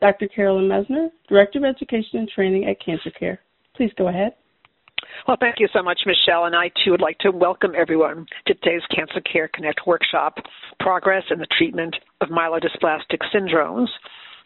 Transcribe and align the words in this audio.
Dr. 0.00 0.28
Carolyn 0.28 0.68
Messner, 0.68 1.08
Director 1.28 1.58
of 1.58 1.64
Education 1.64 2.20
and 2.20 2.28
Training 2.28 2.66
at 2.66 2.84
Cancer 2.84 3.10
Care. 3.10 3.40
Please 3.76 3.90
go 3.96 4.08
ahead. 4.08 4.34
Well, 5.26 5.36
thank 5.40 5.56
you 5.58 5.68
so 5.72 5.82
much, 5.82 6.00
Michelle. 6.06 6.44
And 6.44 6.54
I 6.54 6.70
too 6.84 6.90
would 6.92 7.00
like 7.00 7.18
to 7.18 7.30
welcome 7.30 7.72
everyone 7.76 8.26
to 8.46 8.54
today's 8.54 8.82
Cancer 8.94 9.20
Care 9.20 9.48
Connect 9.52 9.80
workshop, 9.86 10.38
Progress 10.80 11.24
in 11.30 11.38
the 11.38 11.46
Treatment 11.56 11.94
of 12.20 12.28
Myelodysplastic 12.28 13.18
Syndromes. 13.34 13.88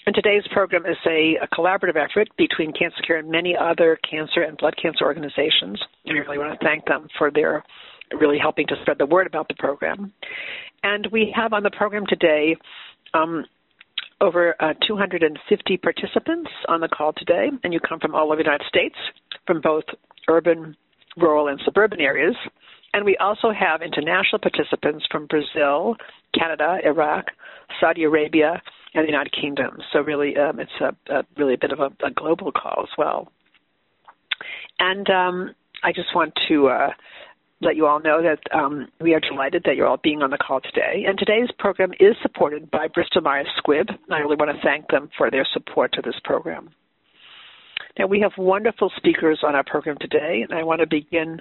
And 0.05 0.15
today's 0.15 0.43
program 0.52 0.84
is 0.84 0.96
a, 1.07 1.37
a, 1.43 1.48
collaborative 1.55 1.96
effort 1.96 2.29
between 2.37 2.73
Cancer 2.73 3.01
Care 3.07 3.19
and 3.19 3.30
many 3.30 3.57
other 3.57 3.98
cancer 4.09 4.43
and 4.43 4.59
blood 4.59 4.74
cancer 4.80 5.05
organizations. 5.05 5.80
And 6.05 6.15
we 6.15 6.21
really 6.21 6.38
want 6.38 6.59
to 6.59 6.66
thank 6.66 6.84
them 6.87 7.07
for 7.16 7.30
their 7.30 7.62
really 8.19 8.38
helping 8.38 8.66
to 8.66 8.74
spread 8.82 8.98
the 8.98 9.07
word 9.07 9.27
about 9.27 9.46
the 9.48 9.55
program. 9.55 10.12
And 10.82 11.07
we 11.12 11.32
have 11.37 11.52
on 11.52 11.62
the 11.62 11.71
program 11.71 12.05
today 12.09 12.57
um, 13.15 13.45
over 14.22 14.54
uh, 14.60 14.72
250 14.86 15.76
participants 15.78 16.50
on 16.68 16.80
the 16.80 16.88
call 16.88 17.12
today, 17.12 17.48
and 17.64 17.72
you 17.72 17.80
come 17.80 17.98
from 18.00 18.14
all 18.14 18.26
over 18.26 18.36
the 18.36 18.45
United 18.45 18.66
States, 18.68 18.95
from 19.46 19.60
both 19.60 19.84
urban, 20.28 20.76
rural, 21.16 21.48
and 21.48 21.60
suburban 21.64 22.00
areas. 22.00 22.36
And 22.95 23.04
we 23.04 23.16
also 23.16 23.51
have 23.51 23.82
international 23.82 24.38
participants 24.38 25.04
from 25.10 25.26
Brazil, 25.26 25.96
Canada, 26.38 26.79
Iraq, 26.84 27.26
Saudi 27.80 28.04
Arabia, 28.04 28.62
and 28.95 29.04
the 29.04 29.10
United 29.10 29.32
Kingdom. 29.32 29.79
So 29.92 30.01
really, 30.01 30.36
um, 30.36 30.60
it's 30.60 30.70
a, 30.80 31.12
a, 31.12 31.24
really 31.36 31.54
a 31.54 31.59
bit 31.59 31.73
of 31.73 31.80
a, 31.80 31.90
a, 32.07 32.10
global 32.10 32.52
call 32.52 32.82
as 32.82 32.90
well. 32.96 33.32
And 34.79 35.09
um, 35.10 35.54
I 35.82 35.92
just 35.92 36.14
want 36.14 36.34
to 36.48 36.68
uh, 36.68 36.90
let 37.63 37.77
you 37.77 37.87
all 37.87 38.01
know 38.01 38.21
that 38.23 38.41
um, 38.55 38.88
we 39.01 39.15
are 39.15 39.21
delighted 39.21 39.63
that 39.65 39.77
you're 39.77 39.87
all 39.87 40.01
being 40.02 40.23
on 40.23 40.30
the 40.30 40.38
call 40.38 40.60
today. 40.60 41.05
And 41.07 41.16
today's 41.16 41.49
program 41.59 41.93
is 42.01 42.16
supported 42.21 42.71
by 42.71 42.88
Bristol 42.88 43.23
Myers 43.23 43.49
Squibb. 43.59 43.88
I 44.10 44.19
really 44.19 44.37
want 44.37 44.54
to 44.54 44.63
thank 44.63 44.88
them 44.88 45.09
for 45.16 45.30
their 45.30 45.46
support 45.52 45.93
to 45.95 46.02
this 46.02 46.16
program. 46.24 46.71
Now, 47.99 48.07
we 48.07 48.21
have 48.21 48.32
wonderful 48.37 48.91
speakers 48.96 49.41
on 49.46 49.54
our 49.54 49.65
program 49.65 49.96
today, 50.01 50.45
and 50.49 50.59
I 50.59 50.65
want 50.65 50.80
to 50.80 50.87
begin 50.87 51.41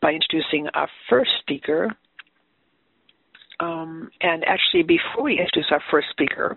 by 0.00 0.12
introducing 0.12 0.68
our 0.74 0.88
first 1.10 1.30
speaker. 1.40 1.90
Um, 3.60 4.10
and 4.20 4.44
actually, 4.44 4.84
before 4.84 5.24
we 5.24 5.38
introduce 5.38 5.70
our 5.70 5.82
first 5.90 6.08
speaker, 6.10 6.56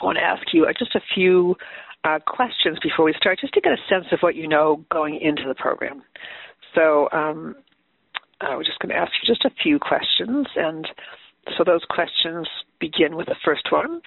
I 0.00 0.04
want 0.04 0.18
to 0.18 0.24
ask 0.24 0.42
you 0.52 0.66
just 0.78 0.94
a 0.94 1.00
few 1.14 1.56
uh, 2.04 2.18
questions 2.26 2.78
before 2.82 3.04
we 3.04 3.14
start, 3.14 3.40
just 3.40 3.54
to 3.54 3.60
get 3.60 3.72
a 3.72 3.78
sense 3.88 4.06
of 4.12 4.20
what 4.20 4.34
you 4.34 4.46
know 4.46 4.84
going 4.90 5.18
into 5.20 5.42
the 5.48 5.54
program. 5.54 6.02
So 6.74 7.08
um, 7.12 7.56
I 8.40 8.56
was 8.56 8.66
just 8.66 8.78
going 8.80 8.90
to 8.90 9.00
ask 9.00 9.12
you 9.22 9.32
just 9.32 9.44
a 9.44 9.50
few 9.62 9.78
questions, 9.78 10.46
and 10.56 10.88
so 11.56 11.64
those 11.64 11.84
questions 11.88 12.48
begin 12.80 13.16
with 13.16 13.26
the 13.26 13.36
first 13.44 13.70
one. 13.70 14.00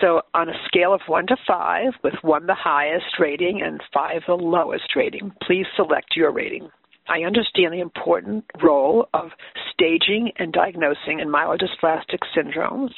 So 0.00 0.22
on 0.34 0.48
a 0.48 0.54
scale 0.66 0.94
of 0.94 1.02
one 1.06 1.26
to 1.28 1.36
five, 1.46 1.92
with 2.02 2.14
one 2.22 2.46
the 2.46 2.54
highest 2.54 3.18
rating 3.18 3.60
and 3.62 3.82
five 3.92 4.22
the 4.26 4.34
lowest 4.34 4.96
rating, 4.96 5.32
please 5.46 5.66
select 5.76 6.16
your 6.16 6.32
rating. 6.32 6.68
I 7.08 7.22
understand 7.22 7.72
the 7.72 7.80
important 7.80 8.44
role 8.62 9.08
of 9.14 9.30
staging 9.72 10.32
and 10.36 10.52
diagnosing 10.52 11.20
in 11.20 11.28
myelodysplastic 11.28 12.20
syndromes. 12.36 12.92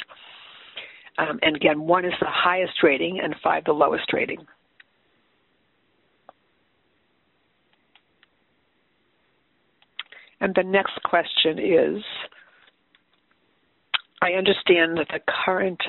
Um, 1.19 1.39
and 1.43 1.57
again, 1.57 1.83
one 1.83 2.05
is 2.05 2.13
the 2.21 2.29
highest 2.29 2.83
rating 2.83 3.21
and 3.23 3.35
five 3.43 3.65
the 3.65 3.73
lowest 3.73 4.13
rating. 4.13 4.47
And 10.43 10.57
the 10.57 10.65
next 10.65 11.01
question 11.05 11.61
is 11.61 12.03
I 14.21 14.33
understand 14.33 14.99
that 14.99 15.07
the 15.09 15.21
current 15.47 15.81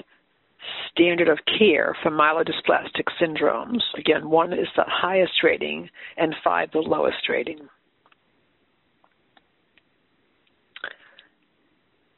standard 0.91 1.27
of 1.27 1.39
care 1.57 1.97
for 2.03 2.11
myelodysplastic 2.11 3.05
syndromes, 3.19 3.81
again, 3.97 4.29
one 4.29 4.53
is 4.53 4.67
the 4.75 4.85
highest 4.87 5.43
rating 5.43 5.89
and 6.17 6.35
five 6.43 6.69
the 6.71 6.79
lowest 6.79 7.27
rating. 7.27 7.67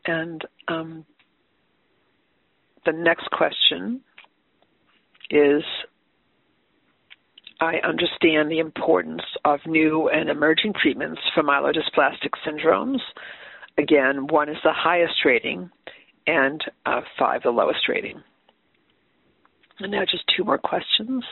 And 0.06 0.44
um, 0.67 1.06
the 2.85 2.91
next 2.91 3.29
question 3.31 4.02
is 5.31 5.63
I 7.61 7.75
understand 7.88 8.51
the 8.51 8.59
importance 8.59 9.21
of 9.45 9.59
new 9.66 10.09
and 10.09 10.29
emerging 10.29 10.73
treatments 10.81 11.21
for 11.33 11.43
myelodysplastic 11.43 12.31
syndromes. 12.45 12.99
Again, 13.77 14.27
one 14.27 14.49
is 14.49 14.57
the 14.63 14.73
highest 14.73 15.13
rating, 15.23 15.69
and 16.27 16.63
uh, 16.85 17.01
five 17.17 17.43
the 17.43 17.51
lowest 17.51 17.88
rating. 17.88 18.21
And 19.79 19.91
now 19.91 20.03
just 20.09 20.23
two 20.35 20.43
more 20.43 20.57
questions. 20.57 21.23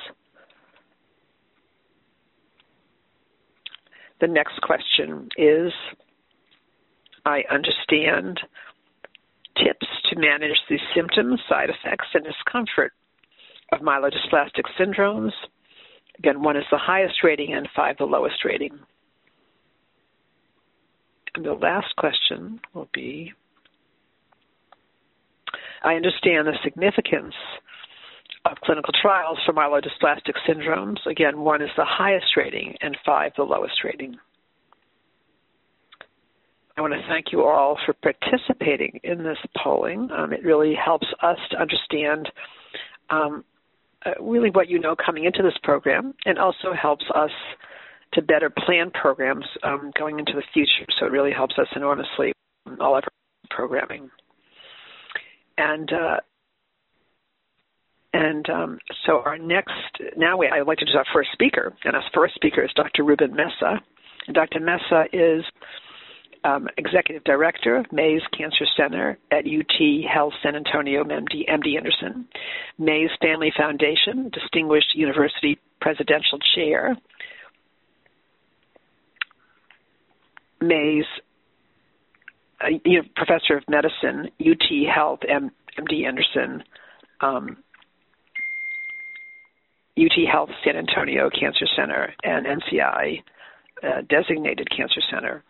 The 4.22 4.28
next 4.28 4.62
question 4.62 5.28
is 5.38 5.74
I 7.26 7.44
understand 7.52 8.40
tips 9.58 9.88
to 10.10 10.20
manage 10.20 10.58
the 10.70 10.80
symptoms, 10.96 11.42
side 11.50 11.70
effects, 11.70 12.08
and 12.14 12.24
discomfort 12.24 12.94
of 13.72 13.82
myelodysplastic 13.82 14.64
syndromes 14.80 15.32
Again, 16.20 16.42
one 16.42 16.58
is 16.58 16.66
the 16.72 16.78
highest 16.78 17.24
rating 17.24 17.54
and 17.54 17.68
five 17.76 17.98
the 17.98 18.06
lowest 18.06 18.46
rating. 18.46 18.80
And 21.36 21.46
the 21.46 21.54
last 21.54 21.96
question 21.98 22.60
will 22.74 22.90
be 22.94 23.34
I 25.84 25.96
understand 25.96 26.48
the 26.48 26.58
significance 26.64 27.34
of 28.46 28.58
clinical 28.64 28.94
trials 29.02 29.38
for 29.46 29.54
myelodysplastic 29.54 30.34
syndromes. 30.48 31.06
Again, 31.06 31.40
one 31.40 31.62
is 31.62 31.70
the 31.76 31.86
highest 31.86 32.38
rating 32.38 32.76
and 32.82 32.98
five 33.06 33.32
the 33.36 33.44
lowest 33.44 33.84
rating. 33.84 34.16
I 36.76 36.82
want 36.82 36.94
to 36.94 37.02
thank 37.08 37.28
you 37.32 37.44
all 37.44 37.78
for 37.86 37.94
participating 37.94 39.00
in 39.04 39.24
this 39.24 39.38
polling. 39.62 40.10
Um, 40.12 40.34
it 40.34 40.44
really 40.44 40.74
helps 40.74 41.08
us 41.22 41.38
to 41.52 41.62
understand 41.62 42.32
um, 43.10 43.44
uh, 44.06 44.12
really 44.22 44.50
what 44.50 44.70
you 44.70 44.80
know 44.80 44.96
coming 44.96 45.26
into 45.26 45.42
this 45.42 45.58
program 45.64 46.14
and 46.26 46.38
also 46.38 46.74
helps 46.80 47.06
us 47.16 47.32
to 48.14 48.22
better 48.22 48.50
plan 48.50 48.92
programs 48.92 49.46
um, 49.64 49.92
going 49.98 50.20
into 50.20 50.34
the 50.34 50.44
future. 50.54 50.86
So 51.00 51.06
it 51.06 51.12
really 51.12 51.32
helps 51.32 51.56
us 51.58 51.68
enormously 51.76 52.34
in 52.68 52.80
all 52.80 52.98
of 52.98 53.04
our 53.04 53.10
programming. 53.50 54.10
And 55.58 55.92
uh, 55.92 56.18
and 58.14 58.48
um, 58.50 58.80
so 59.06 59.22
our 59.26 59.38
next 59.38 59.72
now 60.16 60.38
we, 60.38 60.48
I'd 60.48 60.68
like 60.68 60.78
to 60.80 60.86
do 60.86 60.98
our 60.98 61.06
first 61.14 61.30
speaker, 61.34 61.74
and 61.84 61.96
our 61.96 62.04
first 62.14 62.36
speaker 62.36 62.64
is 62.64 62.72
Dr. 62.76 63.04
Ruben 63.04 63.36
Mesa. 63.36 63.82
And 64.28 64.36
Dr. 64.36 64.60
Mesa 64.60 65.06
is 65.12 65.44
um, 66.44 66.68
Executive 66.78 67.24
Director 67.24 67.78
of 67.78 67.92
Mays 67.92 68.22
Cancer 68.38 68.66
Center 68.76 69.18
at 69.32 69.46
UT 69.46 70.12
Health 70.12 70.34
San 70.42 70.56
Antonio, 70.56 71.04
MD, 71.04 71.48
MD 71.50 71.78
Anderson, 71.78 72.28
Mays 72.78 73.10
Family 73.22 73.52
Foundation, 73.56 74.30
Distinguished 74.30 74.96
University 74.96 75.58
Presidential 75.80 76.40
Chair, 76.56 76.98
Mays 80.62 81.06
uh, 82.64 82.68
you 82.86 83.02
know, 83.02 83.08
Professor 83.16 83.58
of 83.58 83.64
Medicine, 83.68 84.30
UT 84.40 84.94
Health, 84.94 85.20
M, 85.28 85.52
MD 85.78 86.06
Anderson, 86.08 86.64
um, 87.22 87.58
UT 89.98 90.12
Health 90.32 90.50
San 90.64 90.78
Antonio 90.78 91.30
Cancer 91.30 91.66
Center, 91.76 92.14
and 92.24 92.46
NCI 92.46 93.22
uh, 93.84 94.02
Designated 94.10 94.70
Cancer 94.76 95.02
Center. 95.12 95.44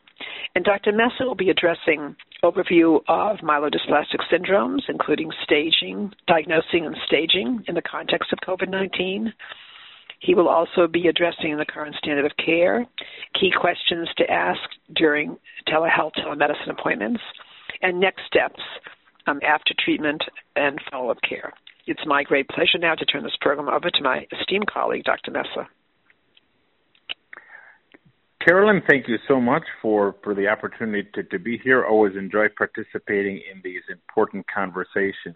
And 0.56 0.64
Dr. 0.64 0.92
Mesa 0.92 1.26
will 1.26 1.36
be 1.36 1.50
addressing 1.50 2.16
overview 2.44 3.00
of 3.08 3.38
myelodysplastic 3.38 4.22
syndromes, 4.32 4.82
including 4.88 5.32
staging, 5.44 6.12
diagnosing 6.28 6.86
and 6.86 6.96
staging 7.08 7.64
in 7.68 7.74
the 7.74 7.82
context 7.82 8.32
of 8.32 8.40
COVID-19. 8.48 9.34
He 10.20 10.36
will 10.36 10.48
also 10.48 10.88
be 10.88 11.08
addressing 11.08 11.58
the 11.58 11.66
current 11.66 11.96
standard 11.96 12.26
of 12.26 12.38
care, 12.38 12.86
key 13.40 13.52
questions 13.60 14.08
to 14.18 14.30
ask 14.30 14.62
during 14.96 15.38
telehealth 15.68 16.14
telemedicine 16.18 16.70
appointments, 16.70 17.22
and 17.82 18.00
next 18.00 18.22
steps 18.28 18.62
um, 19.26 19.40
after 19.46 19.74
treatment 19.84 20.24
and 20.56 20.80
follow-up 20.92 21.18
care. 21.28 21.52
It's 21.88 22.06
my 22.06 22.24
great 22.24 22.48
pleasure 22.48 22.78
now 22.80 22.96
to 22.96 23.06
turn 23.06 23.24
this 23.24 23.36
program 23.42 23.68
over 23.68 23.90
to 23.90 24.04
my 24.04 24.26
esteemed 24.40 24.68
colleague, 24.68 25.04
Dr. 25.04 25.32
Mesa. 25.32 25.68
Carolyn, 28.46 28.82
thank 28.88 29.08
you 29.08 29.18
so 29.28 29.40
much 29.40 29.64
for, 29.82 30.16
for 30.24 30.34
the 30.34 30.48
opportunity 30.48 31.08
to, 31.14 31.24
to 31.24 31.40
be 31.40 31.58
here. 31.64 31.86
Always 31.86 32.16
enjoy 32.18 32.48
participating 32.58 33.42
in 33.52 33.62
these 33.64 33.84
important 33.90 34.46
conversations. 34.54 35.36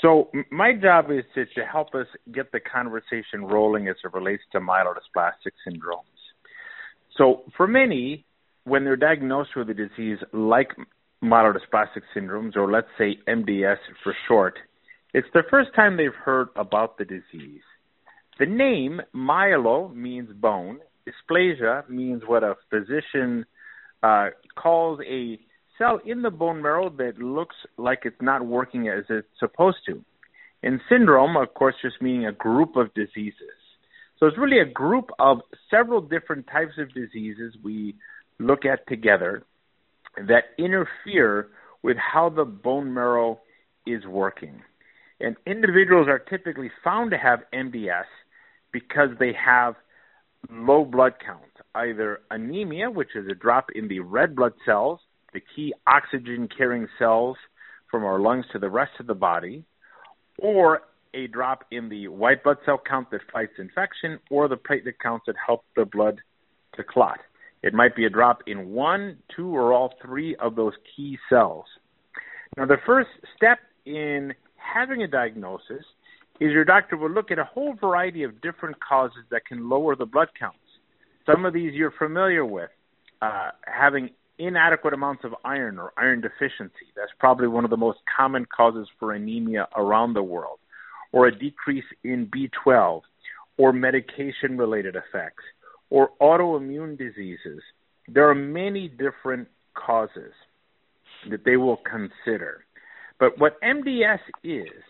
So, 0.00 0.30
my 0.50 0.74
job 0.74 1.10
is 1.10 1.24
to, 1.34 1.44
to 1.44 1.66
help 1.66 1.94
us 1.94 2.06
get 2.32 2.52
the 2.52 2.60
conversation 2.60 3.44
rolling 3.44 3.88
as 3.88 3.96
it 4.04 4.12
relates 4.12 4.42
to 4.52 4.60
myelodysplastic 4.60 5.52
syndromes. 5.66 6.04
So, 7.16 7.42
for 7.56 7.66
many, 7.66 8.24
when 8.64 8.84
they're 8.84 8.96
diagnosed 8.96 9.50
with 9.56 9.70
a 9.70 9.74
disease 9.74 10.18
like 10.32 10.68
myelodysplastic 11.22 12.02
syndromes, 12.14 12.56
or 12.56 12.70
let's 12.70 12.86
say 12.96 13.18
MDS 13.26 13.78
for 14.04 14.14
short, 14.28 14.58
it's 15.14 15.28
the 15.34 15.42
first 15.50 15.70
time 15.74 15.96
they've 15.96 16.14
heard 16.14 16.48
about 16.54 16.98
the 16.98 17.04
disease. 17.04 17.62
The 18.38 18.46
name 18.46 19.00
myelo 19.14 19.94
means 19.94 20.30
bone. 20.32 20.78
Dysplasia 21.06 21.88
means 21.88 22.22
what 22.26 22.42
a 22.42 22.56
physician 22.70 23.44
uh, 24.02 24.28
calls 24.56 25.00
a 25.08 25.38
cell 25.78 26.00
in 26.04 26.22
the 26.22 26.30
bone 26.30 26.62
marrow 26.62 26.90
that 26.90 27.18
looks 27.18 27.56
like 27.76 28.00
it's 28.04 28.20
not 28.20 28.44
working 28.44 28.88
as 28.88 29.04
it's 29.08 29.28
supposed 29.38 29.78
to. 29.86 30.04
And 30.62 30.80
syndrome, 30.88 31.36
of 31.36 31.54
course, 31.54 31.74
just 31.82 32.00
meaning 32.00 32.26
a 32.26 32.32
group 32.32 32.76
of 32.76 32.94
diseases. 32.94 33.56
So 34.18 34.26
it's 34.26 34.38
really 34.38 34.60
a 34.60 34.72
group 34.72 35.10
of 35.18 35.40
several 35.70 36.00
different 36.00 36.46
types 36.46 36.74
of 36.78 36.94
diseases 36.94 37.56
we 37.64 37.96
look 38.38 38.64
at 38.64 38.86
together 38.86 39.42
that 40.16 40.44
interfere 40.58 41.48
with 41.82 41.96
how 41.96 42.28
the 42.28 42.44
bone 42.44 42.94
marrow 42.94 43.40
is 43.86 44.06
working. 44.06 44.62
And 45.20 45.36
individuals 45.46 46.06
are 46.08 46.18
typically 46.18 46.70
found 46.84 47.10
to 47.10 47.18
have 47.18 47.40
MDS 47.52 48.04
because 48.72 49.10
they 49.18 49.32
have 49.32 49.74
low 50.50 50.84
blood 50.84 51.14
count, 51.24 51.42
either 51.74 52.20
anemia, 52.30 52.90
which 52.90 53.14
is 53.14 53.26
a 53.28 53.34
drop 53.34 53.66
in 53.74 53.88
the 53.88 54.00
red 54.00 54.34
blood 54.34 54.52
cells, 54.64 55.00
the 55.32 55.40
key 55.54 55.72
oxygen 55.86 56.48
carrying 56.56 56.88
cells 56.98 57.36
from 57.90 58.04
our 58.04 58.18
lungs 58.18 58.44
to 58.52 58.58
the 58.58 58.68
rest 58.68 58.92
of 59.00 59.06
the 59.06 59.14
body, 59.14 59.64
or 60.38 60.82
a 61.14 61.26
drop 61.26 61.64
in 61.70 61.88
the 61.88 62.08
white 62.08 62.42
blood 62.42 62.56
cell 62.64 62.80
count 62.88 63.10
that 63.10 63.20
fights 63.32 63.52
infection, 63.58 64.18
or 64.30 64.48
the 64.48 64.56
platelet 64.56 64.98
counts 65.02 65.24
that 65.26 65.36
help 65.44 65.64
the 65.76 65.84
blood 65.84 66.20
to 66.74 66.82
clot. 66.82 67.18
It 67.62 67.74
might 67.74 67.94
be 67.94 68.06
a 68.06 68.10
drop 68.10 68.42
in 68.46 68.70
one, 68.70 69.18
two, 69.36 69.54
or 69.54 69.72
all 69.72 69.94
three 70.02 70.34
of 70.36 70.56
those 70.56 70.72
key 70.96 71.18
cells. 71.28 71.66
Now, 72.56 72.66
the 72.66 72.78
first 72.84 73.08
step 73.36 73.58
in 73.86 74.34
having 74.56 75.02
a 75.02 75.08
diagnosis 75.08 75.84
is 76.40 76.50
your 76.52 76.64
doctor 76.64 76.96
will 76.96 77.10
look 77.10 77.30
at 77.30 77.38
a 77.38 77.44
whole 77.44 77.74
variety 77.74 78.22
of 78.22 78.40
different 78.40 78.76
causes 78.80 79.24
that 79.30 79.46
can 79.46 79.68
lower 79.68 79.94
the 79.94 80.06
blood 80.06 80.28
counts. 80.38 80.58
Some 81.26 81.44
of 81.44 81.52
these 81.52 81.72
you're 81.74 81.92
familiar 81.92 82.44
with. 82.44 82.70
Uh, 83.20 83.50
having 83.66 84.10
inadequate 84.38 84.92
amounts 84.92 85.22
of 85.24 85.32
iron 85.44 85.78
or 85.78 85.92
iron 85.96 86.20
deficiency. 86.20 86.86
That's 86.96 87.12
probably 87.18 87.46
one 87.46 87.64
of 87.64 87.70
the 87.70 87.76
most 87.76 88.00
common 88.16 88.46
causes 88.46 88.88
for 88.98 89.12
anemia 89.12 89.68
around 89.76 90.14
the 90.14 90.22
world. 90.22 90.58
Or 91.12 91.26
a 91.26 91.38
decrease 91.38 91.84
in 92.02 92.26
B12, 92.26 93.02
or 93.58 93.72
medication 93.72 94.56
related 94.56 94.96
effects, 94.96 95.44
or 95.90 96.10
autoimmune 96.20 96.96
diseases. 96.96 97.62
There 98.08 98.28
are 98.28 98.34
many 98.34 98.88
different 98.88 99.46
causes 99.74 100.32
that 101.30 101.44
they 101.44 101.56
will 101.56 101.76
consider. 101.76 102.64
But 103.20 103.38
what 103.38 103.60
MDS 103.62 104.18
is, 104.42 104.82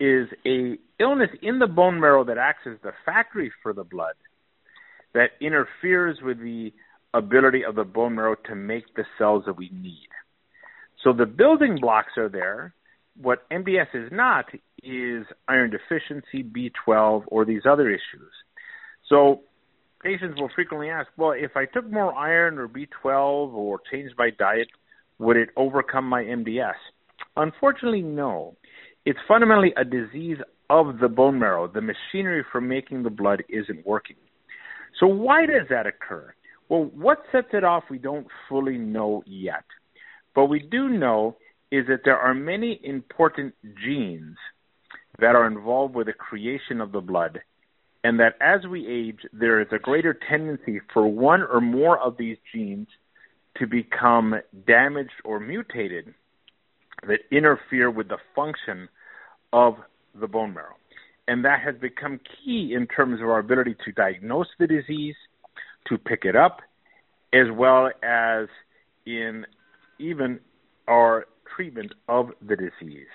is 0.00 0.28
a 0.46 0.78
illness 1.00 1.30
in 1.42 1.58
the 1.58 1.66
bone 1.66 2.00
marrow 2.00 2.24
that 2.24 2.38
acts 2.38 2.66
as 2.66 2.78
the 2.82 2.92
factory 3.04 3.52
for 3.62 3.72
the 3.72 3.84
blood 3.84 4.14
that 5.14 5.30
interferes 5.40 6.18
with 6.22 6.38
the 6.38 6.72
ability 7.14 7.64
of 7.64 7.74
the 7.74 7.84
bone 7.84 8.14
marrow 8.14 8.36
to 8.46 8.54
make 8.54 8.94
the 8.94 9.04
cells 9.16 9.44
that 9.46 9.56
we 9.56 9.70
need. 9.72 10.08
So 11.02 11.12
the 11.12 11.26
building 11.26 11.78
blocks 11.80 12.12
are 12.16 12.28
there. 12.28 12.74
What 13.20 13.48
MDS 13.50 13.94
is 13.94 14.12
not 14.12 14.46
is 14.82 15.24
iron 15.48 15.70
deficiency, 15.70 16.44
B12, 16.44 17.24
or 17.26 17.44
these 17.44 17.62
other 17.68 17.88
issues. 17.88 18.32
So 19.08 19.40
patients 20.02 20.40
will 20.40 20.50
frequently 20.54 20.90
ask, 20.90 21.08
well, 21.16 21.32
if 21.32 21.56
I 21.56 21.64
took 21.64 21.90
more 21.90 22.14
iron 22.14 22.58
or 22.58 22.68
B12 22.68 23.52
or 23.52 23.80
changed 23.90 24.14
my 24.18 24.30
diet, 24.30 24.68
would 25.18 25.36
it 25.36 25.50
overcome 25.56 26.04
my 26.08 26.22
MDS? 26.22 26.74
Unfortunately, 27.36 28.02
no. 28.02 28.56
It's 29.04 29.18
fundamentally 29.26 29.72
a 29.76 29.84
disease 29.84 30.38
of 30.70 30.98
the 30.98 31.08
bone 31.08 31.38
marrow. 31.38 31.66
The 31.66 31.80
machinery 31.80 32.44
for 32.50 32.60
making 32.60 33.02
the 33.02 33.10
blood 33.10 33.42
isn't 33.48 33.86
working. 33.86 34.16
So 35.00 35.06
why 35.06 35.46
does 35.46 35.68
that 35.70 35.86
occur? 35.86 36.34
Well, 36.68 36.90
what 36.94 37.22
sets 37.32 37.48
it 37.52 37.64
off, 37.64 37.84
we 37.90 37.98
don't 37.98 38.26
fully 38.48 38.76
know 38.76 39.22
yet. 39.26 39.64
But 40.34 40.46
we 40.46 40.60
do 40.60 40.88
know 40.88 41.36
is 41.70 41.86
that 41.88 42.00
there 42.04 42.18
are 42.18 42.34
many 42.34 42.80
important 42.82 43.54
genes 43.84 44.36
that 45.18 45.34
are 45.34 45.46
involved 45.46 45.94
with 45.94 46.06
the 46.06 46.12
creation 46.12 46.80
of 46.80 46.92
the 46.92 47.00
blood, 47.00 47.40
and 48.04 48.20
that 48.20 48.36
as 48.40 48.66
we 48.66 48.86
age, 48.86 49.20
there 49.32 49.60
is 49.60 49.68
a 49.72 49.78
greater 49.78 50.18
tendency 50.28 50.80
for 50.92 51.06
one 51.06 51.42
or 51.42 51.60
more 51.60 51.98
of 51.98 52.16
these 52.16 52.36
genes 52.54 52.88
to 53.58 53.66
become 53.66 54.34
damaged 54.66 55.10
or 55.24 55.40
mutated 55.40 56.14
that 57.06 57.20
interfere 57.30 57.90
with 57.90 58.08
the 58.08 58.18
function 58.34 58.88
of 59.52 59.76
the 60.18 60.26
bone 60.26 60.54
marrow. 60.54 60.74
And 61.26 61.44
that 61.44 61.60
has 61.60 61.74
become 61.80 62.20
key 62.44 62.72
in 62.74 62.86
terms 62.86 63.20
of 63.20 63.28
our 63.28 63.38
ability 63.38 63.76
to 63.84 63.92
diagnose 63.92 64.46
the 64.58 64.66
disease 64.66 65.14
to 65.88 65.98
pick 65.98 66.24
it 66.24 66.34
up, 66.34 66.60
as 67.32 67.46
well 67.52 67.90
as 68.02 68.48
in 69.06 69.46
even 69.98 70.40
our 70.86 71.26
treatment 71.54 71.92
of 72.08 72.30
the 72.46 72.56
disease. 72.56 73.06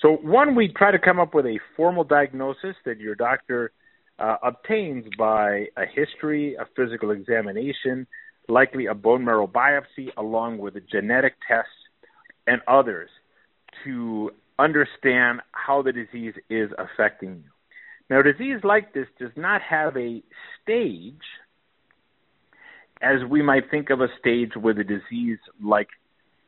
So, 0.00 0.12
one, 0.22 0.54
we 0.54 0.68
try 0.68 0.90
to 0.90 0.98
come 0.98 1.18
up 1.18 1.34
with 1.34 1.46
a 1.46 1.58
formal 1.76 2.04
diagnosis 2.04 2.76
that 2.84 3.00
your 3.00 3.14
doctor 3.14 3.72
uh, 4.18 4.36
obtains 4.42 5.06
by 5.18 5.66
a 5.76 5.86
history, 5.92 6.54
a 6.54 6.66
physical 6.76 7.10
examination, 7.10 8.06
likely 8.48 8.86
a 8.86 8.94
bone 8.94 9.24
marrow 9.24 9.46
biopsy, 9.46 10.10
along 10.16 10.58
with 10.58 10.76
a 10.76 10.80
genetic 10.80 11.34
test 11.48 11.68
and 12.46 12.60
others 12.68 13.10
to 13.84 14.30
understand 14.58 15.40
how 15.52 15.82
the 15.82 15.92
disease 15.92 16.34
is 16.48 16.70
affecting 16.78 17.42
you. 17.44 17.50
Now, 18.08 18.20
a 18.20 18.22
disease 18.22 18.60
like 18.62 18.94
this 18.94 19.08
does 19.18 19.32
not 19.36 19.60
have 19.62 19.96
a 19.96 20.22
stage 20.62 21.14
as 23.02 23.18
we 23.28 23.42
might 23.42 23.70
think 23.70 23.90
of 23.90 24.00
a 24.00 24.08
stage 24.18 24.52
with 24.56 24.78
a 24.78 24.84
disease 24.84 25.38
like 25.62 25.88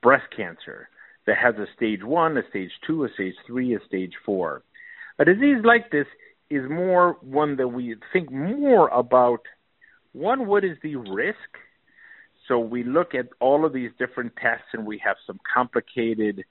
breast 0.02 0.24
cancer 0.34 0.88
that 1.26 1.36
has 1.36 1.54
a 1.56 1.66
stage 1.76 2.02
one, 2.02 2.36
a 2.38 2.42
stage 2.48 2.70
two, 2.86 3.04
a 3.04 3.08
stage 3.14 3.34
three, 3.46 3.74
a 3.74 3.78
stage 3.86 4.12
four. 4.24 4.62
A 5.18 5.24
disease 5.24 5.58
like 5.64 5.90
this 5.90 6.06
is 6.48 6.62
more 6.70 7.16
one 7.20 7.56
that 7.56 7.68
we 7.68 7.96
think 8.12 8.30
more 8.32 8.88
about 8.88 9.40
one, 10.12 10.46
what 10.46 10.64
is 10.64 10.78
the 10.82 10.96
risk? 10.96 11.36
So 12.48 12.58
we 12.58 12.82
look 12.82 13.14
at 13.14 13.26
all 13.40 13.64
of 13.64 13.72
these 13.72 13.90
different 13.98 14.32
tests 14.36 14.66
and 14.72 14.86
we 14.86 15.00
have 15.04 15.16
some 15.26 15.38
complicated 15.54 16.44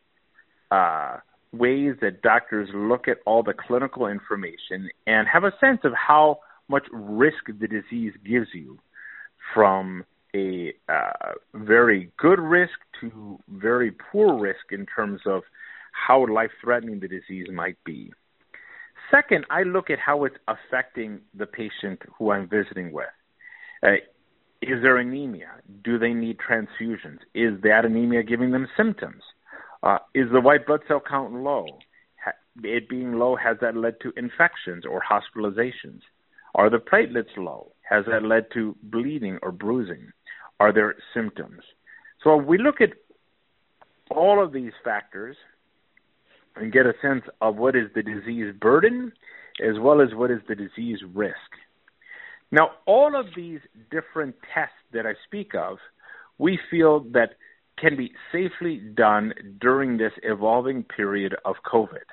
uh, 0.71 1.17
ways 1.51 1.95
that 2.01 2.21
doctors 2.21 2.69
look 2.73 3.07
at 3.07 3.17
all 3.25 3.43
the 3.43 3.53
clinical 3.53 4.07
information 4.07 4.89
and 5.07 5.27
have 5.27 5.43
a 5.43 5.51
sense 5.59 5.79
of 5.83 5.93
how 5.93 6.39
much 6.69 6.85
risk 6.91 7.45
the 7.47 7.67
disease 7.67 8.13
gives 8.25 8.47
you 8.53 8.77
from 9.53 10.05
a 10.35 10.73
uh, 10.89 11.33
very 11.53 12.11
good 12.17 12.39
risk 12.39 12.73
to 13.01 13.39
very 13.49 13.91
poor 13.91 14.37
risk 14.37 14.71
in 14.71 14.85
terms 14.85 15.21
of 15.25 15.43
how 15.93 16.27
life 16.27 16.51
threatening 16.61 16.99
the 16.99 17.07
disease 17.07 17.47
might 17.51 17.77
be. 17.85 18.11
Second, 19.09 19.45
I 19.49 19.63
look 19.63 19.89
at 19.89 19.99
how 19.99 20.25
it's 20.25 20.35
affecting 20.47 21.21
the 21.33 21.45
patient 21.45 22.01
who 22.17 22.31
I'm 22.31 22.47
visiting 22.47 22.91
with. 22.91 23.05
Uh, 23.81 23.95
is 24.61 24.81
there 24.81 24.97
anemia? 24.97 25.49
Do 25.83 25.97
they 25.99 26.13
need 26.13 26.37
transfusions? 26.37 27.19
Is 27.33 27.61
that 27.63 27.85
anemia 27.85 28.23
giving 28.23 28.51
them 28.51 28.67
symptoms? 28.75 29.21
Uh, 29.83 29.99
is 30.13 30.25
the 30.31 30.41
white 30.41 30.65
blood 30.65 30.81
cell 30.87 31.01
count 31.07 31.33
low? 31.33 31.65
Ha- 32.23 32.31
it 32.63 32.89
being 32.89 33.13
low, 33.13 33.35
has 33.35 33.57
that 33.61 33.75
led 33.75 33.99
to 34.01 34.11
infections 34.17 34.85
or 34.85 35.01
hospitalizations? 35.01 36.01
Are 36.55 36.69
the 36.69 36.77
platelets 36.77 37.35
low? 37.37 37.71
Has 37.87 38.05
that 38.05 38.23
led 38.23 38.47
to 38.53 38.75
bleeding 38.83 39.37
or 39.41 39.51
bruising? 39.51 40.11
Are 40.59 40.73
there 40.73 40.95
symptoms? 41.13 41.61
So 42.23 42.35
we 42.35 42.57
look 42.57 42.81
at 42.81 42.89
all 44.09 44.43
of 44.43 44.51
these 44.53 44.71
factors 44.83 45.37
and 46.55 46.73
get 46.73 46.85
a 46.85 46.93
sense 47.01 47.23
of 47.41 47.57
what 47.57 47.75
is 47.75 47.89
the 47.93 48.01
disease 48.01 48.53
burden 48.59 49.11
as 49.61 49.79
well 49.79 50.01
as 50.01 50.09
what 50.13 50.31
is 50.31 50.39
the 50.47 50.55
disease 50.55 50.99
risk. 51.13 51.35
Now, 52.51 52.71
all 52.85 53.19
of 53.19 53.27
these 53.35 53.59
different 53.91 54.35
tests 54.53 54.75
that 54.93 55.05
I 55.05 55.13
speak 55.25 55.53
of, 55.53 55.77
we 56.37 56.59
feel 56.69 57.01
that 57.11 57.31
can 57.77 57.95
be 57.97 58.11
safely 58.31 58.77
done 58.77 59.33
during 59.59 59.97
this 59.97 60.13
evolving 60.23 60.83
period 60.83 61.35
of 61.45 61.55
COVID. 61.65 62.07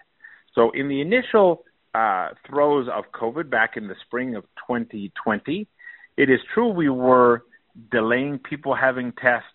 So, 0.55 0.71
in 0.73 0.89
the 0.89 1.01
initial 1.01 1.65
uh, 1.95 2.31
throes 2.49 2.89
of 2.93 3.05
COVID 3.13 3.49
back 3.51 3.77
in 3.77 3.89
the 3.89 3.95
spring 4.07 4.35
of 4.35 4.45
2020, 4.69 5.69
It 6.17 6.31
is 6.31 6.41
true 6.53 6.69
we 6.69 6.89
were 6.89 7.43
delaying 7.91 8.39
people 8.39 8.75
having 8.75 9.13
tests. 9.13 9.49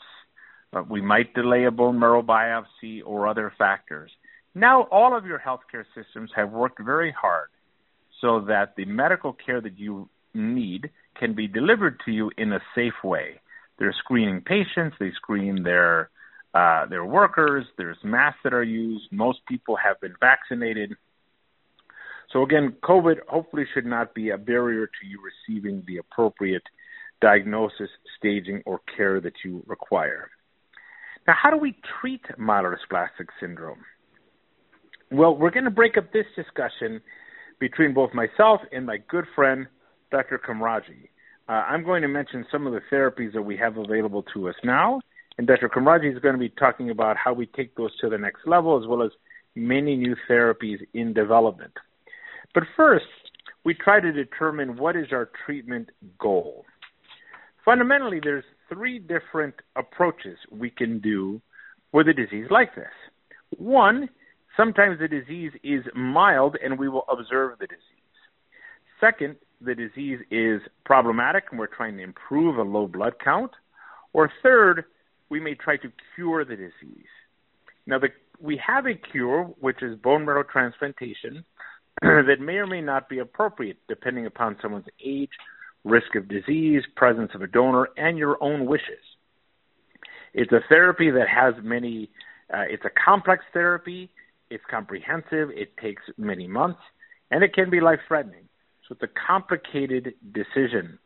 Uh, 0.74 0.84
we 0.90 1.02
might 1.02 1.34
delay 1.34 1.66
a 1.66 1.72
bone 1.72 1.98
marrow 2.00 2.22
biopsy 2.22 3.02
or 3.06 3.28
other 3.28 3.52
factors. 3.58 4.12
Now, 4.56 4.84
all 4.92 5.16
of 5.18 5.26
your 5.26 5.40
healthcare 5.40 5.86
systems 5.96 6.32
have 6.36 6.52
worked 6.52 6.84
very 6.84 7.12
hard 7.12 7.50
so 8.22 8.42
that 8.42 8.76
the 8.76 8.86
medical 8.86 9.34
care 9.34 9.62
that 9.62 9.80
you 9.80 10.10
need 10.34 10.90
can 11.20 11.34
be 11.34 11.48
delivered 11.48 12.00
to 12.06 12.12
you 12.12 12.32
in 12.38 12.54
a 12.54 12.60
safe 12.76 13.04
way. 13.04 13.42
They're 13.78 13.96
screening 13.98 14.42
patients, 14.42 14.98
they 15.00 15.12
screen 15.16 15.64
their 15.64 16.10
uh, 16.54 16.88
their 16.88 17.06
workers. 17.06 17.66
There's 17.78 17.98
masks 18.04 18.40
that 18.44 18.54
are 18.54 18.64
used. 18.64 19.06
Most 19.12 19.40
people 19.48 19.76
have 19.76 20.02
been 20.02 20.16
vaccinated. 20.20 20.96
So 22.34 22.44
again, 22.44 22.76
COVID 22.84 23.18
hopefully 23.28 23.66
should 23.74 23.86
not 23.86 24.14
be 24.14 24.32
a 24.32 24.38
barrier 24.38 24.88
to 24.88 25.08
you 25.08 25.20
receiving 25.22 25.84
the 25.88 25.98
appropriate 25.98 26.64
diagnosis, 27.22 27.90
staging, 28.18 28.64
or 28.66 28.82
care 28.96 29.20
that 29.22 29.34
you 29.44 29.64
require. 29.68 30.30
Now, 31.28 31.34
how 31.42 31.52
do 31.52 31.58
we 31.58 31.76
treat 32.02 32.22
myelodysplastic 32.40 33.28
syndrome? 33.40 33.84
Well, 35.12 35.36
we're 35.36 35.52
going 35.52 35.66
to 35.66 35.72
break 35.72 35.98
up 35.98 36.12
this 36.14 36.26
discussion 36.36 37.02
between 37.60 37.94
both 37.94 38.14
myself 38.14 38.62
and 38.72 38.86
my 38.86 38.98
good 39.10 39.26
friend, 39.36 39.68
Dr. 40.12 40.40
Komrokji. 40.40 41.10
Uh, 41.48 41.52
I'm 41.52 41.84
going 41.84 42.02
to 42.02 42.08
mention 42.08 42.46
some 42.52 42.68
of 42.68 42.74
the 42.74 42.82
therapies 42.92 43.34
that 43.34 43.42
we 43.42 43.58
have 43.58 43.78
available 43.78 44.24
to 44.34 44.50
us 44.50 44.56
now, 44.64 45.02
and 45.38 45.48
Dr. 45.48 45.70
Komrokji 45.70 46.14
is 46.14 46.20
going 46.20 46.36
to 46.36 46.40
be 46.40 46.50
talking 46.50 46.90
about 46.90 47.18
how 47.18 47.34
we 47.34 47.46
take 47.48 47.76
those 47.76 47.96
to 48.00 48.10
the 48.10 48.18
next 48.18 48.46
level, 48.46 48.80
as 48.82 48.88
well 48.88 49.02
as 49.02 49.12
many 49.56 49.96
new 49.96 50.16
therapies 50.30 50.78
in 50.94 51.14
development. 51.14 51.74
But 52.54 52.64
first, 52.76 53.06
we 53.64 53.74
try 53.74 54.00
to 54.00 54.12
determine 54.12 54.78
what 54.78 54.96
is 54.96 55.08
our 55.12 55.30
treatment 55.46 55.90
goal. 56.20 56.66
Fundamentally, 57.66 58.20
there's 58.24 58.44
three 58.68 59.00
different 59.00 59.56
approaches 59.76 60.38
we 60.52 60.70
can 60.70 61.00
do 61.00 61.42
with 61.92 62.08
a 62.08 62.14
disease 62.14 62.48
like 62.50 62.76
this. 62.76 62.86
One, 63.58 64.10
sometimes 64.56 65.00
the 65.00 65.08
disease 65.08 65.52
is 65.64 65.84
mild 65.96 66.58
and 66.64 66.80
we 66.80 66.90
will 66.90 67.06
observe 67.12 67.60
the 67.60 67.68
disease. 67.68 67.84
Second, 69.00 69.36
the 69.62 69.76
disease 69.76 70.20
is 70.32 70.62
problematic 70.86 71.46
and 71.52 71.60
we're 71.60 71.68
trying 71.68 71.98
to 71.98 72.04
improve 72.04 72.58
a 72.58 72.64
low 72.64 72.88
blood 72.88 73.14
count. 73.24 73.52
Or 74.14 74.32
third, 74.42 74.86
we 75.30 75.40
may 75.40 75.56
try 75.56 75.78
to 75.78 75.92
cure 76.16 76.44
the 76.46 76.56
disease. 76.56 77.06
Now, 77.86 78.00
the, 78.00 78.10
we 78.40 78.60
have 78.66 78.86
a 78.86 78.96
cure, 78.96 79.46
which 79.60 79.84
is 79.84 79.98
bone 80.00 80.26
marrow 80.26 80.44
transplantation, 80.44 81.44
that 82.02 82.38
may 82.40 82.56
or 82.56 82.68
may 82.68 82.82
not 82.82 83.10
be 83.10 83.20
appropriate 83.20 83.78
depending 83.88 84.26
upon 84.26 84.58
someone's 84.62 84.86
age, 85.06 85.30
risk 85.84 86.16
of 86.16 86.28
disease, 86.28 86.84
presence 86.96 87.32
of 87.34 87.42
a 87.42 87.48
donor, 87.48 87.90
and 87.98 88.18
your 88.18 88.42
own 88.42 88.66
wishes. 88.66 89.04
It's 90.34 90.52
a 90.52 90.62
therapy 90.70 91.10
that 91.12 91.28
has 91.28 91.56
many, 91.64 92.10
uh, 92.54 92.64
it's 92.70 92.86
a 92.86 92.90
complex 92.90 93.44
therapy, 93.54 94.10
it's 94.50 94.64
comprehensive, 94.70 95.50
it 95.52 95.76
takes 95.78 96.04
many 96.18 96.48
months, 96.48 96.80
and 97.32 97.44
it 97.44 97.54
can 97.54 97.70
be 97.70 97.80
life 97.82 98.00
threatening. 98.08 98.49
So 98.90 98.96
it's 99.00 99.04
a 99.04 99.28
complicated 99.28 100.16
decision 100.34 100.98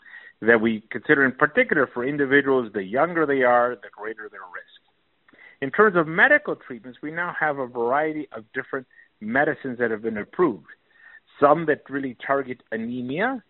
that 0.42 0.60
we 0.60 0.84
consider 0.90 1.26
in 1.26 1.34
particular 1.34 1.88
for 1.94 2.06
individuals, 2.06 2.72
the 2.74 2.84
younger 2.84 3.26
they 3.26 3.44
are, 3.44 3.76
the 3.76 3.90
greater 3.92 4.30
their 4.30 4.42
risk. 4.42 5.38
In 5.62 5.70
terms 5.70 5.96
of 5.96 6.08
medical 6.08 6.56
treatments, 6.56 7.00
we 7.02 7.12
now 7.12 7.36
have 7.38 7.58
a 7.58 7.68
variety 7.68 8.28
of 8.32 8.46
different 8.54 8.88
medicines 9.22 9.78
that 9.80 9.92
have 9.92 10.02
been 10.02 10.18
approved. 10.18 10.68
Some 11.40 11.66
that 11.68 11.90
really 11.90 12.16
target 12.26 12.62
anemia, 12.72 13.44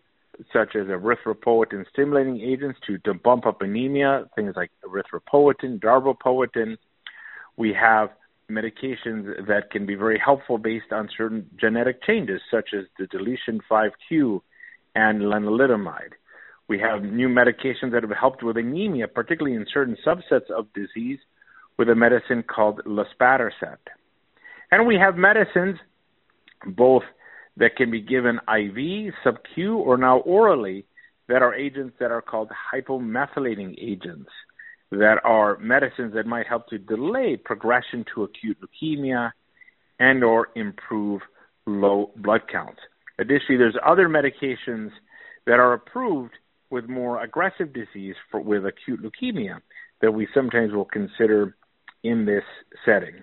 such 0.52 0.74
as 0.74 0.86
erythropoietin 0.86 1.84
stimulating 1.92 2.40
agents 2.40 2.78
to, 2.86 2.98
to 2.98 3.14
bump 3.14 3.46
up 3.46 3.62
anemia, 3.62 4.24
things 4.34 4.54
like 4.56 4.70
erythropoietin, 4.84 5.80
darbepoetin. 5.80 6.76
We 7.56 7.72
have 7.72 8.10
medications 8.50 9.46
that 9.46 9.70
can 9.70 9.86
be 9.86 9.94
very 9.94 10.18
helpful 10.18 10.58
based 10.58 10.92
on 10.92 11.08
certain 11.16 11.48
genetic 11.60 12.02
changes, 12.02 12.40
such 12.50 12.70
as 12.76 12.84
the 12.98 13.06
deletion 13.06 13.60
5q 13.70 14.40
and 14.94 15.22
lenalidomide. 15.22 16.12
We 16.68 16.78
have 16.78 17.02
new 17.02 17.28
medications 17.28 17.92
that 17.92 18.02
have 18.02 18.16
helped 18.18 18.42
with 18.42 18.56
anemia, 18.56 19.08
particularly 19.08 19.56
in 19.56 19.66
certain 19.72 19.96
subsets 20.06 20.50
of 20.50 20.72
disease, 20.72 21.18
with 21.76 21.88
a 21.88 21.94
medicine 21.94 22.42
called 22.42 22.80
luspatercept. 22.86 23.88
And 24.70 24.86
we 24.86 24.96
have 24.96 25.16
medicines, 25.16 25.78
both 26.66 27.02
that 27.56 27.76
can 27.76 27.90
be 27.90 28.00
given 28.00 28.40
IV, 28.48 29.12
sub-Q, 29.22 29.76
or 29.76 29.96
now 29.96 30.18
orally, 30.18 30.86
that 31.28 31.42
are 31.42 31.54
agents 31.54 31.96
that 32.00 32.10
are 32.10 32.22
called 32.22 32.50
hypomethylating 32.72 33.76
agents, 33.80 34.30
that 34.98 35.18
are 35.24 35.58
medicines 35.58 36.14
that 36.14 36.26
might 36.26 36.46
help 36.46 36.68
to 36.68 36.78
delay 36.78 37.36
progression 37.36 38.04
to 38.14 38.24
acute 38.24 38.58
leukemia 38.60 39.32
and 39.98 40.24
or 40.24 40.48
improve 40.54 41.22
low 41.66 42.10
blood 42.16 42.42
counts. 42.50 42.80
Additionally, 43.18 43.56
there's 43.56 43.76
other 43.84 44.08
medications 44.08 44.90
that 45.46 45.60
are 45.60 45.72
approved 45.72 46.34
with 46.70 46.88
more 46.88 47.22
aggressive 47.22 47.72
disease 47.72 48.16
for, 48.30 48.40
with 48.40 48.66
acute 48.66 49.00
leukemia 49.02 49.60
that 50.00 50.12
we 50.12 50.26
sometimes 50.34 50.72
will 50.72 50.84
consider 50.84 51.56
in 52.02 52.26
this 52.26 52.42
setting. 52.84 53.22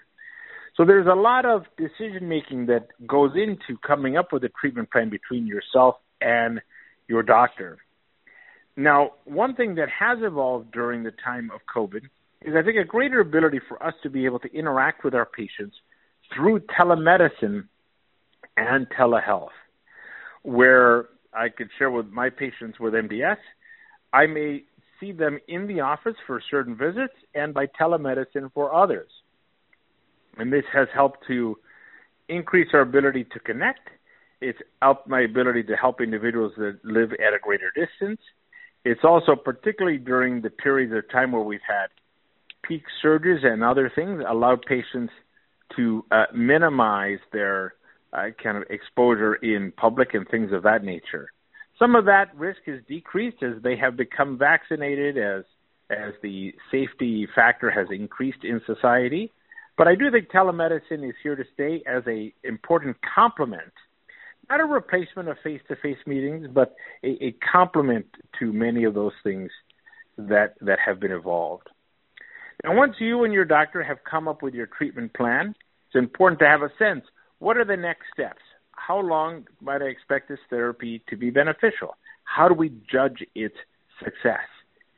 So 0.77 0.85
there's 0.85 1.07
a 1.07 1.15
lot 1.15 1.45
of 1.45 1.65
decision 1.77 2.29
making 2.29 2.67
that 2.67 2.87
goes 3.05 3.31
into 3.35 3.77
coming 3.85 4.17
up 4.17 4.31
with 4.31 4.43
a 4.45 4.49
treatment 4.59 4.89
plan 4.89 5.09
between 5.09 5.45
yourself 5.45 5.95
and 6.21 6.61
your 7.07 7.23
doctor. 7.23 7.79
Now, 8.75 9.11
one 9.25 9.55
thing 9.55 9.75
that 9.75 9.89
has 9.89 10.19
evolved 10.21 10.71
during 10.71 11.03
the 11.03 11.11
time 11.23 11.51
of 11.53 11.61
COVID 11.73 12.03
is 12.41 12.55
I 12.55 12.63
think 12.63 12.77
a 12.77 12.83
greater 12.83 13.19
ability 13.19 13.59
for 13.67 13.81
us 13.83 13.93
to 14.03 14.09
be 14.09 14.25
able 14.25 14.39
to 14.39 14.53
interact 14.53 15.03
with 15.03 15.13
our 15.13 15.25
patients 15.25 15.75
through 16.33 16.61
telemedicine 16.79 17.67
and 18.57 18.87
telehealth, 18.89 19.49
where 20.43 21.09
I 21.33 21.49
could 21.49 21.69
share 21.77 21.91
with 21.91 22.07
my 22.07 22.29
patients 22.29 22.79
with 22.79 22.93
MDS. 22.93 23.37
I 24.13 24.25
may 24.25 24.63
see 24.99 25.11
them 25.11 25.39
in 25.47 25.67
the 25.67 25.81
office 25.81 26.15
for 26.25 26.41
certain 26.49 26.75
visits 26.75 27.13
and 27.35 27.53
by 27.53 27.67
telemedicine 27.67 28.51
for 28.53 28.73
others. 28.73 29.09
And 30.37 30.51
this 30.51 30.63
has 30.73 30.87
helped 30.93 31.27
to 31.27 31.57
increase 32.29 32.69
our 32.73 32.81
ability 32.81 33.25
to 33.25 33.39
connect. 33.39 33.89
It's 34.39 34.59
helped 34.81 35.07
my 35.07 35.21
ability 35.21 35.63
to 35.63 35.75
help 35.75 36.01
individuals 36.01 36.53
that 36.57 36.79
live 36.83 37.11
at 37.13 37.33
a 37.33 37.39
greater 37.41 37.71
distance. 37.75 38.21
It's 38.83 39.01
also 39.03 39.35
particularly 39.35 39.97
during 39.97 40.41
the 40.41 40.49
periods 40.49 40.93
of 40.93 41.09
time 41.11 41.31
where 41.31 41.41
we've 41.41 41.59
had 41.67 41.87
peak 42.63 42.83
surges 43.01 43.39
and 43.43 43.63
other 43.63 43.91
things 43.93 44.23
allowed 44.27 44.63
patients 44.63 45.13
to 45.75 46.05
uh, 46.11 46.25
minimize 46.33 47.19
their 47.31 47.75
uh, 48.13 48.27
kind 48.43 48.57
of 48.57 48.63
exposure 48.69 49.35
in 49.35 49.71
public 49.77 50.13
and 50.13 50.27
things 50.29 50.51
of 50.51 50.63
that 50.63 50.83
nature. 50.83 51.31
Some 51.79 51.95
of 51.95 52.05
that 52.05 52.35
risk 52.35 52.59
is 52.67 52.81
decreased 52.87 53.41
as 53.41 53.61
they 53.63 53.75
have 53.77 53.97
become 53.97 54.37
vaccinated, 54.37 55.17
as 55.17 55.43
as 55.89 56.13
the 56.21 56.53
safety 56.71 57.27
factor 57.35 57.69
has 57.69 57.87
increased 57.91 58.43
in 58.43 58.61
society. 58.65 59.31
But 59.77 59.87
I 59.87 59.95
do 59.95 60.09
think 60.11 60.29
telemedicine 60.29 61.07
is 61.07 61.15
here 61.21 61.35
to 61.35 61.43
stay 61.53 61.83
as 61.85 62.03
a 62.07 62.33
important 62.43 62.97
complement, 63.01 63.73
not 64.51 64.59
a 64.59 64.65
replacement 64.65 65.29
of 65.29 65.37
face-to-face 65.43 65.97
meetings, 66.05 66.47
but 66.53 66.75
a, 67.03 67.27
a 67.27 67.35
complement 67.51 68.05
to 68.37 68.51
many 68.51 68.83
of 68.83 68.93
those 68.93 69.13
things 69.23 69.49
that 70.17 70.55
that 70.59 70.77
have 70.85 70.99
been 70.99 71.11
evolved. 71.11 71.67
And 72.63 72.77
once 72.77 72.95
you 72.99 73.23
and 73.23 73.33
your 73.33 73.45
doctor 73.45 73.81
have 73.81 73.99
come 74.09 74.27
up 74.27 74.43
with 74.43 74.53
your 74.53 74.67
treatment 74.67 75.13
plan, 75.13 75.55
it's 75.87 75.95
important 75.95 76.39
to 76.39 76.47
have 76.47 76.61
a 76.61 76.69
sense 76.77 77.05
what 77.39 77.57
are 77.57 77.65
the 77.65 77.77
next 77.77 78.03
steps? 78.13 78.41
How 78.73 78.99
long 78.99 79.47
might 79.61 79.81
I 79.81 79.85
expect 79.85 80.27
this 80.27 80.39
therapy 80.49 81.01
to 81.09 81.15
be 81.15 81.29
beneficial? 81.29 81.95
How 82.23 82.47
do 82.47 82.53
we 82.53 82.71
judge 82.91 83.23
its 83.33 83.55
success? 84.03 84.47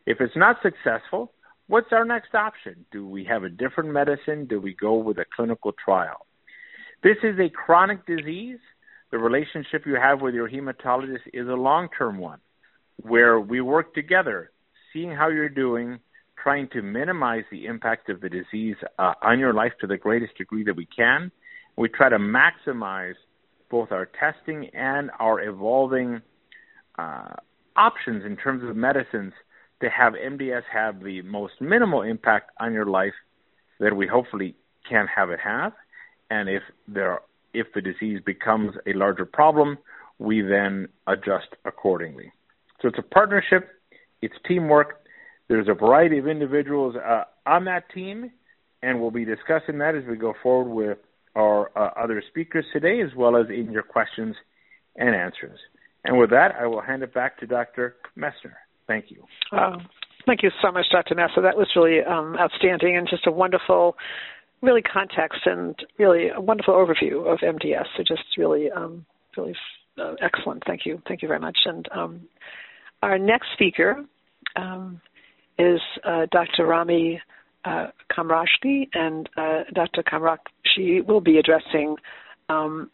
If 0.06 0.20
it's 0.20 0.36
not 0.36 0.58
successful, 0.62 1.32
what's 1.68 1.94
our 1.94 2.06
next 2.06 2.34
option? 2.34 2.86
Do 2.92 3.08
we 3.08 3.24
have 3.26 3.44
a 3.44 3.50
different 3.50 3.92
medicine? 3.92 4.46
Do 4.46 4.60
we 4.60 4.74
go 4.74 4.96
with 4.96 5.20
a 5.20 5.26
clinical 5.36 5.74
trial? 5.74 6.26
This 7.04 7.18
is 7.24 7.40
a 7.40 7.50
chronic 7.50 8.06
disease. 8.06 8.60
The 9.14 9.20
relationship 9.20 9.86
you 9.86 9.94
have 9.94 10.22
with 10.22 10.34
your 10.34 10.50
hematologist 10.50 11.22
is 11.34 11.48
a 11.48 11.54
long 11.54 11.88
term 11.96 12.18
one 12.18 12.40
where 12.96 13.40
we 13.40 13.62
work 13.62 13.94
together, 13.94 14.50
seeing 14.92 15.12
how 15.12 15.30
you're 15.30 15.50
doing, 15.50 16.00
trying 16.42 16.68
to 16.70 16.82
minimize 16.82 17.44
the 17.52 17.68
impact 17.68 18.10
of 18.10 18.22
the 18.22 18.30
disease 18.30 18.76
uh, 18.98 19.14
on 19.22 19.38
your 19.38 19.54
life 19.54 19.74
to 19.82 19.86
the 19.86 19.98
greatest 19.98 20.36
degree 20.36 20.64
that 20.64 20.76
we 20.76 20.88
can, 20.88 21.32
we 21.78 21.90
try 21.90 22.10
to 22.10 22.18
maximize 22.18 23.14
both 23.70 23.92
our 23.92 24.08
testing 24.20 24.72
and 24.74 25.12
our 25.20 25.42
evolving 25.42 26.20
uh, 26.98 27.36
options 27.76 28.26
in 28.26 28.36
terms 28.36 28.68
of 28.68 28.76
medicines 28.76 29.34
to 29.80 29.92
have 29.92 30.14
MDS 30.14 30.64
have 30.74 31.04
the 31.04 31.22
most 31.22 31.54
minimal 31.62 32.02
impact 32.02 32.50
on 32.60 32.74
your 32.74 32.88
life 32.88 33.14
that 33.80 33.96
we 33.96 34.08
hopefully 34.08 34.56
can 34.90 35.06
have 35.06 35.30
it 35.30 35.40
have. 35.40 35.74
And 36.32 36.50
if 36.50 36.64
there, 36.88 37.20
if 37.54 37.68
the 37.74 37.82
disease 37.82 38.20
becomes 38.26 38.74
a 38.88 38.94
larger 38.94 39.26
problem, 39.26 39.78
we 40.20 40.42
then 40.42 40.88
adjust 41.08 41.48
accordingly. 41.66 42.32
So 42.82 42.88
it's 42.88 43.00
a 43.00 43.04
partnership, 43.04 43.70
it's 44.22 44.36
teamwork. 44.48 45.02
There's 45.50 45.68
a 45.68 45.74
variety 45.74 46.18
of 46.18 46.28
individuals 46.28 46.96
uh, 46.96 47.24
on 47.46 47.66
that 47.66 47.90
team, 47.94 48.32
and 48.82 49.02
we'll 49.02 49.12
be 49.12 49.26
discussing 49.26 49.78
that 49.80 49.96
as 49.96 50.04
we 50.10 50.16
go 50.16 50.34
forward 50.42 50.74
with 50.74 50.98
our 51.36 51.72
uh, 51.78 51.92
other 52.02 52.24
speakers 52.30 52.66
today, 52.72 53.02
as 53.02 53.16
well 53.16 53.36
as 53.36 53.48
in 53.50 53.72
your 53.72 53.84
questions 53.84 54.36
and 54.96 55.16
answers. 55.16 55.60
And 56.06 56.18
with 56.18 56.30
that, 56.32 56.52
I 56.60 56.68
will 56.68 56.82
hand 56.82 57.04
it 57.04 57.14
back 57.14 57.40
to 57.40 57.48
Dr. 57.48 57.96
Messner. 58.18 58.56
Thank 58.88 59.06
you. 59.10 59.24
Thank 60.26 60.44
you 60.44 60.52
so 60.62 60.72
much, 60.72 60.86
Dr. 60.92 61.16
Messner. 61.16 61.42
That 61.44 61.58
was 61.58 61.68
really 61.76 62.00
um, 62.04 62.36
outstanding 62.40 62.98
and 62.98 63.08
just 63.10 63.28
a 63.28 63.32
wonderful, 63.32 63.96
really 64.64 64.82
context 64.82 65.42
and 65.46 65.76
really 66.00 66.30
a 66.30 66.42
wonderful 66.42 66.74
overview 66.74 67.32
of 67.32 67.40
MDS. 67.40 67.86
So 67.96 68.04
just 68.04 68.24
really, 68.38 68.72
um, 68.72 69.06
really 69.38 69.56
uh, 70.02 70.16
excellent. 70.22 70.64
Thank 70.66 70.86
you. 70.86 71.02
Thank 71.08 71.22
you 71.22 71.28
very 71.28 71.40
much. 71.40 71.58
And 71.66 71.88
um, 71.92 72.22
our 73.04 73.20
next 73.20 73.48
speaker 73.54 74.04
um, 74.56 75.00
is 75.60 75.80
uh, 76.04 76.26
Dr. 76.32 76.66
Rami 76.66 77.22
uh, 77.66 77.88
and 78.94 79.30
uh, 79.38 79.64
Dr. 79.74 80.04
Komrokji 80.04 81.06
will 81.06 81.22
be 81.22 81.38
addressing 81.38 81.96
um, 82.50 82.90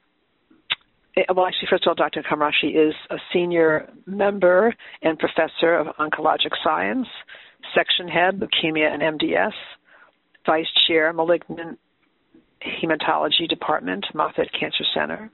Eh, 1.19 1.23
well, 1.35 1.45
actually, 1.45 1.67
first 1.69 1.85
of 1.85 1.89
all, 1.89 1.95
Dr. 1.95 2.23
Komrokji 2.23 2.75
is 2.75 2.93
a 3.09 3.17
senior 3.33 3.89
member 4.05 4.73
and 5.01 5.17
professor 5.17 5.75
of 5.75 5.87
oncologic 5.97 6.51
science, 6.63 7.07
section 7.75 8.07
head, 8.07 8.39
leukemia 8.39 8.91
and 8.93 9.19
MDS, 9.19 9.53
vice 10.49 10.65
chair, 10.87 11.13
malignant 11.13 11.77
hematology 12.83 13.47
department, 13.47 14.03
Moffitt 14.15 14.49
Cancer 14.59 14.83
Center. 14.95 15.29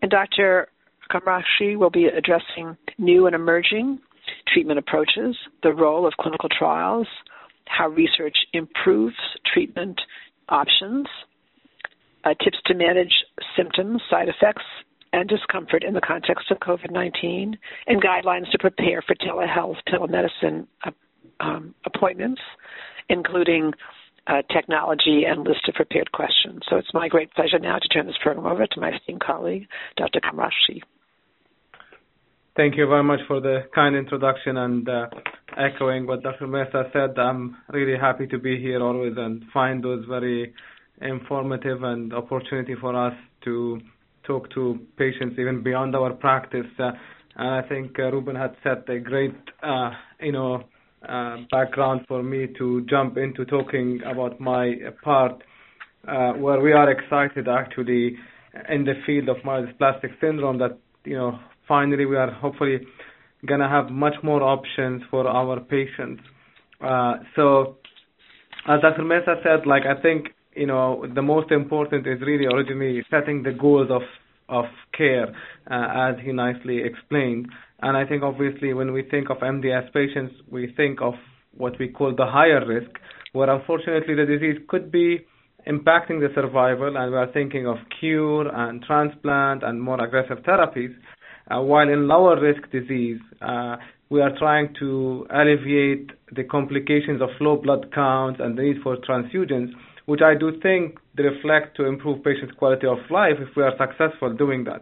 And 0.00 0.10
Dr. 0.10 0.68
Komrokji 1.10 1.76
will 1.76 1.90
be 1.90 2.06
addressing 2.06 2.76
new 2.96 3.26
and 3.26 3.34
emerging 3.34 3.98
treatment 4.52 4.78
approaches, 4.78 5.36
the 5.62 5.72
role 5.72 6.06
of 6.06 6.14
clinical 6.18 6.48
trials, 6.48 7.06
how 7.66 7.88
research 7.88 8.36
improves 8.54 9.16
treatment 9.52 10.00
options, 10.48 11.06
uh, 12.24 12.32
tips 12.42 12.58
to 12.66 12.74
manage 12.74 13.12
symptoms, 13.54 14.00
side 14.08 14.28
effects, 14.28 14.64
and 15.12 15.28
discomfort 15.28 15.84
in 15.84 15.92
the 15.92 16.00
context 16.00 16.50
of 16.50 16.58
COVID 16.58 16.90
19, 16.90 17.58
and 17.86 18.02
guidelines 18.02 18.50
to 18.50 18.58
prepare 18.58 19.02
for 19.02 19.14
telehealth, 19.14 19.76
telemedicine 19.88 20.66
uh, 20.84 20.90
um, 21.40 21.74
appointments, 21.84 22.40
including 23.10 23.72
uh, 24.28 24.42
technology 24.52 25.24
and 25.26 25.44
list 25.44 25.68
of 25.68 25.74
prepared 25.74 26.12
questions. 26.12 26.60
So 26.68 26.76
it's 26.76 26.92
my 26.92 27.08
great 27.08 27.32
pleasure 27.34 27.58
now 27.58 27.78
to 27.78 27.88
turn 27.88 28.06
this 28.06 28.16
program 28.22 28.46
over 28.46 28.66
to 28.66 28.80
my 28.80 28.90
esteemed 28.94 29.20
colleague, 29.20 29.66
Dr. 29.96 30.20
Komrokji. 30.20 30.82
Thank 32.56 32.76
you 32.76 32.88
very 32.88 33.04
much 33.04 33.20
for 33.28 33.40
the 33.40 33.60
kind 33.74 33.94
introduction 33.94 34.56
and 34.56 34.88
uh, 34.88 35.06
echoing 35.56 36.06
what 36.06 36.22
Dr. 36.22 36.46
Mesa 36.48 36.90
said. 36.92 37.16
I'm 37.16 37.56
really 37.72 37.96
happy 37.96 38.26
to 38.26 38.38
be 38.38 38.60
here 38.60 38.82
always 38.82 39.12
and 39.16 39.44
find 39.54 39.82
those 39.82 40.04
very 40.06 40.52
informative 41.00 41.84
and 41.84 42.12
opportunity 42.12 42.74
for 42.80 42.96
us 42.96 43.14
to 43.44 43.80
talk 44.24 44.50
to 44.54 44.78
patients 44.96 45.36
even 45.38 45.62
beyond 45.62 45.94
our 45.94 46.12
practice. 46.12 46.66
Uh, 46.78 46.90
and 47.36 47.64
I 47.64 47.68
think 47.68 47.96
uh, 47.98 48.10
Ruben 48.10 48.34
had 48.34 48.56
set 48.64 48.88
a 48.88 48.98
great, 48.98 49.36
uh, 49.62 49.90
you 50.20 50.32
know, 50.32 50.64
background 51.50 52.02
for 52.08 52.22
me 52.22 52.46
to 52.58 52.84
jump 52.88 53.16
into 53.16 53.44
talking 53.44 54.00
about 54.04 54.40
my 54.40 54.74
part, 55.02 55.42
uh, 56.06 56.32
where 56.32 56.60
we 56.60 56.72
are 56.72 56.90
excited 56.90 57.48
actually 57.48 58.16
in 58.68 58.84
the 58.84 58.94
field 59.06 59.28
of 59.28 59.36
myelodysplastic 59.38 60.10
syndrome 60.20 60.58
that, 60.58 60.78
you 61.04 61.16
know, 61.16 61.38
finally 61.66 62.04
we 62.06 62.16
are 62.16 62.30
hopefully 62.30 62.78
to 63.46 63.68
have 63.68 63.90
much 63.90 64.14
more 64.22 64.42
options 64.42 65.02
for 65.10 65.28
our 65.28 65.60
patients. 65.60 66.22
Uh, 66.80 67.14
so 67.36 67.76
as 68.66 68.80
Dr. 68.80 69.04
Mesa 69.04 69.36
said, 69.42 69.66
like 69.66 69.82
I 69.86 70.00
think 70.00 70.28
you 70.58 70.66
know, 70.66 71.06
the 71.14 71.22
most 71.22 71.50
important 71.52 72.06
is 72.06 72.20
really 72.20 72.46
originally 72.46 73.02
setting 73.10 73.42
the 73.42 73.52
goals 73.52 73.88
of 73.90 74.02
of 74.50 74.64
care, 74.96 75.28
uh, 75.70 76.08
as 76.10 76.14
he 76.24 76.32
nicely 76.32 76.78
explained. 76.82 77.48
And 77.80 77.96
I 77.96 78.04
think 78.04 78.22
obviously 78.22 78.74
when 78.74 78.92
we 78.92 79.02
think 79.02 79.30
of 79.30 79.38
MDS 79.38 79.92
patients, 79.92 80.34
we 80.50 80.72
think 80.76 81.00
of 81.00 81.14
what 81.56 81.78
we 81.78 81.88
call 81.88 82.14
the 82.14 82.26
higher 82.26 82.64
risk, 82.66 82.90
where 83.32 83.50
unfortunately 83.50 84.14
the 84.14 84.26
disease 84.26 84.58
could 84.68 84.90
be 84.90 85.24
impacting 85.66 86.20
the 86.20 86.28
survival, 86.34 86.96
and 86.96 87.12
we 87.12 87.18
are 87.18 87.30
thinking 87.32 87.66
of 87.66 87.76
cure 88.00 88.48
and 88.48 88.82
transplant 88.82 89.62
and 89.62 89.80
more 89.80 90.02
aggressive 90.02 90.38
therapies. 90.38 90.94
Uh, 91.50 91.60
while 91.60 91.88
in 91.88 92.08
lower 92.08 92.40
risk 92.40 92.70
disease, 92.70 93.20
uh, 93.42 93.76
we 94.10 94.20
are 94.20 94.36
trying 94.38 94.74
to 94.78 95.26
alleviate 95.30 96.10
the 96.34 96.44
complications 96.44 97.20
of 97.20 97.28
low 97.40 97.56
blood 97.56 97.92
counts 97.94 98.40
and 98.42 98.56
the 98.56 98.62
need 98.62 98.76
for 98.82 98.96
transfusions 98.96 99.72
which 100.08 100.22
I 100.22 100.34
do 100.34 100.58
think 100.62 100.98
reflect 101.18 101.76
to 101.76 101.84
improve 101.84 102.24
patients' 102.24 102.54
quality 102.56 102.86
of 102.86 102.96
life 103.10 103.36
if 103.38 103.54
we 103.54 103.62
are 103.62 103.74
successful 103.76 104.32
doing 104.32 104.64
that. 104.64 104.80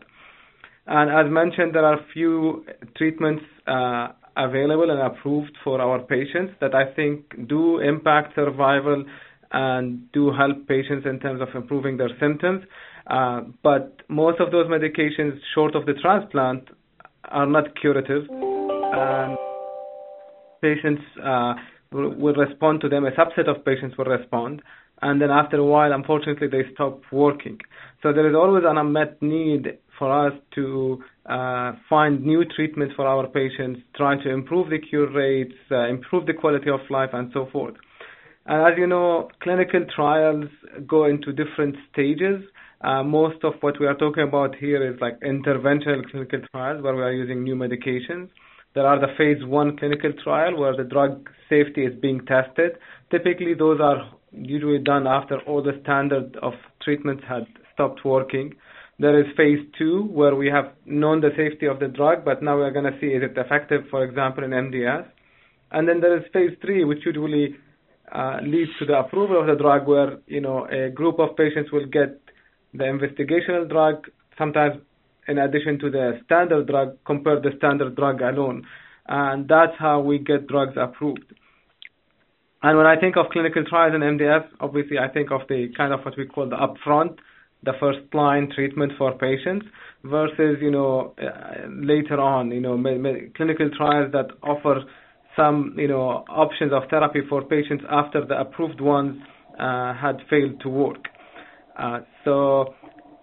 And 0.86 1.10
as 1.10 1.32
mentioned, 1.32 1.74
there 1.74 1.84
are 1.84 1.98
few 2.12 2.64
treatments 2.96 3.42
uh, 3.66 4.08
available 4.36 4.90
and 4.90 5.00
approved 5.00 5.56
for 5.64 5.80
our 5.80 6.00
patients 6.00 6.54
that 6.60 6.74
I 6.74 6.92
think 6.94 7.48
do 7.48 7.80
impact 7.80 8.34
survival 8.34 9.04
and 9.52 10.10
do 10.12 10.32
help 10.32 10.66
patients 10.68 11.06
in 11.06 11.18
terms 11.20 11.40
of 11.40 11.48
improving 11.54 11.96
their 11.96 12.10
symptoms. 12.20 12.64
Uh, 13.06 13.42
but 13.62 14.02
most 14.08 14.40
of 14.40 14.50
those 14.52 14.66
medications, 14.66 15.38
short 15.54 15.74
of 15.74 15.86
the 15.86 15.94
transplant, 15.94 16.68
are 17.24 17.46
not 17.46 17.78
curative. 17.80 18.24
And 18.30 19.38
patients 20.62 21.02
uh, 21.24 21.54
will, 21.92 22.14
will 22.14 22.34
respond 22.34 22.80
to 22.82 22.88
them. 22.88 23.06
A 23.06 23.10
subset 23.12 23.48
of 23.48 23.64
patients 23.64 23.96
will 23.96 24.04
respond 24.04 24.62
and 25.02 25.20
then 25.20 25.30
after 25.30 25.58
a 25.58 25.64
while, 25.64 25.92
unfortunately, 25.92 26.48
they 26.48 26.62
stop 26.72 27.00
working. 27.12 27.58
So 28.02 28.12
there 28.12 28.28
is 28.28 28.34
always 28.34 28.64
an 28.66 28.78
unmet 28.78 29.20
need 29.20 29.78
for 29.98 30.26
us 30.26 30.32
to 30.54 31.02
uh, 31.26 31.72
find 31.88 32.24
new 32.24 32.44
treatments 32.44 32.94
for 32.94 33.06
our 33.06 33.26
patients, 33.26 33.80
try 33.96 34.22
to 34.22 34.30
improve 34.30 34.70
the 34.70 34.78
cure 34.78 35.10
rates, 35.10 35.54
uh, 35.70 35.88
improve 35.88 36.26
the 36.26 36.34
quality 36.34 36.70
of 36.70 36.80
life, 36.90 37.10
and 37.12 37.30
so 37.32 37.48
forth. 37.52 37.74
And 38.46 38.72
as 38.72 38.78
you 38.78 38.86
know, 38.86 39.28
clinical 39.42 39.84
trials 39.94 40.46
go 40.86 41.06
into 41.06 41.32
different 41.32 41.76
stages. 41.92 42.42
Uh, 42.80 43.02
most 43.02 43.42
of 43.42 43.54
what 43.60 43.80
we 43.80 43.86
are 43.86 43.96
talking 43.96 44.22
about 44.22 44.54
here 44.56 44.88
is 44.88 45.00
like 45.00 45.18
interventional 45.20 46.08
clinical 46.10 46.40
trials 46.52 46.82
where 46.82 46.94
we 46.94 47.02
are 47.02 47.12
using 47.12 47.42
new 47.42 47.56
medications. 47.56 48.28
There 48.74 48.86
are 48.86 49.00
the 49.00 49.08
phase 49.16 49.42
one 49.44 49.76
clinical 49.78 50.12
trial 50.22 50.58
where 50.58 50.76
the 50.76 50.84
drug 50.84 51.28
safety 51.48 51.84
is 51.84 51.98
being 52.00 52.24
tested. 52.26 52.72
Typically, 53.10 53.54
those 53.54 53.80
are 53.80 54.12
usually 54.32 54.78
done 54.78 55.06
after 55.06 55.40
all 55.40 55.62
the 55.62 55.80
standard 55.82 56.36
of 56.42 56.52
treatments 56.82 57.24
had 57.26 57.46
stopped 57.72 58.04
working. 58.04 58.54
There 58.98 59.20
is 59.20 59.26
phase 59.36 59.58
two, 59.78 60.04
where 60.04 60.34
we 60.34 60.48
have 60.48 60.72
known 60.86 61.20
the 61.20 61.30
safety 61.36 61.66
of 61.66 61.80
the 61.80 61.88
drug, 61.88 62.24
but 62.24 62.42
now 62.42 62.56
we're 62.56 62.70
going 62.70 62.90
to 62.90 62.98
see 62.98 63.08
is 63.08 63.22
it 63.22 63.36
effective, 63.36 63.82
for 63.90 64.02
example, 64.04 64.42
in 64.42 64.50
MDS. 64.50 65.06
And 65.70 65.86
then 65.86 66.00
there 66.00 66.16
is 66.16 66.24
phase 66.32 66.56
three, 66.62 66.84
which 66.84 67.04
usually 67.04 67.56
uh, 68.10 68.38
leads 68.42 68.70
to 68.78 68.86
the 68.86 68.98
approval 68.98 69.40
of 69.40 69.46
the 69.46 69.56
drug, 69.62 69.86
where 69.86 70.18
you 70.26 70.40
know 70.40 70.66
a 70.66 70.90
group 70.90 71.18
of 71.18 71.36
patients 71.36 71.70
will 71.72 71.86
get 71.86 72.20
the 72.72 72.84
investigational 72.84 73.68
drug, 73.68 74.06
sometimes 74.38 74.80
in 75.28 75.38
addition 75.38 75.78
to 75.80 75.90
the 75.90 76.20
standard 76.24 76.66
drug, 76.66 76.96
compare 77.04 77.40
the 77.40 77.50
standard 77.58 77.96
drug 77.96 78.22
alone, 78.22 78.64
and 79.08 79.48
that's 79.48 79.72
how 79.78 80.00
we 80.00 80.18
get 80.18 80.46
drugs 80.46 80.74
approved. 80.76 81.34
And 82.62 82.78
when 82.78 82.86
I 82.86 82.98
think 82.98 83.16
of 83.16 83.26
clinical 83.30 83.64
trials 83.64 83.94
in 83.94 84.00
MDS, 84.00 84.46
obviously 84.60 84.98
I 84.98 85.08
think 85.08 85.30
of 85.30 85.42
the 85.48 85.68
kind 85.76 85.92
of 85.92 86.00
what 86.04 86.16
we 86.16 86.26
call 86.26 86.48
the 86.48 86.56
upfront, 86.56 87.18
the 87.62 87.72
first 87.80 87.98
line 88.14 88.50
treatment 88.54 88.92
for 88.98 89.12
patients 89.18 89.66
versus, 90.04 90.56
you 90.60 90.70
know, 90.70 91.14
later 91.68 92.20
on, 92.20 92.50
you 92.50 92.60
know, 92.60 92.76
me- 92.76 92.98
me- 92.98 93.28
clinical 93.36 93.68
trials 93.76 94.12
that 94.12 94.26
offer 94.42 94.82
some, 95.36 95.74
you 95.76 95.88
know, 95.88 96.24
options 96.28 96.72
of 96.72 96.82
therapy 96.90 97.20
for 97.28 97.42
patients 97.42 97.84
after 97.90 98.24
the 98.24 98.38
approved 98.40 98.80
ones 98.80 99.20
uh, 99.58 99.94
had 99.94 100.16
failed 100.30 100.60
to 100.62 100.68
work. 100.68 101.04
Uh, 101.78 102.00
so 102.24 102.74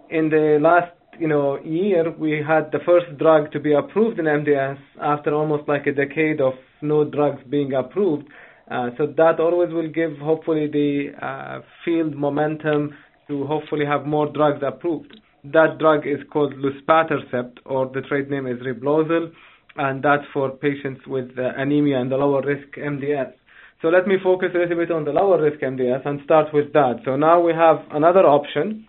in 0.09 0.29
the 0.29 0.59
last, 0.61 0.91
you 1.19 1.27
know, 1.27 1.59
year, 1.63 2.11
we 2.11 2.43
had 2.47 2.71
the 2.71 2.79
first 2.85 3.17
drug 3.17 3.51
to 3.51 3.59
be 3.59 3.73
approved 3.73 4.19
in 4.19 4.25
MDS 4.25 4.77
after 5.01 5.33
almost 5.33 5.67
like 5.67 5.85
a 5.87 5.91
decade 5.91 6.41
of 6.41 6.53
no 6.81 7.03
drugs 7.03 7.41
being 7.49 7.73
approved. 7.73 8.27
Uh, 8.69 8.89
so 8.97 9.07
that 9.17 9.39
always 9.39 9.71
will 9.73 9.89
give, 9.89 10.17
hopefully, 10.19 10.67
the 10.67 11.09
uh, 11.25 11.61
field 11.83 12.15
momentum 12.15 12.95
to 13.27 13.45
hopefully 13.45 13.85
have 13.85 14.05
more 14.05 14.31
drugs 14.31 14.63
approved. 14.65 15.19
That 15.43 15.77
drug 15.79 16.07
is 16.07 16.19
called 16.31 16.53
luspatercept, 16.55 17.57
or 17.65 17.87
the 17.93 18.01
trade 18.01 18.29
name 18.29 18.47
is 18.47 18.59
Reblozyl, 18.59 19.31
and 19.75 20.03
that's 20.03 20.23
for 20.33 20.49
patients 20.51 21.01
with 21.07 21.31
uh, 21.37 21.51
anemia 21.57 21.99
and 21.99 22.11
the 22.11 22.17
lower 22.17 22.41
risk 22.41 22.67
MDS. 22.77 23.33
So 23.81 23.89
let 23.89 24.07
me 24.07 24.15
focus 24.23 24.49
a 24.55 24.59
little 24.59 24.77
bit 24.77 24.91
on 24.91 25.03
the 25.03 25.11
lower 25.11 25.41
risk 25.41 25.59
MDS 25.59 26.05
and 26.05 26.21
start 26.23 26.53
with 26.53 26.71
that. 26.73 27.01
So 27.03 27.17
now 27.17 27.41
we 27.41 27.51
have 27.53 27.77
another 27.91 28.21
option. 28.21 28.87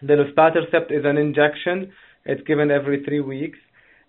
The 0.00 0.14
luspatercept 0.14 0.90
is 0.90 1.04
an 1.04 1.18
injection. 1.18 1.92
It's 2.24 2.42
given 2.46 2.70
every 2.70 3.04
three 3.04 3.20
weeks. 3.20 3.58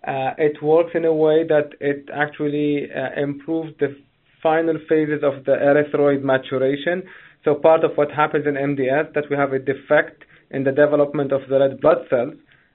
uh, 0.06 0.32
it 0.38 0.62
works 0.62 0.92
in 0.94 1.04
a 1.04 1.12
way 1.12 1.46
that 1.46 1.70
it 1.80 2.08
actually 2.14 2.88
uh, 2.90 3.20
improves 3.20 3.72
the 3.78 3.96
final 4.42 4.76
phases 4.88 5.22
of 5.22 5.44
the 5.44 5.52
erythroid 5.52 6.22
maturation. 6.22 7.02
So 7.44 7.54
part 7.54 7.84
of 7.84 7.92
what 7.96 8.10
happens 8.10 8.46
in 8.46 8.54
MDS 8.54 9.14
that 9.14 9.24
we 9.30 9.36
have 9.36 9.52
a 9.52 9.58
defect 9.58 10.24
in 10.50 10.64
the 10.64 10.72
development 10.72 11.32
of 11.32 11.42
the 11.48 11.58
red 11.58 11.80
blood 11.80 12.06
cells, 12.10 12.34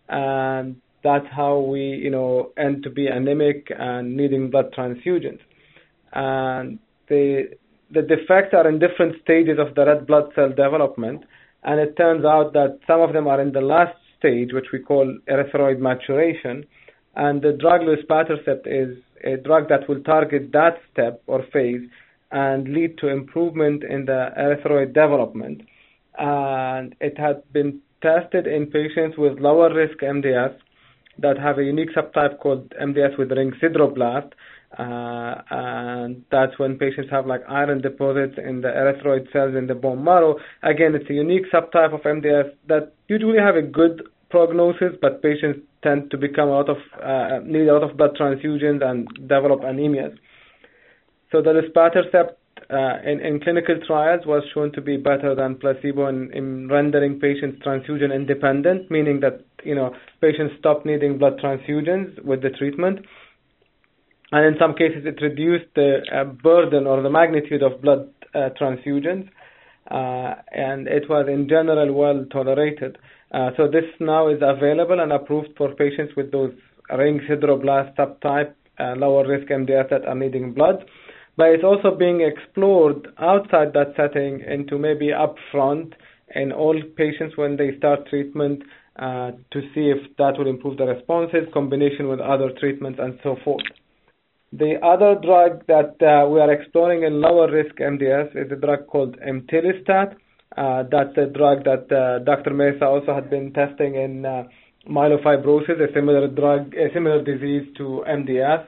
and 0.09 0.77
that's 1.03 1.27
how 1.31 1.59
we, 1.59 1.81
you 1.81 2.09
know, 2.09 2.51
end 2.57 2.83
to 2.83 2.89
be 2.89 3.07
anemic 3.07 3.67
and 3.77 4.17
needing 4.17 4.49
blood 4.49 4.73
transfusions. 4.73 5.39
And 6.13 6.79
the 7.09 7.49
the 7.91 8.01
defects 8.01 8.53
are 8.53 8.67
in 8.67 8.79
different 8.79 9.21
stages 9.21 9.59
of 9.59 9.75
the 9.75 9.85
red 9.85 10.07
blood 10.07 10.31
cell 10.33 10.49
development, 10.49 11.23
and 11.63 11.79
it 11.79 11.95
turns 11.95 12.25
out 12.25 12.53
that 12.53 12.79
some 12.87 13.01
of 13.01 13.13
them 13.13 13.27
are 13.27 13.39
in 13.39 13.51
the 13.51 13.61
last 13.61 13.95
stage, 14.17 14.51
which 14.53 14.71
we 14.73 14.79
call 14.79 15.15
erythroid 15.29 15.77
maturation, 15.79 16.65
and 17.15 17.43
the 17.43 17.53
drug 17.53 17.81
luspatercept 17.81 18.65
is 18.65 18.97
a 19.23 19.37
drug 19.37 19.69
that 19.69 19.87
will 19.87 20.01
target 20.01 20.51
that 20.51 20.79
step 20.91 21.21
or 21.27 21.43
phase 21.53 21.81
and 22.35 22.67
lead 22.67 22.97
to 22.97 23.07
improvement 23.07 23.81
in 23.85 24.03
the 24.05 24.27
erythroid 24.37 24.93
development. 24.93 25.61
And 26.19 26.93
it 26.99 27.17
has 27.17 27.37
been 27.53 27.79
tested 28.01 28.45
in 28.45 28.65
patients 28.65 29.17
with 29.17 29.39
lower 29.39 29.73
risk 29.73 29.99
MDS 29.99 30.53
that 31.19 31.37
have 31.39 31.59
a 31.59 31.63
unique 31.63 31.91
subtype 31.95 32.39
called 32.39 32.69
MDS 32.71 33.17
with 33.17 33.31
ring 33.31 33.53
sideroblast, 33.63 34.31
uh, 34.77 35.41
and 35.49 36.25
that's 36.29 36.59
when 36.59 36.77
patients 36.77 37.09
have 37.09 37.25
like 37.25 37.41
iron 37.47 37.79
deposits 37.81 38.35
in 38.37 38.59
the 38.59 38.67
erythroid 38.67 39.31
cells 39.31 39.55
in 39.55 39.67
the 39.67 39.75
bone 39.75 40.03
marrow. 40.03 40.35
Again, 40.61 40.93
it's 40.93 41.09
a 41.09 41.13
unique 41.13 41.45
subtype 41.53 41.93
of 41.93 42.01
MDS 42.01 42.51
that 42.67 42.91
usually 43.07 43.39
have 43.39 43.55
a 43.55 43.61
good 43.61 44.03
prognosis, 44.29 44.91
but 45.01 45.23
patients 45.23 45.59
tend 45.83 46.11
to 46.11 46.17
become 46.17 46.49
a 46.49 46.51
lot 46.51 46.67
of 46.67 46.77
uh, 47.01 47.39
need 47.45 47.69
a 47.69 47.73
lot 47.73 47.89
of 47.89 47.95
blood 47.95 48.17
transfusions 48.19 48.83
and 48.83 49.07
develop 49.29 49.61
anemias. 49.61 50.17
So 51.31 51.41
the 51.41 51.51
luspatercept 51.51 52.35
uh, 52.69 53.09
in, 53.09 53.19
in 53.19 53.39
clinical 53.41 53.75
trials 53.85 54.25
was 54.25 54.43
shown 54.53 54.71
to 54.73 54.81
be 54.81 54.97
better 54.97 55.35
than 55.35 55.55
placebo 55.55 56.07
in, 56.07 56.31
in 56.33 56.67
rendering 56.69 57.19
patients 57.19 57.61
transfusion 57.63 58.11
independent, 58.11 58.89
meaning 58.89 59.19
that 59.19 59.41
you 59.63 59.75
know 59.75 59.93
patients 60.21 60.55
stopped 60.59 60.85
needing 60.85 61.17
blood 61.17 61.39
transfusions 61.43 62.23
with 62.23 62.41
the 62.41 62.49
treatment 62.51 62.99
and 64.31 64.45
in 64.45 64.59
some 64.59 64.73
cases 64.73 65.05
it 65.05 65.21
reduced 65.21 65.65
the 65.75 65.99
uh, 66.13 66.23
burden 66.25 66.87
or 66.87 67.01
the 67.01 67.09
magnitude 67.09 67.61
of 67.61 67.81
blood 67.81 68.09
uh, 68.33 68.49
transfusions, 68.59 69.29
uh, 69.91 70.35
and 70.51 70.87
it 70.87 71.07
was 71.09 71.27
in 71.29 71.47
general 71.47 71.93
well 71.93 72.25
tolerated. 72.31 72.97
Uh, 73.31 73.51
so 73.55 73.67
this 73.67 73.85
now 73.99 74.27
is 74.27 74.39
available 74.41 74.99
and 74.99 75.11
approved 75.11 75.49
for 75.57 75.73
patients 75.75 76.13
with 76.17 76.31
those 76.31 76.51
ring 76.97 77.19
sideroblast 77.29 77.95
subtype, 77.95 78.53
uh, 78.79 78.93
lower 78.97 79.27
risk 79.27 79.47
MDS 79.47 79.89
that 79.89 80.05
are 80.05 80.15
needing 80.15 80.53
blood. 80.53 80.83
But 81.37 81.49
it's 81.49 81.63
also 81.63 81.95
being 81.95 82.21
explored 82.21 83.07
outside 83.19 83.73
that 83.73 83.93
setting 83.97 84.41
into 84.41 84.77
maybe 84.77 85.07
upfront 85.07 85.93
in 86.33 86.51
all 86.51 86.79
patients 86.95 87.37
when 87.37 87.57
they 87.57 87.77
start 87.77 88.07
treatment 88.09 88.63
uh, 88.97 89.31
to 89.51 89.61
see 89.73 89.91
if 89.91 90.15
that 90.17 90.37
will 90.37 90.47
improve 90.47 90.77
the 90.77 90.85
responses, 90.85 91.47
combination 91.53 92.07
with 92.07 92.19
other 92.19 92.51
treatments, 92.59 92.99
and 93.01 93.19
so 93.23 93.35
forth. 93.43 93.63
The 94.53 94.75
other 94.81 95.15
drug 95.21 95.65
that 95.67 95.99
uh, 96.01 96.29
we 96.29 96.39
are 96.39 96.51
exploring 96.51 97.03
in 97.03 97.19
lower 97.19 97.51
risk 97.51 97.75
MDS 97.75 98.45
is 98.45 98.51
a 98.51 98.55
drug 98.55 98.87
called 98.87 99.17
imetelstat. 99.19 100.15
Uh, 100.55 100.83
that's 100.89 101.17
a 101.17 101.25
drug 101.25 101.65
that 101.65 101.91
uh, 101.91 102.23
Dr. 102.23 102.53
Mesa 102.53 102.85
also 102.85 103.13
had 103.13 103.29
been 103.29 103.51
testing 103.51 103.95
in 103.95 104.25
uh, 104.25 104.43
myelofibrosis, 104.89 105.81
a 105.81 105.93
similar 105.93 106.27
drug, 106.29 106.73
a 106.75 106.93
similar 106.93 107.21
disease 107.21 107.67
to 107.75 108.05
MDS, 108.07 108.65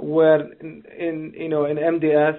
where 0.00 0.52
in, 0.60 1.32
you 1.36 1.48
know 1.48 1.66
in 1.66 1.76
MDS 1.76 2.38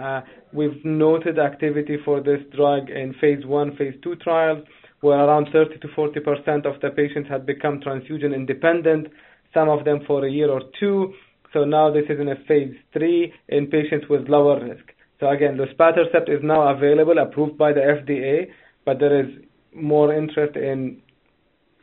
uh, 0.00 0.20
we've 0.52 0.84
noted 0.84 1.38
activity 1.38 1.96
for 2.04 2.20
this 2.20 2.40
drug 2.54 2.90
in 2.90 3.14
phase 3.20 3.44
one, 3.44 3.76
phase 3.76 3.94
two 4.02 4.16
trials, 4.16 4.64
where 5.00 5.18
around 5.18 5.48
30 5.52 5.78
to 5.78 5.88
40 5.94 6.20
percent 6.20 6.66
of 6.66 6.80
the 6.80 6.90
patients 6.90 7.28
had 7.28 7.46
become 7.46 7.80
transfusion 7.80 8.32
independent, 8.32 9.08
some 9.52 9.68
of 9.68 9.84
them 9.84 10.00
for 10.06 10.24
a 10.26 10.30
year 10.30 10.50
or 10.50 10.62
two 10.80 11.12
so 11.56 11.64
now 11.64 11.90
this 11.90 12.04
is 12.10 12.20
in 12.20 12.28
a 12.28 12.36
phase 12.46 12.74
three 12.92 13.32
in 13.48 13.68
patients 13.68 14.06
with 14.10 14.28
lower 14.28 14.62
risk. 14.62 14.84
So 15.20 15.28
again, 15.30 15.56
luspatercept 15.56 16.28
is 16.28 16.40
now 16.42 16.68
available, 16.68 17.18
approved 17.18 17.56
by 17.56 17.72
the 17.72 17.80
FDA, 17.80 18.48
but 18.84 18.98
there 18.98 19.24
is 19.24 19.34
more 19.74 20.12
interest 20.12 20.54
in 20.56 21.00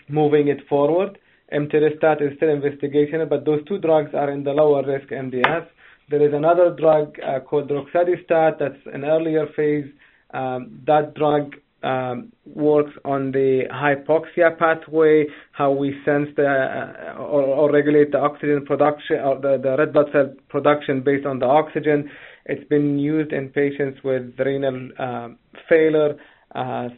moving 0.07 0.49
it 0.49 0.59
forward. 0.67 1.17
Imetelstat 1.53 2.21
is 2.21 2.35
still 2.37 2.49
investigational, 2.49 3.29
but 3.29 3.45
those 3.45 3.63
two 3.65 3.77
drugs 3.77 4.13
are 4.13 4.31
in 4.31 4.43
the 4.43 4.51
lower 4.51 4.83
risk 4.85 5.09
MDS. 5.09 5.67
There 6.09 6.25
is 6.25 6.33
another 6.33 6.75
drug 6.77 7.17
uh, 7.19 7.39
called 7.39 7.69
roxadustat 7.69 8.59
that's 8.59 8.79
an 8.93 9.05
earlier 9.05 9.47
phase. 9.55 9.89
Um, 10.33 10.81
that 10.87 11.13
drug 11.13 11.55
um, 11.83 12.31
works 12.45 12.93
on 13.05 13.31
the 13.31 13.63
hypoxia 13.71 14.57
pathway, 14.57 15.25
how 15.51 15.71
we 15.71 15.91
sense 16.05 16.29
the 16.35 16.47
uh, 16.47 17.17
or, 17.17 17.43
or, 17.43 17.71
regulate 17.71 18.11
the 18.11 18.19
oxygen 18.19 18.65
production 18.65 19.19
or 19.19 19.39
the, 19.39 19.59
the 19.61 19.75
red 19.77 19.93
blood 19.93 20.07
cell 20.11 20.33
production 20.49 21.01
based 21.01 21.25
on 21.25 21.39
the 21.39 21.45
oxygen. 21.45 22.09
It's 22.45 22.67
been 22.69 22.99
used 22.99 23.31
in 23.31 23.49
patients 23.49 23.99
with 24.03 24.33
renal 24.39 24.89
uh, 24.97 25.29
failure 25.69 26.17
uh 26.55 26.89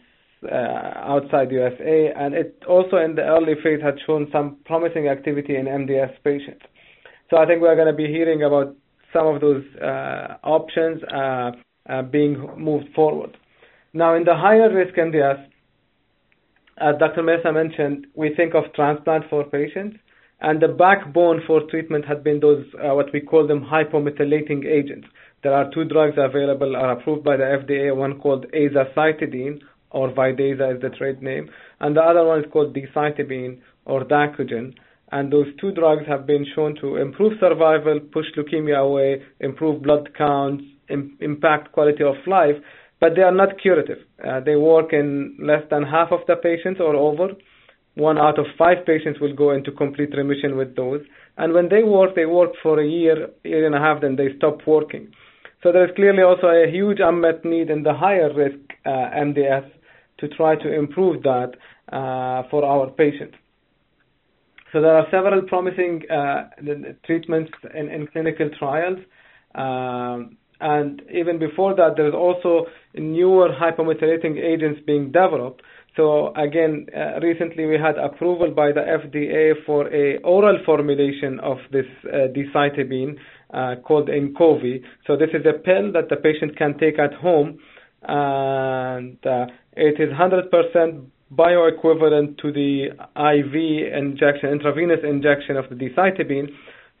outside 0.44 1.50
USA, 1.50 2.12
and 2.16 2.34
it 2.34 2.62
also 2.68 2.96
in 2.96 3.14
the 3.14 3.22
early 3.22 3.54
phase 3.62 3.80
had 3.82 3.96
shown 4.06 4.28
some 4.32 4.56
promising 4.64 5.08
activity 5.08 5.56
in 5.56 5.66
MDS 5.66 6.12
patients. 6.22 6.64
So 7.30 7.38
I 7.38 7.46
think 7.46 7.60
we're 7.60 7.74
going 7.74 7.88
to 7.88 7.96
be 7.96 8.06
hearing 8.06 8.42
about 8.42 8.76
some 9.12 9.26
of 9.26 9.40
those 9.40 9.64
uh, 9.82 10.36
options 10.44 11.02
uh, 11.12 12.02
being 12.02 12.38
moved 12.56 12.86
forward. 12.94 13.36
Now, 13.92 14.14
in 14.14 14.24
the 14.24 14.34
higher 14.34 14.72
risk 14.72 14.94
MDS, 14.96 15.46
as 16.78 16.94
Dr. 16.98 17.22
Mesa 17.22 17.52
mentioned, 17.52 18.06
we 18.14 18.34
think 18.34 18.54
of 18.54 18.64
transplant 18.74 19.24
for 19.30 19.44
patients, 19.44 19.96
and 20.40 20.60
the 20.60 20.68
backbone 20.68 21.40
for 21.46 21.62
treatment 21.70 22.04
had 22.04 22.22
been 22.22 22.40
those, 22.40 22.66
uh, 22.74 22.94
what 22.94 23.10
we 23.12 23.20
call 23.20 23.46
them 23.46 23.64
hypomethylating 23.64 24.66
agents. 24.66 25.08
There 25.42 25.54
are 25.54 25.70
two 25.72 25.84
drugs 25.84 26.16
available, 26.18 26.76
are 26.76 26.92
approved 26.92 27.24
by 27.24 27.38
the 27.38 27.44
FDA, 27.44 27.96
one 27.96 28.20
called 28.20 28.46
azacitidine, 28.52 29.60
or 29.90 30.10
Vidaza 30.10 30.74
is 30.76 30.82
the 30.82 30.90
trade 30.90 31.22
name, 31.22 31.48
and 31.80 31.96
the 31.96 32.00
other 32.02 32.24
one 32.24 32.40
is 32.40 32.50
called 32.52 32.74
decitabine, 32.74 33.60
or 33.84 34.04
Dacogen. 34.04 34.74
And 35.12 35.32
those 35.32 35.46
two 35.60 35.70
drugs 35.70 36.02
have 36.08 36.26
been 36.26 36.44
shown 36.54 36.74
to 36.80 36.96
improve 36.96 37.34
survival, 37.38 38.00
push 38.12 38.26
leukemia 38.36 38.78
away, 38.78 39.22
improve 39.40 39.82
blood 39.82 40.10
counts, 40.18 40.64
Im- 40.88 41.16
impact 41.20 41.72
quality 41.72 42.04
of 42.04 42.14
life, 42.26 42.56
but 43.00 43.14
they 43.16 43.22
are 43.22 43.34
not 43.34 43.60
curative. 43.60 43.98
Uh, 44.24 44.40
they 44.40 44.56
work 44.56 44.92
in 44.92 45.36
less 45.40 45.62
than 45.70 45.82
half 45.82 46.12
of 46.12 46.20
the 46.26 46.36
patients 46.36 46.80
or 46.80 46.94
over. 46.94 47.28
One 47.94 48.18
out 48.18 48.38
of 48.38 48.46
five 48.58 48.84
patients 48.86 49.20
will 49.20 49.34
go 49.34 49.50
into 49.52 49.72
complete 49.72 50.14
remission 50.16 50.56
with 50.56 50.76
those. 50.76 51.00
And 51.38 51.52
when 51.52 51.68
they 51.68 51.82
work, 51.82 52.14
they 52.14 52.26
work 52.26 52.52
for 52.62 52.80
a 52.80 52.86
year, 52.86 53.28
year 53.42 53.66
and 53.66 53.74
a 53.74 53.78
half, 53.78 54.00
then 54.00 54.16
they 54.16 54.36
stop 54.36 54.58
working. 54.66 55.08
So 55.62 55.72
there 55.72 55.84
is 55.84 55.94
clearly 55.96 56.22
also 56.22 56.48
a 56.48 56.70
huge 56.70 56.98
unmet 57.00 57.44
need 57.44 57.70
in 57.70 57.82
the 57.82 57.94
higher 57.94 58.32
risk 58.32 58.58
uh, 58.84 58.90
MDS 58.90 59.70
to 60.18 60.28
try 60.28 60.56
to 60.56 60.72
improve 60.72 61.22
that 61.22 61.52
uh, 61.92 62.42
for 62.50 62.64
our 62.64 62.90
patients. 62.90 63.36
So 64.72 64.80
there 64.80 64.96
are 64.96 65.06
several 65.10 65.42
promising 65.42 66.02
uh, 66.10 66.48
treatments 67.04 67.50
in, 67.74 67.88
in 67.88 68.06
clinical 68.08 68.50
trials. 68.58 68.98
Um, 69.54 70.36
and 70.60 71.02
even 71.12 71.38
before 71.38 71.74
that, 71.76 71.94
there's 71.96 72.14
also 72.14 72.66
newer 72.94 73.50
hypomethylating 73.50 74.42
agents 74.42 74.80
being 74.86 75.12
developed. 75.12 75.62
So 75.96 76.34
again, 76.34 76.86
uh, 76.94 77.20
recently 77.20 77.66
we 77.66 77.78
had 77.78 77.96
approval 77.96 78.50
by 78.54 78.72
the 78.72 78.80
FDA 78.80 79.52
for 79.64 79.86
a 79.94 80.18
oral 80.18 80.58
formulation 80.66 81.40
of 81.40 81.58
this 81.72 81.86
decitabine 82.12 83.16
called 83.82 84.08
Inqovi. 84.08 84.82
So 85.06 85.16
this 85.16 85.30
is 85.32 85.46
a 85.46 85.58
pill 85.58 85.92
that 85.92 86.08
the 86.10 86.16
patient 86.16 86.56
can 86.58 86.76
take 86.78 86.98
at 86.98 87.14
home, 87.14 87.58
and 88.02 89.16
it 89.76 90.00
is 90.00 90.10
100% 90.10 91.06
bioequivalent 91.34 92.38
to 92.38 92.52
the 92.52 92.86
IV 93.16 93.54
injection, 93.92 94.50
intravenous 94.50 95.00
injection 95.04 95.56
of 95.56 95.68
the 95.68 95.74
decitabine. 95.74 96.48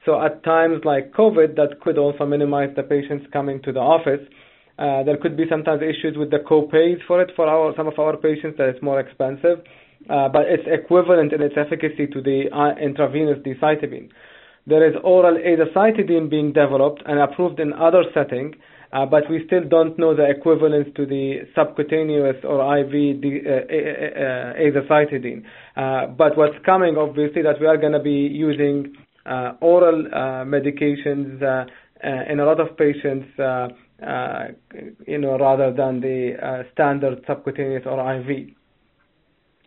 So 0.04 0.20
at 0.22 0.42
times 0.44 0.82
like 0.84 1.12
COVID, 1.12 1.56
that 1.56 1.80
could 1.80 1.98
also 1.98 2.26
minimize 2.26 2.70
the 2.76 2.82
patients 2.82 3.26
coming 3.32 3.62
to 3.62 3.72
the 3.72 3.80
office. 3.80 4.20
Uh, 4.78 5.02
there 5.04 5.16
could 5.16 5.36
be 5.36 5.44
sometimes 5.48 5.80
issues 5.82 6.16
with 6.16 6.30
the 6.30 6.40
co-pays 6.46 6.98
for 7.06 7.22
it 7.22 7.30
for 7.34 7.46
our, 7.46 7.72
some 7.76 7.88
of 7.88 7.98
our 7.98 8.16
patients 8.16 8.58
that 8.58 8.68
it's 8.68 8.82
more 8.82 9.00
expensive, 9.00 9.60
uh, 10.10 10.28
but 10.28 10.42
it's 10.46 10.64
equivalent 10.66 11.32
in 11.32 11.40
its 11.40 11.54
efficacy 11.56 12.06
to 12.06 12.20
the 12.20 12.44
uh, 12.52 12.78
intravenous 12.78 13.38
decitabine. 13.38 14.10
There 14.66 14.86
is 14.86 14.94
oral 15.02 15.38
azacitidine 15.38 16.28
being 16.28 16.52
developed 16.52 17.02
and 17.06 17.18
approved 17.20 17.58
in 17.58 17.72
other 17.72 18.02
settings, 18.12 18.54
uh, 18.56 18.58
Uh, 18.96 19.04
but 19.04 19.28
we 19.28 19.44
still 19.46 19.62
don't 19.68 19.98
know 19.98 20.14
the 20.16 20.24
equivalence 20.24 20.88
to 20.96 21.04
the 21.04 21.40
subcutaneous 21.54 22.36
or 22.44 22.58
IV 22.78 22.94
uh 22.94 23.50
uh, 23.50 23.52
uh, 23.52 23.92
uh, 24.24 24.54
azacitidine. 24.66 25.42
But 26.16 26.36
what's 26.38 26.56
coming, 26.64 26.96
obviously, 26.96 27.42
that 27.42 27.60
we 27.60 27.66
are 27.66 27.76
going 27.76 27.92
to 27.92 28.00
be 28.00 28.26
using 28.48 28.94
oral 29.60 30.04
medications 30.46 31.42
in 32.30 32.40
a 32.40 32.46
lot 32.46 32.58
of 32.58 32.74
patients, 32.78 33.26
you 35.06 35.18
know, 35.18 35.38
rather 35.38 35.74
than 35.74 36.00
the 36.00 36.64
standard 36.72 37.22
subcutaneous 37.26 37.82
or 37.84 37.98
IV. 38.14 38.48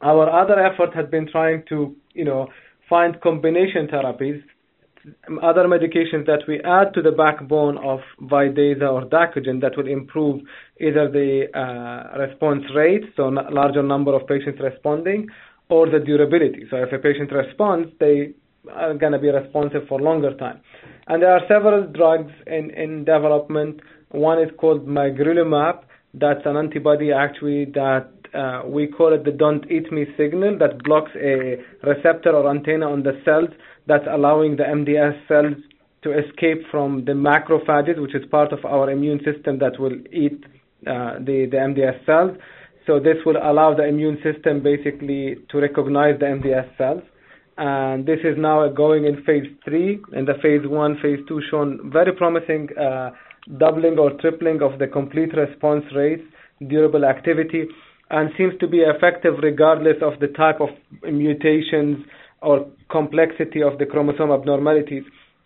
Our 0.01 0.27
other 0.41 0.57
effort 0.59 0.95
has 0.95 1.07
been 1.07 1.27
trying 1.27 1.63
to, 1.69 1.95
you 2.13 2.25
know, 2.25 2.47
find 2.89 3.21
combination 3.21 3.87
therapies 3.87 4.41
other 5.41 5.65
medications 5.65 6.25
that 6.25 6.43
we 6.47 6.59
add 6.61 6.93
to 6.93 7.01
the 7.01 7.11
backbone 7.11 7.77
of 7.77 7.99
Vidaza 8.21 8.91
or 8.91 9.05
Dacogen 9.05 9.61
that 9.61 9.77
will 9.77 9.87
improve 9.87 10.41
either 10.79 11.09
the 11.09 11.47
uh, 11.53 12.17
response 12.17 12.63
rate, 12.75 13.03
so 13.15 13.27
a 13.27 13.51
larger 13.51 13.83
number 13.83 14.13
of 14.13 14.27
patients 14.27 14.59
responding, 14.61 15.27
or 15.69 15.89
the 15.89 15.99
durability. 15.99 16.65
So 16.69 16.77
if 16.77 16.91
a 16.91 16.97
patient 16.97 17.31
responds, 17.31 17.89
they 17.99 18.33
are 18.71 18.93
going 18.93 19.13
to 19.13 19.19
be 19.19 19.29
responsive 19.29 19.87
for 19.87 19.99
longer 19.99 20.33
time. 20.35 20.61
And 21.07 21.21
there 21.21 21.31
are 21.31 21.41
several 21.47 21.87
drugs 21.87 22.31
in, 22.47 22.71
in 22.71 23.05
development. 23.05 23.81
One 24.11 24.41
is 24.41 24.49
called 24.57 24.87
magrolimab. 24.87 25.83
That's 26.13 26.41
an 26.45 26.57
antibody 26.57 27.11
actually 27.11 27.65
that 27.75 28.09
uh, 28.33 28.63
we 28.65 28.87
call 28.87 29.13
it 29.13 29.23
the 29.25 29.31
don't 29.31 29.69
eat 29.71 29.91
me 29.91 30.05
signal 30.17 30.57
that 30.59 30.83
blocks 30.83 31.11
a 31.15 31.57
receptor 31.83 32.31
or 32.31 32.49
antenna 32.49 32.89
on 32.89 33.03
the 33.03 33.19
cells 33.25 33.49
that's 33.89 34.07
allowing 34.09 34.55
the 34.55 34.63
MDS 34.63 35.27
cells 35.27 35.57
to 36.03 36.17
escape 36.17 36.61
from 36.71 37.03
the 37.05 37.11
macrophages, 37.11 37.99
which 37.99 38.15
is 38.15 38.23
part 38.31 38.53
of 38.53 38.63
our 38.63 38.89
immune 38.89 39.19
system 39.25 39.59
that 39.59 39.77
will 39.79 39.97
eat 40.13 40.45
uh, 40.87 41.19
the, 41.19 41.47
the 41.51 41.57
MDS 41.57 42.05
cells. 42.05 42.37
So 42.87 42.99
this 42.99 43.17
will 43.25 43.37
allow 43.37 43.75
the 43.75 43.85
immune 43.85 44.17
system 44.23 44.63
basically 44.63 45.37
to 45.49 45.57
recognize 45.57 46.19
the 46.19 46.27
MDS 46.27 46.77
cells. 46.77 47.01
And 47.57 48.05
this 48.05 48.19
is 48.23 48.35
now 48.37 48.65
going 48.69 49.05
in 49.05 49.23
phase 49.25 49.49
three. 49.65 49.99
In 50.13 50.25
the 50.25 50.35
phase 50.41 50.65
one, 50.65 50.97
phase 51.01 51.19
two 51.27 51.41
shown 51.51 51.91
very 51.91 52.13
promising 52.13 52.69
uh, 52.79 53.09
doubling 53.57 53.97
or 53.97 54.11
tripling 54.21 54.61
of 54.61 54.79
the 54.79 54.87
complete 54.87 55.33
response 55.35 55.83
rates, 55.93 56.23
durable 56.69 57.03
activity, 57.03 57.65
and 58.11 58.29
seems 58.37 58.53
to 58.59 58.67
be 58.67 58.79
effective 58.79 59.33
regardless 59.43 59.97
of 60.01 60.19
the 60.19 60.27
type 60.27 60.61
of 60.61 60.69
mutations 61.03 62.05
or 62.41 62.67
complexity 62.89 63.61
of 63.61 63.77
the 63.77 63.85
chromosome 63.85 64.31
abnormalities. 64.31 65.03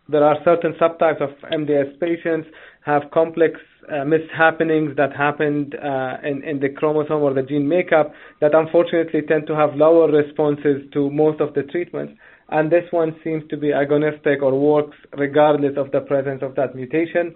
There 0.09 0.23
are 0.23 0.37
certain 0.43 0.73
subtypes 0.73 1.21
of 1.21 1.29
MDS 1.49 1.99
patients 1.99 2.49
have 2.85 3.03
complex 3.13 3.59
uh, 3.89 4.03
mishappenings 4.03 4.95
that 4.97 5.15
happened 5.15 5.75
uh, 5.75 6.17
in, 6.23 6.43
in 6.43 6.59
the 6.59 6.69
chromosome 6.69 7.21
or 7.21 7.33
the 7.33 7.41
gene 7.41 7.67
makeup 7.67 8.13
that 8.41 8.53
unfortunately 8.53 9.21
tend 9.27 9.47
to 9.47 9.55
have 9.55 9.75
lower 9.75 10.11
responses 10.11 10.81
to 10.91 11.09
most 11.09 11.39
of 11.39 11.53
the 11.53 11.63
treatments. 11.63 12.13
And 12.49 12.71
this 12.71 12.83
one 12.91 13.15
seems 13.23 13.43
to 13.49 13.57
be 13.57 13.67
agonistic 13.67 14.41
or 14.41 14.59
works 14.59 14.97
regardless 15.17 15.77
of 15.77 15.91
the 15.91 16.01
presence 16.01 16.41
of 16.43 16.55
that 16.55 16.75
mutation 16.75 17.35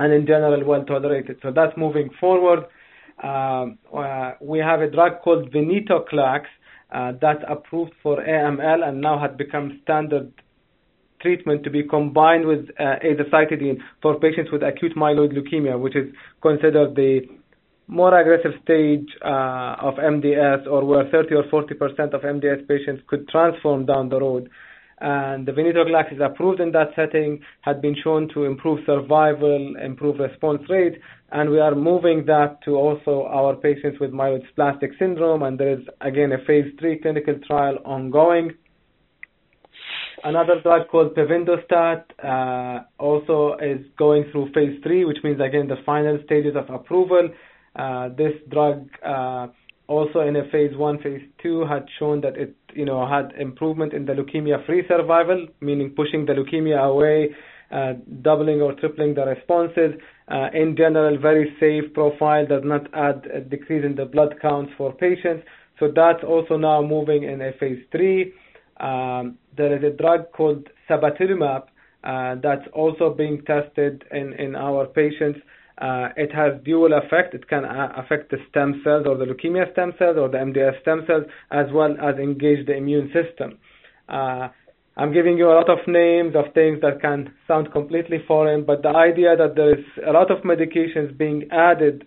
and 0.00 0.12
in 0.12 0.26
general 0.26 0.64
well 0.64 0.84
tolerated. 0.84 1.38
So 1.42 1.52
that's 1.54 1.76
moving 1.76 2.10
forward. 2.18 2.64
Um, 3.22 3.78
uh, 3.96 4.32
we 4.40 4.58
have 4.58 4.80
a 4.80 4.90
drug 4.90 5.20
called 5.22 5.52
venetoclax 5.52 6.44
uh, 6.92 7.12
that's 7.20 7.42
approved 7.48 7.92
for 8.02 8.16
AML 8.16 8.86
and 8.88 9.00
now 9.00 9.18
had 9.18 9.36
become 9.36 9.80
standard 9.82 10.32
treatment 11.20 11.64
to 11.64 11.70
be 11.70 11.82
combined 11.82 12.46
with 12.46 12.68
uh, 12.78 12.96
azacitidine 13.04 13.78
for 14.02 14.18
patients 14.18 14.50
with 14.50 14.62
acute 14.62 14.96
myeloid 14.96 15.32
leukemia, 15.32 15.78
which 15.78 15.94
is 15.96 16.08
considered 16.42 16.94
the 16.94 17.20
more 17.86 18.18
aggressive 18.18 18.52
stage 18.62 19.06
uh, 19.24 19.74
of 19.80 19.94
MDS 19.94 20.66
or 20.66 20.84
where 20.84 21.08
30 21.10 21.34
or 21.34 21.44
40% 21.44 22.14
of 22.14 22.22
MDS 22.22 22.66
patients 22.68 23.02
could 23.08 23.28
transform 23.28 23.84
down 23.84 24.08
the 24.08 24.20
road. 24.20 24.48
And 25.00 25.46
the 25.46 25.52
venetoclax 25.52 26.12
is 26.12 26.20
approved 26.22 26.60
in 26.60 26.72
that 26.72 26.88
setting, 26.94 27.40
had 27.62 27.80
been 27.80 27.96
shown 28.04 28.28
to 28.34 28.44
improve 28.44 28.80
survival, 28.84 29.74
improve 29.82 30.18
response 30.18 30.62
rate, 30.68 31.00
and 31.32 31.48
we 31.48 31.58
are 31.58 31.74
moving 31.74 32.26
that 32.26 32.62
to 32.64 32.76
also 32.76 33.26
our 33.26 33.56
patients 33.56 33.98
with 33.98 34.12
myelodysplastic 34.12 34.98
syndrome, 34.98 35.42
and 35.42 35.58
there 35.58 35.72
is 35.72 35.80
again 36.02 36.32
a 36.32 36.38
phase 36.46 36.70
three 36.78 36.98
clinical 36.98 37.34
trial 37.46 37.78
ongoing. 37.84 38.52
Another 40.22 40.60
drug 40.60 40.88
called 40.88 41.14
pevonedistat 41.14 42.02
uh, 42.22 42.84
also 42.98 43.56
is 43.62 43.80
going 43.96 44.24
through 44.30 44.52
phase 44.52 44.78
three, 44.82 45.06
which 45.06 45.18
means 45.24 45.40
again 45.40 45.66
the 45.66 45.78
final 45.86 46.18
stages 46.26 46.56
of 46.56 46.68
approval. 46.68 47.30
Uh, 47.74 48.08
this 48.18 48.34
drug 48.50 48.86
uh, 49.06 49.46
also 49.86 50.20
in 50.20 50.36
a 50.36 50.44
phase 50.50 50.76
one, 50.76 50.98
phase 51.02 51.22
two 51.42 51.64
had 51.64 51.86
shown 51.98 52.20
that 52.20 52.36
it 52.36 52.54
you 52.74 52.84
know 52.84 53.06
had 53.06 53.32
improvement 53.38 53.92
in 53.92 54.04
the 54.04 54.12
leukemia-free 54.12 54.84
survival, 54.88 55.46
meaning 55.60 55.90
pushing 55.90 56.26
the 56.26 56.32
leukemia 56.32 56.84
away 56.84 57.30
uh, 57.70 57.94
doubling 58.22 58.60
or 58.60 58.72
tripling 58.74 59.14
the 59.14 59.24
responses. 59.24 59.94
Uh, 60.28 60.48
in 60.54 60.76
general, 60.76 61.18
very 61.18 61.56
safe 61.58 61.92
profile, 61.94 62.46
does 62.46 62.62
not 62.64 62.82
add 62.94 63.26
a 63.32 63.40
decrease 63.40 63.84
in 63.84 63.94
the 63.94 64.04
blood 64.04 64.34
counts 64.40 64.72
for 64.76 64.92
patients. 64.92 65.44
So 65.78 65.90
that's 65.94 66.22
also 66.24 66.56
now 66.56 66.82
moving 66.82 67.24
in 67.24 67.40
a 67.40 67.52
phase 67.58 67.82
three. 67.90 68.32
Um, 68.78 69.38
there 69.56 69.76
is 69.76 69.82
a 69.84 69.96
drug 69.96 70.32
called 70.32 70.68
sabatilimab 70.88 71.64
uh, 72.04 72.36
that's 72.42 72.66
also 72.72 73.12
being 73.12 73.42
tested 73.44 74.04
in, 74.10 74.32
in 74.34 74.54
our 74.56 74.86
patients. 74.86 75.40
Uh, 75.80 76.08
it 76.16 76.30
has 76.32 76.52
dual 76.64 76.92
effect. 76.92 77.34
It 77.34 77.48
can 77.48 77.64
uh, 77.64 77.92
affect 77.96 78.30
the 78.30 78.36
stem 78.50 78.82
cells 78.84 79.06
or 79.08 79.16
the 79.16 79.24
leukemia 79.24 79.72
stem 79.72 79.94
cells 79.98 80.18
or 80.18 80.28
the 80.28 80.36
MDS 80.38 80.80
stem 80.82 81.04
cells 81.06 81.24
as 81.50 81.66
well 81.72 81.96
as 82.02 82.16
engage 82.16 82.66
the 82.66 82.76
immune 82.76 83.10
system. 83.14 83.58
Uh, 84.08 84.48
I'm 84.96 85.12
giving 85.12 85.38
you 85.38 85.46
a 85.50 85.54
lot 85.54 85.70
of 85.70 85.78
names 85.86 86.34
of 86.36 86.52
things 86.52 86.80
that 86.82 87.00
can 87.00 87.32
sound 87.48 87.72
completely 87.72 88.18
foreign, 88.28 88.66
but 88.66 88.82
the 88.82 88.90
idea 88.90 89.34
that 89.36 89.54
there 89.56 89.78
is 89.78 89.84
a 90.06 90.12
lot 90.12 90.30
of 90.30 90.42
medications 90.42 91.16
being 91.16 91.48
added 91.50 92.04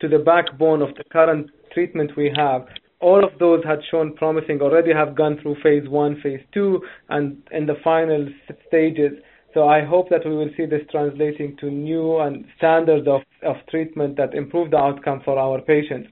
to 0.00 0.08
the 0.08 0.18
backbone 0.18 0.82
of 0.82 0.88
the 0.96 1.04
current 1.12 1.50
treatment 1.72 2.10
we 2.16 2.32
have, 2.36 2.66
all 3.00 3.22
of 3.24 3.38
those 3.38 3.62
had 3.64 3.80
shown 3.90 4.14
promising, 4.14 4.60
already 4.60 4.92
have 4.92 5.14
gone 5.14 5.38
through 5.40 5.56
phase 5.62 5.88
one, 5.88 6.20
phase 6.22 6.40
two, 6.52 6.80
and 7.08 7.42
in 7.52 7.66
the 7.66 7.74
final 7.84 8.26
stages. 8.66 9.12
So 9.54 9.68
I 9.68 9.84
hope 9.84 10.08
that 10.08 10.24
we 10.24 10.34
will 10.34 10.50
see 10.56 10.66
this 10.66 10.82
translating 10.90 11.56
to 11.58 11.70
new 11.70 12.18
and 12.18 12.46
standards 12.56 13.06
of, 13.06 13.20
of 13.42 13.56
treatment 13.70 14.16
that 14.16 14.34
improve 14.34 14.70
the 14.70 14.78
outcome 14.78 15.20
for 15.24 15.38
our 15.38 15.60
patients. 15.60 16.08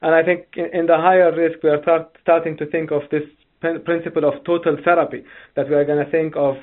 And 0.00 0.14
I 0.14 0.22
think 0.24 0.46
in, 0.56 0.66
in 0.80 0.86
the 0.86 0.96
higher 0.96 1.34
risk, 1.34 1.62
we 1.62 1.70
are 1.70 1.80
start, 1.82 2.16
starting 2.22 2.56
to 2.58 2.66
think 2.66 2.90
of 2.90 3.02
this 3.10 3.22
principle 3.84 4.24
of 4.24 4.42
total 4.44 4.76
therapy, 4.84 5.22
that 5.54 5.68
we 5.68 5.74
are 5.76 5.84
going 5.84 6.04
to 6.04 6.10
think 6.10 6.34
of 6.36 6.56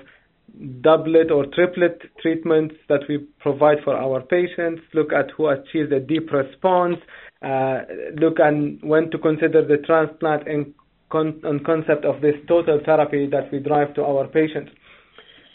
doublet 0.82 1.32
or 1.32 1.46
triplet 1.46 2.02
treatments 2.22 2.76
that 2.90 3.02
we 3.08 3.20
provide 3.40 3.78
for 3.86 3.96
our 3.96 4.22
patients, 4.22 4.82
look 4.94 5.14
at 5.14 5.32
who 5.38 5.48
achieves 5.48 5.92
a 5.94 6.00
deep 6.00 6.32
response, 6.34 6.98
uh, 7.42 7.80
look 8.16 8.40
and 8.40 8.82
when 8.84 9.10
to 9.12 9.18
consider 9.18 9.66
the 9.66 9.78
transplant 9.86 10.46
and, 10.48 10.74
con- 11.10 11.40
and 11.44 11.66
concept 11.66 12.04
of 12.04 12.20
this 12.22 12.36
total 12.48 12.82
therapy 12.86 13.28
that 13.28 13.50
we 13.52 13.60
drive 13.60 13.94
to 13.94 14.04
our 14.04 14.28
patients. 14.28 14.72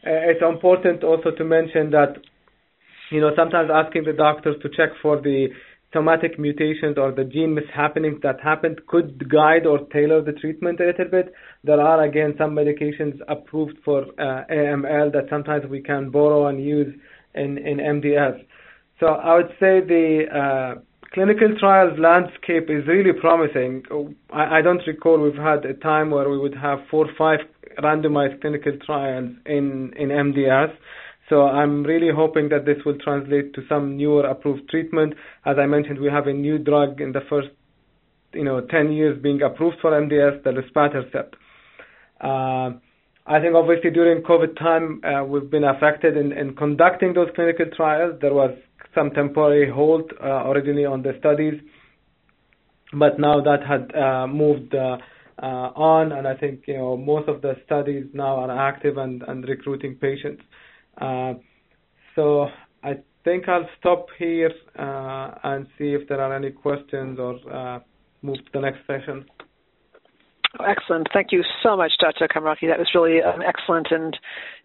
Uh, 0.07 0.31
it's 0.31 0.43
important 0.43 1.03
also 1.03 1.31
to 1.31 1.45
mention 1.45 1.90
that, 1.90 2.17
you 3.11 3.21
know, 3.21 3.31
sometimes 3.37 3.71
asking 3.73 4.05
the 4.05 4.12
doctors 4.12 4.57
to 4.62 4.69
check 4.69 4.90
for 5.01 5.21
the 5.21 5.49
somatic 5.95 6.38
mutations 6.38 6.99
or 6.99 7.12
the 7.12 7.25
gene 7.25 7.57
mishappenings 7.57 8.21
that 8.23 8.40
happened 8.43 8.81
could 8.88 9.31
guide 9.31 9.64
or 9.64 9.79
tailor 9.93 10.21
the 10.21 10.33
treatment 10.33 10.81
a 10.81 10.87
little 10.87 11.07
bit. 11.07 11.33
There 11.62 11.81
are 11.81 12.03
again 12.03 12.35
some 12.37 12.51
medications 12.51 13.19
approved 13.29 13.79
for 13.85 14.03
uh, 14.19 14.45
AML 14.51 15.12
that 15.12 15.27
sometimes 15.31 15.64
we 15.71 15.81
can 15.81 16.11
borrow 16.11 16.49
and 16.49 16.62
use 16.62 16.93
in, 17.35 17.57
in 17.59 17.79
MDS. 17.79 18.45
So 19.01 19.07
I 19.07 19.37
would 19.37 19.51
say 19.61 19.81
the 19.81 20.25
uh, 20.35 20.81
clinical 21.12 21.55
trials 21.59 21.99
landscape 21.99 22.71
is 22.71 22.87
really 22.87 23.12
promising. 23.12 23.83
I, 24.33 24.59
I 24.59 24.62
don't 24.62 24.83
recall 24.87 25.21
we've 25.21 25.35
had 25.35 25.64
a 25.64 25.75
time 25.75 26.11
where 26.11 26.29
we 26.29 26.38
would 26.38 26.57
have 26.57 26.81
four 26.90 27.07
or 27.07 27.14
five 27.17 27.40
randomized 27.79 28.40
clinical 28.40 28.73
trials 28.85 29.31
in, 29.47 29.93
in 29.97 30.09
MDS. 30.09 30.73
So 31.29 31.43
I'm 31.47 31.85
really 31.85 32.11
hoping 32.14 32.51
that 32.51 32.67
this 32.67 32.77
will 32.85 32.99
translate 32.99 33.55
to 33.55 33.62
some 33.69 33.97
newer 33.97 34.27
approved 34.27 34.69
treatment. 34.69 35.14
As 35.47 35.57
I 35.59 35.67
mentioned, 35.67 35.99
we 35.99 36.09
have 36.09 36.27
a 36.27 36.33
new 36.33 36.59
drug 36.59 37.01
in 37.01 37.12
the 37.12 37.23
first, 37.31 37.49
you 38.35 38.45
know, 38.45 38.61
10 38.61 38.93
years 38.93 39.21
being 39.23 39.40
approved 39.43 39.77
for 39.81 39.93
MDS, 39.93 40.43
the 40.45 40.51
luspatercept. 40.51 41.35
Uh, 42.21 42.79
I 43.27 43.40
think 43.40 43.55
obviously 43.55 43.90
during 43.90 44.23
COVID 44.23 44.59
time, 44.59 45.01
uh, 45.03 45.25
we've 45.25 45.51
been 45.51 45.64
affected 45.64 46.17
in, 46.17 46.33
in, 46.33 46.55
conducting 46.55 47.14
those 47.14 47.29
clinical 47.35 47.67
trials. 47.75 48.19
There 48.21 48.35
was 48.35 48.51
some 48.95 49.11
temporary 49.11 49.71
hold 49.71 50.13
uh, 50.23 50.51
originally 50.51 50.85
on 50.85 51.03
the 51.03 51.13
studies, 51.19 51.61
but 52.93 53.19
now 53.19 53.41
that 53.41 53.67
had 53.67 53.95
uh, 53.95 54.27
moved 54.27 54.75
uh, 54.75 54.99
on, 55.43 56.13
and 56.13 56.27
I 56.27 56.35
think 56.37 56.63
you 56.67 56.79
know 56.79 56.97
most 56.97 57.29
of 57.29 57.43
the 57.43 57.55
studies 57.67 58.07
now 58.13 58.37
are 58.37 58.69
active 58.69 58.97
and, 58.99 59.23
and 59.23 59.47
recruiting 59.49 59.97
patients. 59.97 60.43
So 62.15 62.47
I 62.85 62.95
think 63.25 63.49
I'll 63.49 63.69
stop 63.81 64.07
here 64.19 64.53
and 64.77 65.67
see 65.77 65.95
if 65.95 66.09
there 66.09 66.21
are 66.21 66.35
any 66.35 66.53
questions 66.53 67.19
or 67.19 67.83
move 68.23 68.37
to 68.37 68.51
the 68.53 68.61
next 68.61 68.87
session. 68.87 69.27
Oh, 70.59 70.65
excellent. 70.65 71.09
Thank 71.13 71.33
you 71.33 71.43
so 71.63 71.77
much, 71.77 71.93
Dr. 72.01 72.29
Komrokji. 72.29 72.69
That 72.69 72.79
was 72.79 72.89
really 72.95 73.21
um, 73.23 73.43
excellent 73.43 73.89
and 73.91 74.17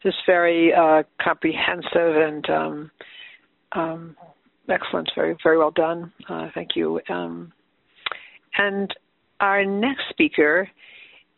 just 0.03 0.17
very 0.25 0.71
uh, 0.73 1.03
comprehensive 1.21 2.15
and 2.15 2.49
um, 2.49 2.91
um, 3.71 4.15
excellent. 4.67 5.09
Very, 5.15 5.35
very 5.43 5.57
well 5.57 5.71
done. 5.71 6.11
Uh, 6.27 6.49
thank 6.53 6.75
you. 6.75 6.99
Um, 7.09 7.51
and 8.57 8.93
our 9.39 9.65
next 9.65 10.03
speaker 10.09 10.69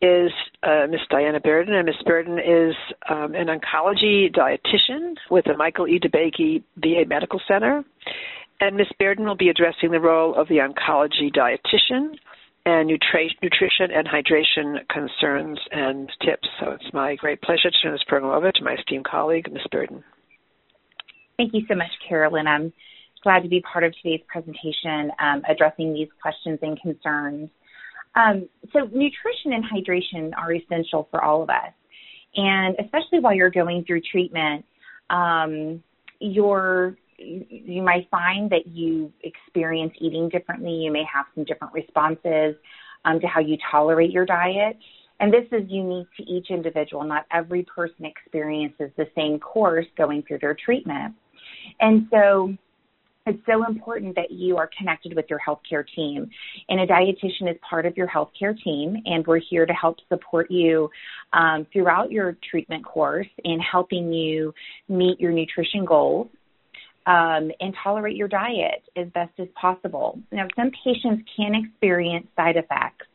is 0.00 0.32
uh, 0.64 0.86
Ms. 0.90 1.00
Diana 1.10 1.40
Bearden, 1.40 1.70
and 1.70 1.86
Ms. 1.86 1.94
Bearden 2.04 2.38
is 2.38 2.74
um, 3.08 3.34
an 3.34 3.46
oncology 3.46 4.34
dietitian 4.34 5.14
with 5.30 5.44
the 5.44 5.56
Michael 5.56 5.86
E. 5.86 6.00
DeBakey 6.00 6.62
VA 6.76 7.04
Medical 7.06 7.40
Center. 7.46 7.84
And 8.60 8.76
Ms. 8.76 8.88
Bearden 9.00 9.24
will 9.24 9.36
be 9.36 9.48
addressing 9.48 9.92
the 9.92 10.00
role 10.00 10.34
of 10.34 10.48
the 10.48 10.56
oncology 10.56 11.32
dietitian 11.32 12.16
and 12.64 12.90
nutri- 12.90 13.30
nutrition 13.42 13.90
and 13.92 14.06
hydration 14.06 14.86
concerns 14.88 15.58
and 15.70 16.10
tips. 16.24 16.48
So 16.60 16.70
it's 16.72 16.92
my 16.92 17.14
great 17.16 17.40
pleasure 17.42 17.70
to 17.70 17.78
turn 17.82 17.92
this 17.92 18.04
program 18.06 18.32
over 18.32 18.50
to 18.50 18.64
my 18.64 18.74
esteemed 18.74 19.04
colleague, 19.04 19.52
Ms. 19.52 19.62
Bearden. 19.72 20.02
Thank 21.42 21.54
you 21.54 21.62
so 21.66 21.74
much, 21.74 21.90
Carolyn. 22.08 22.46
I'm 22.46 22.72
glad 23.24 23.42
to 23.42 23.48
be 23.48 23.60
part 23.62 23.82
of 23.82 23.92
today's 24.00 24.20
presentation 24.28 25.10
um, 25.18 25.42
addressing 25.48 25.92
these 25.92 26.06
questions 26.22 26.60
and 26.62 26.80
concerns. 26.80 27.50
Um, 28.14 28.48
so 28.72 28.84
nutrition 28.84 29.52
and 29.52 29.64
hydration 29.64 30.30
are 30.38 30.52
essential 30.52 31.08
for 31.10 31.20
all 31.20 31.42
of 31.42 31.50
us. 31.50 31.72
And 32.36 32.76
especially 32.78 33.18
while 33.18 33.34
you're 33.34 33.50
going 33.50 33.82
through 33.84 34.02
treatment, 34.02 34.64
um, 35.10 35.82
you're, 36.20 36.96
you 37.18 37.82
might 37.82 38.08
find 38.08 38.48
that 38.50 38.68
you 38.68 39.12
experience 39.24 39.94
eating 39.98 40.28
differently. 40.28 40.70
You 40.70 40.92
may 40.92 41.02
have 41.12 41.26
some 41.34 41.42
different 41.42 41.74
responses 41.74 42.54
um, 43.04 43.18
to 43.18 43.26
how 43.26 43.40
you 43.40 43.58
tolerate 43.68 44.12
your 44.12 44.26
diet. 44.26 44.78
And 45.18 45.32
this 45.32 45.46
is 45.50 45.68
unique 45.68 46.06
to 46.18 46.22
each 46.22 46.50
individual. 46.50 47.02
Not 47.02 47.26
every 47.32 47.64
person 47.64 48.04
experiences 48.04 48.92
the 48.96 49.08
same 49.16 49.40
course 49.40 49.86
going 49.98 50.22
through 50.22 50.38
their 50.38 50.54
treatment. 50.54 51.16
And 51.80 52.06
so 52.10 52.56
it's 53.26 53.38
so 53.46 53.64
important 53.66 54.16
that 54.16 54.30
you 54.30 54.56
are 54.56 54.68
connected 54.76 55.14
with 55.14 55.26
your 55.30 55.38
healthcare 55.46 55.84
team. 55.94 56.28
And 56.68 56.80
a 56.80 56.86
dietitian 56.86 57.50
is 57.50 57.56
part 57.68 57.86
of 57.86 57.96
your 57.96 58.08
healthcare 58.08 58.56
team, 58.62 58.96
and 59.06 59.24
we're 59.26 59.38
here 59.38 59.64
to 59.64 59.72
help 59.72 59.98
support 60.08 60.50
you 60.50 60.90
um, 61.32 61.66
throughout 61.72 62.10
your 62.10 62.36
treatment 62.50 62.84
course 62.84 63.28
in 63.44 63.60
helping 63.60 64.12
you 64.12 64.52
meet 64.88 65.20
your 65.20 65.30
nutrition 65.30 65.84
goals 65.84 66.28
um, 67.06 67.50
and 67.60 67.74
tolerate 67.82 68.16
your 68.16 68.28
diet 68.28 68.82
as 68.96 69.08
best 69.08 69.32
as 69.38 69.48
possible. 69.54 70.18
Now, 70.30 70.46
some 70.56 70.70
patients 70.84 71.22
can 71.36 71.54
experience 71.54 72.26
side 72.36 72.56
effects. 72.56 73.06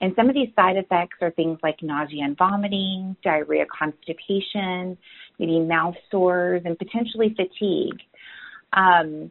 And 0.00 0.12
some 0.16 0.28
of 0.28 0.34
these 0.34 0.48
side 0.56 0.76
effects 0.76 1.16
are 1.22 1.30
things 1.30 1.58
like 1.62 1.76
nausea 1.82 2.24
and 2.24 2.36
vomiting, 2.36 3.16
diarrhea, 3.22 3.64
constipation, 3.66 4.98
maybe 5.38 5.60
mouth 5.60 5.94
sores, 6.10 6.62
and 6.64 6.78
potentially 6.78 7.34
fatigue. 7.36 8.00
Um, 8.72 9.30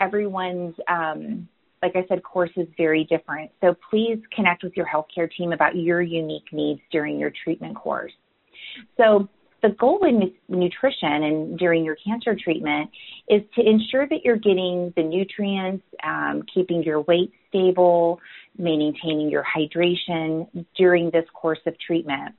everyone's 0.00 0.74
um, 0.88 1.48
like 1.82 1.92
I 1.94 2.04
said, 2.08 2.22
course 2.22 2.50
is 2.56 2.66
very 2.76 3.04
different. 3.04 3.50
So 3.60 3.74
please 3.90 4.18
connect 4.34 4.64
with 4.64 4.72
your 4.76 4.86
healthcare 4.86 5.28
team 5.30 5.52
about 5.52 5.76
your 5.76 6.02
unique 6.02 6.52
needs 6.52 6.80
during 6.90 7.18
your 7.18 7.32
treatment 7.44 7.76
course. 7.76 8.12
So 8.96 9.28
the 9.62 9.70
goal 9.70 10.04
in 10.06 10.32
nutrition 10.48 11.24
and 11.24 11.58
during 11.58 11.84
your 11.84 11.96
cancer 11.96 12.36
treatment 12.42 12.90
is 13.28 13.42
to 13.56 13.60
ensure 13.60 14.06
that 14.06 14.24
you're 14.24 14.36
getting 14.36 14.92
the 14.96 15.02
nutrients, 15.02 15.84
um, 16.04 16.44
keeping 16.52 16.82
your 16.82 17.00
weight 17.02 17.32
stable, 17.48 18.20
maintaining 18.56 19.28
your 19.28 19.44
hydration 19.44 20.48
during 20.76 21.10
this 21.10 21.24
course 21.34 21.58
of 21.66 21.74
treatment. 21.80 22.34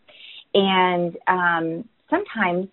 And 0.54 1.18
um, 1.28 1.90
sometimes 2.10 2.70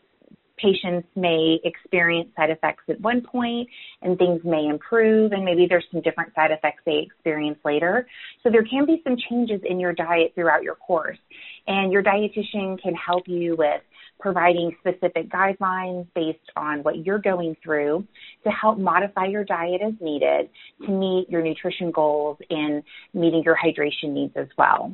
patients 0.57 1.07
may 1.15 1.59
experience 1.65 2.31
side 2.37 2.51
effects 2.51 2.85
at 2.89 3.01
one 3.01 3.21
point 3.21 3.69
and 4.03 4.17
things 4.17 4.41
may 4.45 4.67
improve 4.67 5.33
and 5.33 5.45
maybe 5.45 5.67
there's 5.69 5.85
some 5.93 6.01
different 6.01 6.35
side 6.35 6.51
effects 6.51 6.83
they 6.87 7.07
experience 7.07 7.59
later. 7.65 8.07
So 8.43 8.51
there 8.51 8.65
can 8.65 8.87
be 8.87 9.03
some 9.05 9.17
changes 9.29 9.61
in 9.69 9.79
your 9.79 9.93
diet 9.93 10.33
throughout 10.35 10.63
your 10.63 10.77
course 10.77 11.19
and 11.67 11.93
your 11.93 12.03
dietitian 12.03 12.81
can 12.81 12.95
help 12.95 13.25
you 13.27 13.57
with 13.57 13.83
providing 14.19 14.75
specific 14.81 15.29
guidelines 15.31 16.07
based 16.15 16.39
on 16.57 16.83
what 16.83 17.05
you're 17.05 17.19
going 17.19 17.57
through 17.63 18.07
to 18.45 18.51
help 18.51 18.79
modify 18.79 19.27
your 19.27 19.45
diet 19.45 19.81
as 19.87 19.93
needed 20.01 20.49
to 20.85 20.91
meet 20.91 21.29
your 21.29 21.43
nutrition 21.43 21.91
goals 21.91 22.39
and 22.51 22.83
meeting 23.15 23.43
your 23.45 23.57
hydration 23.57 24.11
needs 24.11 24.33
as 24.37 24.49
well. 24.57 24.93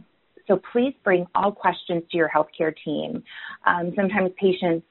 So 0.49 0.61
please 0.73 0.95
bring 1.05 1.27
all 1.35 1.53
questions 1.53 2.03
to 2.11 2.17
your 2.17 2.29
healthcare 2.29 2.75
team. 2.85 3.23
Um, 3.65 3.93
sometimes 3.95 4.33
patients 4.37 4.85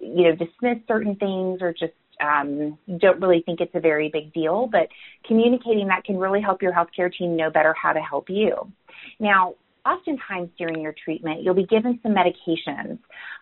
you 0.00 0.24
know, 0.24 0.32
dismiss 0.32 0.78
certain 0.88 1.16
things 1.16 1.60
or 1.60 1.72
just 1.72 1.92
um, 2.20 2.78
don't 2.98 3.20
really 3.20 3.42
think 3.44 3.60
it's 3.60 3.74
a 3.74 3.80
very 3.80 4.10
big 4.10 4.32
deal, 4.32 4.68
but 4.70 4.88
communicating 5.26 5.88
that 5.88 6.04
can 6.04 6.18
really 6.18 6.40
help 6.40 6.62
your 6.62 6.72
healthcare 6.72 7.12
team 7.12 7.36
know 7.36 7.50
better 7.50 7.74
how 7.80 7.92
to 7.92 8.00
help 8.00 8.28
you. 8.28 8.70
Now, 9.18 9.54
oftentimes 9.86 10.50
during 10.58 10.80
your 10.80 10.94
treatment, 11.04 11.42
you'll 11.42 11.54
be 11.54 11.66
given 11.66 11.98
some 12.02 12.14
medications 12.14 12.98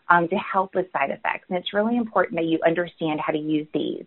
um, 0.09 0.29
to 0.29 0.37
help 0.37 0.75
with 0.75 0.87
side 0.93 1.11
effects, 1.11 1.47
and 1.49 1.59
it's 1.59 1.73
really 1.73 1.97
important 1.97 2.37
that 2.37 2.47
you 2.47 2.59
understand 2.67 3.21
how 3.25 3.33
to 3.33 3.39
use 3.39 3.67
these. 3.75 4.05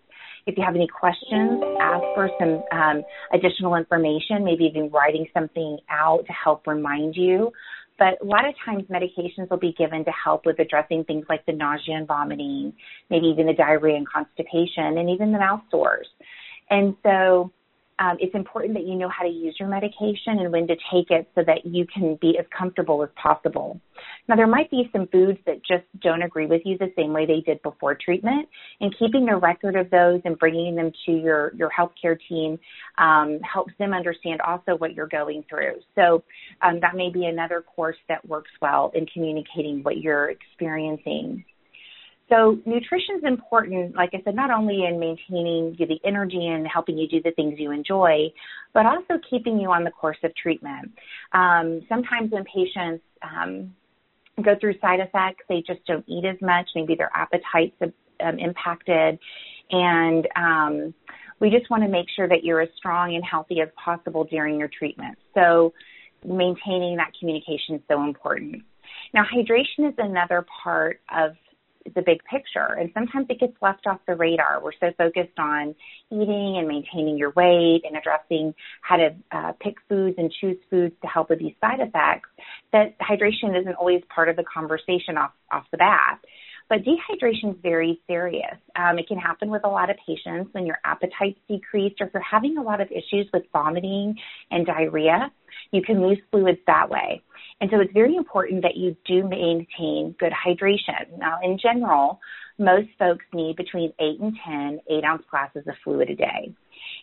If 0.47 0.57
you 0.57 0.63
have 0.63 0.75
any 0.75 0.87
questions, 0.87 1.61
ask 1.79 2.03
for 2.15 2.29
some 2.39 2.63
um, 2.71 3.03
additional 3.33 3.75
information, 3.75 4.43
maybe 4.43 4.63
even 4.65 4.89
writing 4.89 5.27
something 5.33 5.77
out 5.89 6.25
to 6.25 6.33
help 6.33 6.65
remind 6.67 7.15
you 7.15 7.51
but 8.01 8.19
a 8.19 8.25
lot 8.25 8.47
of 8.47 8.55
times 8.65 8.83
medications 8.89 9.47
will 9.51 9.59
be 9.59 9.75
given 9.77 10.03
to 10.03 10.11
help 10.11 10.47
with 10.47 10.57
addressing 10.57 11.03
things 11.03 11.23
like 11.29 11.45
the 11.45 11.51
nausea 11.51 11.97
and 11.97 12.07
vomiting, 12.07 12.73
maybe 13.11 13.27
even 13.27 13.45
the 13.45 13.53
diarrhea 13.53 13.95
and 13.95 14.07
constipation, 14.09 14.97
and 14.97 15.07
even 15.07 15.31
the 15.31 15.37
mouth 15.37 15.61
sores. 15.69 16.07
And 16.71 16.95
so 17.03 17.51
um, 18.01 18.17
it's 18.19 18.33
important 18.33 18.73
that 18.73 18.87
you 18.87 18.95
know 18.95 19.09
how 19.09 19.23
to 19.23 19.29
use 19.29 19.55
your 19.59 19.69
medication 19.69 20.39
and 20.39 20.51
when 20.51 20.67
to 20.67 20.75
take 20.91 21.11
it 21.11 21.29
so 21.35 21.43
that 21.45 21.65
you 21.65 21.85
can 21.85 22.17
be 22.19 22.35
as 22.39 22.45
comfortable 22.57 23.03
as 23.03 23.09
possible. 23.21 23.79
Now, 24.27 24.35
there 24.35 24.47
might 24.47 24.71
be 24.71 24.89
some 24.91 25.07
foods 25.11 25.37
that 25.45 25.57
just 25.57 25.83
don't 26.01 26.23
agree 26.23 26.47
with 26.47 26.61
you 26.65 26.79
the 26.79 26.91
same 26.97 27.13
way 27.13 27.27
they 27.27 27.41
did 27.41 27.61
before 27.61 27.95
treatment, 27.95 28.49
and 28.79 28.95
keeping 28.97 29.29
a 29.29 29.37
record 29.37 29.75
of 29.75 29.91
those 29.91 30.19
and 30.25 30.39
bringing 30.39 30.75
them 30.75 30.91
to 31.05 31.11
your, 31.11 31.53
your 31.55 31.69
healthcare 31.69 32.17
team 32.27 32.57
um, 32.97 33.39
helps 33.41 33.73
them 33.77 33.93
understand 33.93 34.41
also 34.41 34.75
what 34.77 34.95
you're 34.95 35.07
going 35.07 35.43
through. 35.47 35.75
So 35.93 36.23
um, 36.63 36.79
that 36.81 36.95
may 36.95 37.11
be 37.11 37.25
another 37.25 37.61
course 37.61 37.97
that 38.09 38.27
works 38.27 38.51
well 38.61 38.91
in 38.95 39.05
communicating 39.05 39.83
what 39.83 39.97
you're 39.97 40.31
experiencing. 40.31 41.45
So 42.31 42.57
nutrition 42.65 43.17
is 43.17 43.23
important, 43.25 43.93
like 43.93 44.11
I 44.13 44.21
said, 44.23 44.35
not 44.35 44.51
only 44.51 44.85
in 44.85 44.99
maintaining 44.99 45.75
the 45.77 45.99
energy 46.05 46.47
and 46.47 46.65
helping 46.65 46.97
you 46.97 47.07
do 47.07 47.21
the 47.21 47.31
things 47.31 47.55
you 47.57 47.71
enjoy, 47.71 48.31
but 48.73 48.85
also 48.85 49.19
keeping 49.29 49.59
you 49.59 49.69
on 49.69 49.83
the 49.83 49.91
course 49.91 50.17
of 50.23 50.33
treatment. 50.35 50.93
Um, 51.33 51.81
sometimes 51.89 52.31
when 52.31 52.45
patients 52.45 53.03
um, 53.21 53.75
go 54.41 54.55
through 54.61 54.79
side 54.79 55.01
effects, 55.01 55.43
they 55.49 55.61
just 55.67 55.85
don't 55.85 56.05
eat 56.07 56.23
as 56.23 56.37
much. 56.41 56.69
Maybe 56.73 56.95
their 56.95 57.11
appetites 57.13 57.75
um, 57.81 58.39
impacted, 58.39 59.19
and 59.71 60.27
um, 60.37 60.93
we 61.41 61.49
just 61.49 61.69
want 61.69 61.83
to 61.83 61.89
make 61.89 62.05
sure 62.15 62.29
that 62.29 62.45
you're 62.45 62.61
as 62.61 62.69
strong 62.77 63.15
and 63.15 63.25
healthy 63.25 63.59
as 63.59 63.69
possible 63.83 64.23
during 64.23 64.57
your 64.57 64.69
treatment. 64.69 65.17
So 65.33 65.73
maintaining 66.23 66.95
that 66.95 67.11
communication 67.19 67.75
is 67.75 67.81
so 67.89 68.03
important. 68.03 68.63
Now, 69.13 69.23
hydration 69.23 69.89
is 69.89 69.95
another 69.97 70.45
part 70.63 71.01
of 71.13 71.31
the 71.85 72.01
big 72.01 72.23
picture. 72.23 72.77
And 72.79 72.89
sometimes 72.93 73.27
it 73.29 73.39
gets 73.39 73.53
left 73.61 73.87
off 73.87 73.99
the 74.07 74.15
radar. 74.15 74.61
We're 74.63 74.71
so 74.79 74.91
focused 74.97 75.37
on 75.37 75.75
eating 76.11 76.57
and 76.57 76.67
maintaining 76.67 77.17
your 77.17 77.31
weight 77.35 77.81
and 77.85 77.97
addressing 77.97 78.53
how 78.81 78.97
to 78.97 79.15
uh, 79.31 79.53
pick 79.59 79.75
foods 79.89 80.15
and 80.17 80.31
choose 80.39 80.57
foods 80.69 80.95
to 81.01 81.07
help 81.07 81.29
with 81.29 81.39
these 81.39 81.55
side 81.61 81.79
effects 81.79 82.29
that 82.71 82.97
hydration 82.99 83.59
isn't 83.59 83.75
always 83.75 84.01
part 84.13 84.29
of 84.29 84.35
the 84.35 84.43
conversation 84.43 85.17
off, 85.17 85.31
off 85.51 85.65
the 85.71 85.77
bat. 85.77 86.19
But 86.71 86.85
dehydration 86.85 87.51
is 87.51 87.57
very 87.61 87.99
serious. 88.07 88.55
Um, 88.77 88.97
it 88.97 89.05
can 89.05 89.17
happen 89.17 89.51
with 89.51 89.65
a 89.65 89.67
lot 89.67 89.89
of 89.89 89.97
patients 90.07 90.53
when 90.53 90.65
your 90.65 90.77
appetite's 90.85 91.37
decreased 91.49 91.99
or 91.99 92.07
if 92.07 92.13
you're 92.13 92.23
having 92.23 92.57
a 92.57 92.61
lot 92.61 92.79
of 92.79 92.87
issues 92.89 93.27
with 93.33 93.43
vomiting 93.51 94.15
and 94.51 94.65
diarrhea. 94.65 95.29
You 95.73 95.81
can 95.81 96.01
lose 96.01 96.17
fluids 96.31 96.59
that 96.67 96.89
way. 96.89 97.23
And 97.59 97.69
so 97.69 97.81
it's 97.81 97.91
very 97.91 98.15
important 98.15 98.61
that 98.61 98.77
you 98.77 98.95
do 99.05 99.27
maintain 99.27 100.15
good 100.17 100.31
hydration. 100.31 101.17
Now, 101.17 101.39
in 101.43 101.59
general, 101.61 102.21
most 102.57 102.87
folks 102.97 103.25
need 103.33 103.57
between 103.57 103.91
8 103.99 104.21
and 104.21 104.37
10 104.45 104.79
8 104.89 105.03
ounce 105.03 105.23
glasses 105.29 105.63
of 105.67 105.73
fluid 105.83 106.09
a 106.09 106.15
day. 106.15 106.53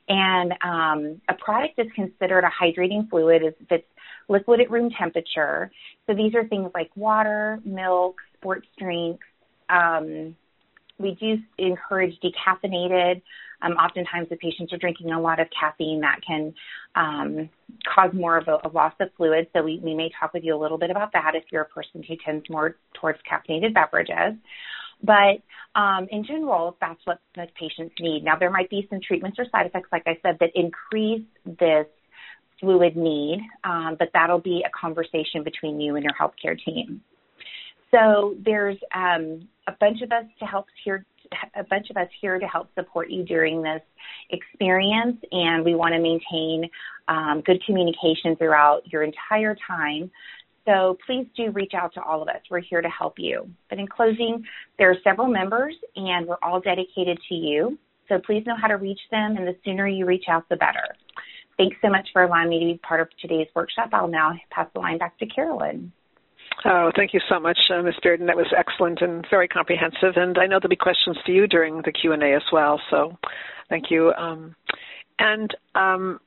And 0.09 0.53
um, 0.63 1.21
a 1.29 1.35
product 1.35 1.79
is 1.79 1.89
considered 1.95 2.45
a 2.45 2.51
hydrating 2.51 3.11
fluid 3.11 3.43
if 3.43 3.55
it's 3.69 3.85
liquid 4.31 4.63
at 4.63 4.71
room 4.71 4.89
temperature. 4.99 5.71
So 6.07 6.15
these 6.15 6.35
are 6.35 6.49
things 6.49 6.71
like 6.75 6.91
water, 6.97 7.61
milk, 7.67 8.17
sports 8.39 8.67
drinks. 8.79 9.27
Um, 9.69 10.37
we 10.99 11.17
do 11.21 11.37
encourage 11.59 12.15
decaffeinated. 12.21 13.23
Um, 13.63 13.73
oftentimes, 13.73 14.29
the 14.29 14.37
patients 14.37 14.73
are 14.73 14.79
drinking 14.79 15.11
a 15.11 15.21
lot 15.21 15.41
of 15.41 15.49
caffeine 15.59 16.01
that 16.01 16.21
can 16.27 16.55
um, 16.95 17.49
cause 17.95 18.11
more 18.13 18.37
of 18.37 18.47
a, 18.49 18.59
a, 18.67 18.71
loss 18.71 18.93
of 19.01 19.09
fluid. 19.17 19.49
So 19.53 19.63
we, 19.63 19.81
we 19.83 19.95
may 19.95 20.11
talk 20.19 20.33
with 20.33 20.45
you 20.45 20.55
a 20.55 20.61
little 20.61 20.79
bit 20.79 20.91
about 20.91 21.13
that 21.13 21.33
if 21.35 21.45
you're 21.51 21.63
a 21.63 21.69
person 21.69 22.03
who 22.03 22.15
tends 22.25 22.49
more 22.49 22.77
towards 22.95 23.19
caffeinated 23.31 23.75
beverages. 23.75 24.39
But 25.03 25.43
um, 25.75 26.09
in 26.11 26.25
general, 26.25 26.77
that's 26.81 27.01
what 27.05 27.21
the 27.35 27.47
patients 27.59 27.95
need. 28.01 28.25
Now, 28.25 28.37
there 28.37 28.51
might 28.51 28.71
be 28.71 28.87
some 28.91 29.01
treatments 29.07 29.39
or 29.39 29.47
side 29.51 29.67
effects, 29.67 29.89
like 29.93 30.03
I 30.07 30.19
said, 30.23 30.39
that 30.41 30.51
increase 30.55 31.25
this 31.45 31.87
fluid 32.61 32.97
need, 32.97 33.41
um, 33.63 33.97
but 33.99 34.09
that'll 34.13 34.41
be 34.41 34.65
a 34.67 34.71
conversation 34.79 35.45
between 35.45 35.81
you 35.81 35.95
and 35.95 36.05
your 36.05 36.15
healthcare 36.21 36.59
team. 36.65 37.01
So 37.91 38.37
there's 38.45 38.77
um, 38.95 39.49
a 39.67 39.73
bunch 39.81 40.03
of 40.03 40.13
us 40.13 40.25
to 40.41 40.45
help 40.45 40.67
here, 40.85 41.05
a 41.55 41.65
bunch 41.65 41.91
of 41.91 41.97
us 41.97 42.09
here 42.21 42.39
to 42.39 42.47
help 42.47 42.69
support 42.75 43.11
you 43.11 43.25
during 43.25 43.63
this 43.63 43.83
experience, 44.31 45.17
and 45.33 45.65
we 45.65 45.75
want 45.75 45.95
to 45.95 46.01
maintain 46.01 46.69
um, 47.09 47.43
good 47.47 47.63
communication 47.65 48.37
throughout 48.37 48.83
your 48.87 49.03
entire 49.03 49.57
time. 49.67 50.11
So 50.67 50.99
please 51.07 51.27
do 51.35 51.51
reach 51.51 51.73
out 51.75 51.95
to 51.95 52.03
all 52.03 52.21
of 52.21 52.29
us. 52.29 52.41
We're 52.51 52.61
here 52.61 52.83
to 52.83 52.91
help 52.91 53.15
you. 53.19 53.49
But 53.71 53.79
in 53.79 53.89
closing, 53.89 54.45
there 54.79 54.91
are 54.91 54.97
several 55.03 55.29
members, 55.29 55.75
and 55.97 56.27
we're 56.27 56.37
all 56.43 56.61
dedicated 56.61 57.19
to 57.31 57.35
you. 57.35 57.79
So 58.09 58.19
please 58.19 58.45
know 58.47 58.57
how 58.61 58.69
to 58.69 58.77
reach 58.77 59.01
them, 59.11 59.37
and 59.39 59.47
the 59.47 59.57
sooner 59.65 59.89
you 59.89 60.05
reach 60.05 60.25
out, 60.29 60.47
the 60.51 60.57
better. 60.57 60.95
Thanks 61.57 61.77
so 61.83 61.89
much 61.89 62.07
for 62.13 62.23
allowing 62.23 62.51
me 62.51 62.61
to 62.61 62.67
be 62.67 62.79
part 62.87 63.01
of 63.01 63.09
today's 63.21 63.49
workshop. 63.55 63.91
I'll 63.93 64.09
now 64.09 64.33
pass 64.51 64.69
the 64.75 64.81
line 64.81 64.99
back 64.99 65.19
to 65.19 65.27
Carolyn. 65.27 65.91
Oh, 66.65 66.91
thank 66.97 67.15
you 67.15 67.21
so 67.29 67.39
much, 67.39 67.59
uh, 67.73 67.83
Ms. 67.83 67.95
Bearden. 68.05 68.27
That 68.27 68.37
was 68.37 68.53
excellent 68.57 69.01
and 69.01 69.25
very 69.31 69.47
comprehensive. 69.47 70.17
And 70.17 70.37
I 70.39 70.47
know 70.47 70.59
there'll 70.59 70.69
be 70.69 70.77
questions 70.77 71.17
for 71.25 71.31
you 71.31 71.47
during 71.47 71.83
the 71.83 71.93
Q 71.93 72.13
and 72.13 72.23
A 72.23 72.35
as 72.35 72.43
well. 72.53 72.81
So, 72.91 73.17
thank 73.69 73.91
you. 73.91 74.13
Um, 74.15 74.57
and 75.21 75.55
um, 75.75 76.21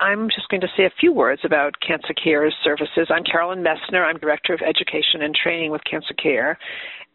I'm 0.00 0.28
just 0.28 0.48
going 0.48 0.62
to 0.62 0.68
say 0.76 0.84
a 0.84 0.90
few 0.98 1.12
words 1.12 1.42
about 1.44 1.74
Cancer 1.86 2.12
Care's 2.12 2.54
services. 2.64 3.08
I'm 3.08 3.22
Carolyn 3.22 3.62
Messner. 3.62 4.04
I'm 4.04 4.18
Director 4.18 4.52
of 4.52 4.60
Education 4.60 5.22
and 5.22 5.34
Training 5.34 5.70
with 5.70 5.82
Cancer 5.88 6.14
Care. 6.20 6.58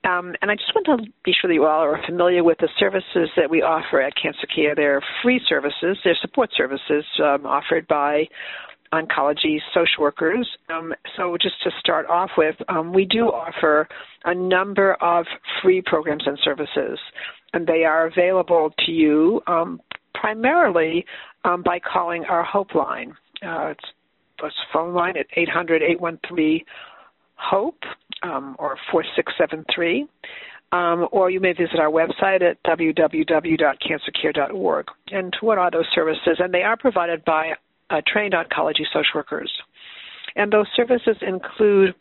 Um, 0.06 0.36
and 0.42 0.50
I 0.50 0.56
just 0.56 0.74
want 0.74 0.86
to 0.86 1.12
be 1.26 1.34
sure 1.34 1.50
that 1.50 1.54
you 1.54 1.66
all 1.66 1.82
are 1.82 2.00
familiar 2.06 2.44
with 2.44 2.60
the 2.60 2.70
services 2.80 3.30
that 3.36 3.50
we 3.50 3.62
offer 3.62 4.00
at 4.00 4.14
Cancer 4.16 4.48
Care. 4.48 4.74
They're 4.74 5.02
free 5.22 5.42
services, 5.50 5.98
they're 6.04 6.18
support 6.22 6.52
services 6.56 7.04
um, 7.22 7.46
offered 7.46 7.88
by 7.88 8.28
oncology 8.94 9.58
social 9.74 10.02
workers. 10.02 10.48
Um, 10.70 10.94
so, 11.16 11.38
just 11.42 11.56
to 11.64 11.72
start 11.80 12.06
off 12.08 12.32
with, 12.38 12.56
um, 12.70 12.94
we 12.94 13.06
do 13.06 13.26
offer 13.26 13.88
a 14.26 14.34
number 14.34 14.96
of 14.96 15.26
free 15.62 15.82
programs 15.86 16.24
and 16.26 16.40
services, 16.44 17.00
and 17.54 17.68
they 17.68 17.84
are 17.84 18.08
available 18.08 18.74
to 18.86 18.92
you 18.92 19.42
um, 19.48 19.82
primarily 20.14 21.06
um, 21.46 21.64
by 21.64 21.80
calling 21.80 22.26
our 22.26 22.44
Hope 22.44 22.76
line. 22.76 23.14
Uh, 23.46 23.68
it's, 23.68 23.86
it's 24.44 24.56
phone 24.74 24.94
line 24.94 25.16
at 25.18 25.28
800 25.36 25.82
813 25.82 26.62
HOPE 27.36 27.84
um, 28.24 28.56
or 28.60 28.78
4673. 28.92 30.08
Um, 30.74 31.08
or 31.14 31.30
you 31.30 31.40
may 31.40 31.54
visit 31.54 31.80
our 31.80 31.90
website 31.90 32.42
at 32.42 32.62
www.cancercare.org. 32.64 34.86
And 35.12 35.34
what 35.40 35.58
are 35.58 35.72
those 35.72 35.88
services? 35.96 36.40
And 36.40 36.54
they 36.54 36.64
are 36.64 36.76
provided 36.76 37.24
by 37.24 37.54
uh, 37.90 38.02
trained 38.06 38.34
oncology 38.34 38.84
social 38.94 39.16
workers. 39.16 39.52
And 40.36 40.52
those 40.52 40.68
services 40.76 41.18
include 41.22 41.96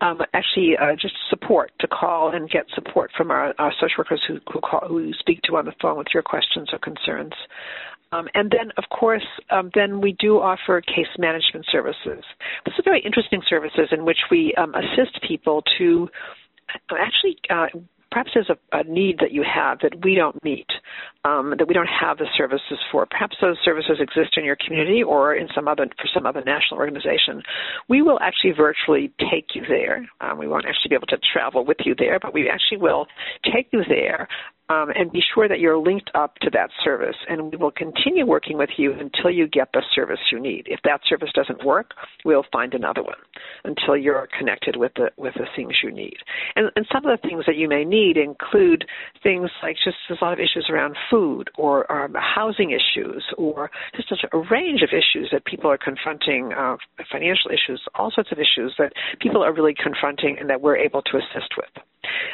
um, 0.00 0.20
actually 0.32 0.76
uh, 0.80 0.94
just 1.00 1.14
support 1.30 1.72
to 1.80 1.88
call 1.88 2.34
and 2.34 2.48
get 2.48 2.64
support 2.74 3.10
from 3.16 3.30
our, 3.30 3.54
our 3.58 3.72
social 3.80 3.98
workers 3.98 4.22
who 4.26 4.38
who, 4.52 4.60
call, 4.60 4.86
who 4.86 5.12
speak 5.18 5.42
to 5.42 5.56
on 5.56 5.64
the 5.64 5.72
phone 5.80 5.98
with 5.98 6.08
your 6.14 6.22
questions 6.22 6.68
or 6.72 6.78
concerns. 6.78 7.32
Um, 8.10 8.26
and 8.34 8.50
then, 8.50 8.70
of 8.78 8.84
course, 8.88 9.26
um, 9.50 9.70
then 9.74 10.00
we 10.00 10.12
do 10.18 10.38
offer 10.40 10.80
case 10.80 11.12
management 11.18 11.66
services. 11.70 12.24
This 12.64 12.74
is 12.78 12.84
very 12.84 13.02
interesting 13.02 13.42
services 13.46 13.88
in 13.90 14.04
which 14.04 14.18
we 14.30 14.54
um, 14.56 14.74
assist 14.74 15.20
people 15.26 15.62
to 15.76 16.08
actually 16.90 17.36
uh, 17.50 17.66
perhaps 18.10 18.30
there's 18.34 18.50
a, 18.50 18.78
a, 18.78 18.84
need 18.84 19.18
that 19.20 19.32
you 19.32 19.42
have 19.42 19.78
that 19.80 20.02
we 20.02 20.14
don't 20.14 20.42
meet, 20.42 20.66
um, 21.24 21.54
that 21.58 21.68
we 21.68 21.74
don't 21.74 21.88
have 21.88 22.18
the 22.18 22.26
services 22.36 22.78
for. 22.90 23.06
Perhaps 23.06 23.36
those 23.40 23.56
services 23.64 23.98
exist 24.00 24.36
in 24.36 24.44
your 24.44 24.56
community 24.64 25.02
or 25.02 25.34
in 25.34 25.48
some 25.54 25.68
other 25.68 25.86
for 25.86 26.08
some 26.12 26.26
other 26.26 26.42
national 26.44 26.80
organization. 26.80 27.42
We 27.88 28.02
will 28.02 28.18
actually 28.20 28.52
virtually 28.52 29.12
take 29.30 29.54
you 29.54 29.62
there. 29.68 30.08
Um, 30.20 30.38
we 30.38 30.48
won't 30.48 30.66
actually 30.66 30.90
be 30.90 30.94
able 30.94 31.06
to 31.08 31.18
travel 31.32 31.64
with 31.64 31.78
you 31.84 31.94
there, 31.98 32.18
but 32.20 32.32
we 32.32 32.48
actually 32.48 32.78
will 32.78 33.06
take 33.44 33.68
you 33.72 33.82
there 33.88 34.28
um, 34.68 34.90
and 34.94 35.10
be 35.10 35.22
sure 35.34 35.48
that 35.48 35.60
you're 35.60 35.78
linked 35.78 36.10
up 36.14 36.36
to 36.36 36.50
that 36.50 36.70
service. 36.84 37.16
And 37.28 37.50
we 37.50 37.56
will 37.56 37.70
continue 37.70 38.26
working 38.26 38.58
with 38.58 38.70
you 38.76 38.92
until 38.92 39.30
you 39.30 39.46
get 39.46 39.68
the 39.72 39.82
service 39.94 40.18
you 40.30 40.40
need. 40.40 40.66
If 40.66 40.80
that 40.84 41.00
service 41.08 41.30
doesn't 41.34 41.64
work, 41.64 41.92
we'll 42.24 42.44
find 42.52 42.74
another 42.74 43.02
one 43.02 43.16
until 43.64 43.96
you're 43.96 44.28
connected 44.38 44.76
with 44.76 44.92
the 44.96 45.10
with 45.16 45.34
the 45.34 45.46
things 45.56 45.74
you 45.82 45.90
need. 45.90 46.16
And, 46.56 46.70
and 46.76 46.86
some 46.92 47.06
of 47.06 47.18
the 47.18 47.28
things 47.28 47.44
that 47.46 47.56
you 47.56 47.68
may 47.68 47.84
need 47.84 48.16
include 48.16 48.84
things 49.22 49.50
like 49.62 49.76
just 49.82 49.96
a 50.10 50.24
lot 50.24 50.32
of 50.32 50.38
issues 50.38 50.68
around 50.70 50.96
food 51.10 51.50
or 51.56 51.90
um, 51.90 52.14
housing 52.14 52.70
issues 52.70 53.24
or 53.36 53.70
just 53.96 54.24
a 54.32 54.38
range 54.50 54.82
of 54.82 54.90
issues 54.90 55.28
that 55.32 55.44
people 55.44 55.70
are 55.70 55.78
confronting, 55.78 56.52
uh, 56.52 56.76
financial 57.10 57.50
issues, 57.50 57.82
all 57.94 58.10
sorts 58.10 58.32
of 58.32 58.38
issues 58.38 58.74
that 58.78 58.92
people 59.20 59.42
are 59.42 59.52
really 59.52 59.74
confronting 59.74 60.36
and 60.38 60.48
that 60.50 60.60
we're 60.60 60.76
able 60.76 61.02
to 61.02 61.16
assist 61.16 61.54
with. 61.56 61.84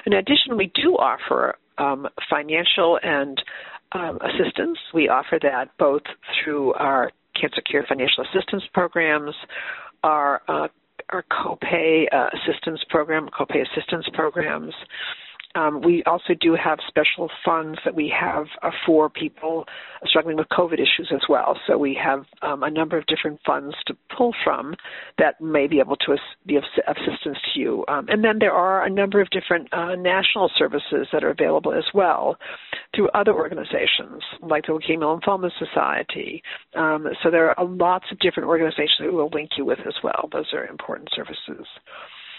In 0.07 0.12
addition, 0.12 0.57
we 0.57 0.70
do 0.74 0.95
offer 0.95 1.57
um, 1.79 2.09
financial 2.31 2.99
and 3.03 3.43
um, 3.93 4.18
assistance. 4.22 4.79
We 4.93 5.09
offer 5.09 5.39
that 5.43 5.70
both 5.79 6.03
through 6.43 6.75
our 6.75 7.11
Cancer 7.41 7.62
Care 7.62 7.85
Financial 7.89 8.25
Assistance 8.25 8.64
programs, 8.72 9.35
our 10.03 10.43
uh, 10.49 10.68
our 11.11 11.25
copay 11.31 12.05
uh, 12.12 12.29
assistance 12.33 12.81
program, 12.89 13.29
copay 13.29 13.62
assistance 13.62 14.07
programs, 14.14 14.72
um, 15.55 15.81
we 15.83 16.03
also 16.05 16.35
do 16.41 16.55
have 16.55 16.79
special 16.89 17.31
funds 17.45 17.79
that 17.85 17.95
we 17.95 18.13
have 18.19 18.47
uh, 18.63 18.71
for 18.85 19.09
people 19.09 19.65
struggling 20.05 20.37
with 20.37 20.49
COVID 20.49 20.75
issues 20.75 21.11
as 21.13 21.23
well. 21.29 21.59
So 21.67 21.79
we 21.79 21.99
have 22.03 22.25
um, 22.43 22.63
a 22.63 22.71
number 22.71 22.99
of 22.99 23.07
different 23.07 23.41
funds 23.47 23.75
to 23.87 23.97
pull 24.17 24.35
from 24.43 24.75
that 25.19 25.41
may 25.41 25.67
be 25.67 25.79
able 25.79 25.97
to 25.97 26.17
be 26.47 26.57
of 26.57 26.65
assistance 26.89 27.39
to 27.53 27.61
you. 27.61 27.85
Um, 27.89 28.07
and 28.09 28.25
then 28.25 28.39
there 28.39 28.53
are 28.53 28.85
a 28.85 28.91
number 28.91 29.21
of 29.21 29.31
different 29.31 29.73
uh, 29.73 29.95
national 29.95 30.51
services 30.57 31.09
that 31.13 31.23
are 31.25 31.31
available 31.31 31.73
as 31.73 31.85
well 31.95 32.37
through 32.95 33.09
other 33.11 33.33
organizations 33.33 34.23
like 34.43 34.67
the 34.67 34.73
Leukemia 34.73 35.21
Lymphoma 35.21 35.51
Society. 35.59 36.43
Um, 36.75 37.09
so 37.23 37.31
there 37.31 37.59
are 37.59 37.65
lots 37.65 38.07
of 38.11 38.19
different 38.19 38.49
organizations 38.49 38.97
that 38.99 39.07
we 39.07 39.17
will 39.17 39.31
link 39.33 39.51
you 39.57 39.65
with 39.65 39.81
as 39.87 39.95
well. 40.03 40.29
Those 40.33 40.53
are 40.53 40.67
important 40.67 41.09
services. 41.15 41.67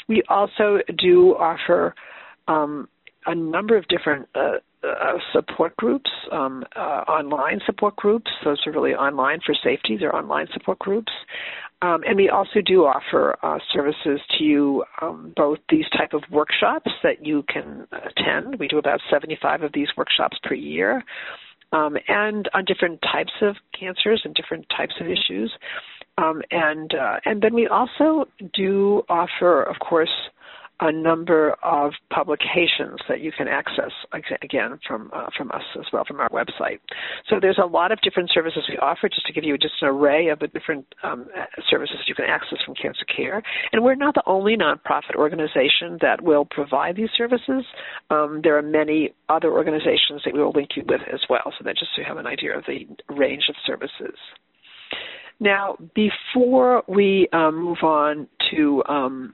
We 0.07 0.21
also 0.29 0.79
do 0.97 1.35
offer 1.35 1.95
um, 2.47 2.87
a 3.25 3.35
number 3.35 3.77
of 3.77 3.87
different 3.87 4.27
uh, 4.35 4.57
uh, 4.83 5.13
support 5.33 5.75
groups, 5.77 6.09
um, 6.31 6.63
uh, 6.75 7.03
online 7.07 7.59
support 7.65 7.95
groups. 7.95 8.29
Those 8.43 8.61
are 8.65 8.71
really 8.71 8.93
online 8.93 9.39
for 9.45 9.55
safety. 9.63 9.97
They're 9.97 10.15
online 10.15 10.47
support 10.53 10.79
groups. 10.79 11.11
Um, 11.81 12.03
and 12.07 12.15
we 12.15 12.29
also 12.29 12.61
do 12.65 12.85
offer 12.85 13.37
uh, 13.43 13.59
services 13.73 14.19
to 14.37 14.43
you, 14.43 14.83
um, 15.01 15.33
both 15.35 15.59
these 15.69 15.85
type 15.97 16.13
of 16.13 16.23
workshops 16.31 16.89
that 17.03 17.25
you 17.25 17.43
can 17.49 17.85
attend. 17.91 18.57
We 18.59 18.67
do 18.67 18.77
about 18.77 19.01
75 19.09 19.63
of 19.63 19.73
these 19.73 19.89
workshops 19.97 20.37
per 20.43 20.55
year, 20.55 21.03
um, 21.73 21.97
and 22.07 22.49
on 22.53 22.63
different 22.65 23.01
types 23.01 23.33
of 23.41 23.57
cancers 23.77 24.21
and 24.23 24.33
different 24.33 24.65
types 24.75 24.93
of 25.01 25.07
issues. 25.07 25.51
Um, 26.17 26.41
and 26.49 26.93
uh, 26.93 27.17
and 27.25 27.41
then 27.41 27.53
we 27.53 27.67
also 27.67 28.25
do 28.53 29.03
offer, 29.09 29.61
of 29.61 29.75
course, 29.79 30.13
a 30.81 30.91
number 30.91 31.55
of 31.63 31.93
publications 32.09 32.99
that 33.07 33.21
you 33.21 33.31
can 33.31 33.47
access 33.47 33.91
again 34.41 34.77
from 34.85 35.09
uh, 35.13 35.27
from 35.37 35.49
us 35.51 35.63
as 35.79 35.85
well 35.93 36.03
from 36.05 36.19
our 36.19 36.29
website. 36.29 36.79
So 37.29 37.37
there's 37.41 37.59
a 37.61 37.65
lot 37.65 37.91
of 37.91 38.01
different 38.01 38.29
services 38.33 38.63
we 38.69 38.77
offer 38.77 39.07
just 39.07 39.25
to 39.27 39.33
give 39.33 39.43
you 39.43 39.57
just 39.57 39.75
an 39.81 39.87
array 39.87 40.27
of 40.27 40.39
the 40.39 40.47
different 40.47 40.85
um, 41.03 41.27
services 41.69 41.97
you 42.07 42.15
can 42.15 42.25
access 42.25 42.59
from 42.65 42.75
Cancer 42.75 43.05
Care. 43.05 43.41
And 43.71 43.83
we're 43.83 43.95
not 43.95 44.15
the 44.15 44.23
only 44.25 44.57
nonprofit 44.57 45.15
organization 45.15 45.97
that 46.01 46.21
will 46.21 46.45
provide 46.45 46.97
these 46.97 47.09
services. 47.17 47.63
Um, 48.09 48.41
there 48.43 48.57
are 48.57 48.61
many 48.61 49.13
other 49.29 49.51
organizations 49.51 50.21
that 50.25 50.33
we 50.33 50.41
will 50.41 50.51
link 50.51 50.71
you 50.75 50.83
with 50.87 51.01
as 51.13 51.21
well. 51.29 51.53
So 51.57 51.63
that 51.63 51.77
just 51.77 51.91
so 51.95 52.01
you 52.01 52.07
have 52.07 52.17
an 52.17 52.27
idea 52.27 52.57
of 52.57 52.65
the 52.67 52.85
range 53.13 53.45
of 53.49 53.55
services. 53.65 54.17
Now, 55.39 55.77
before 55.93 56.83
we 56.87 57.27
um, 57.33 57.61
move 57.61 57.83
on 57.83 58.27
to 58.51 58.83
um, 58.87 59.33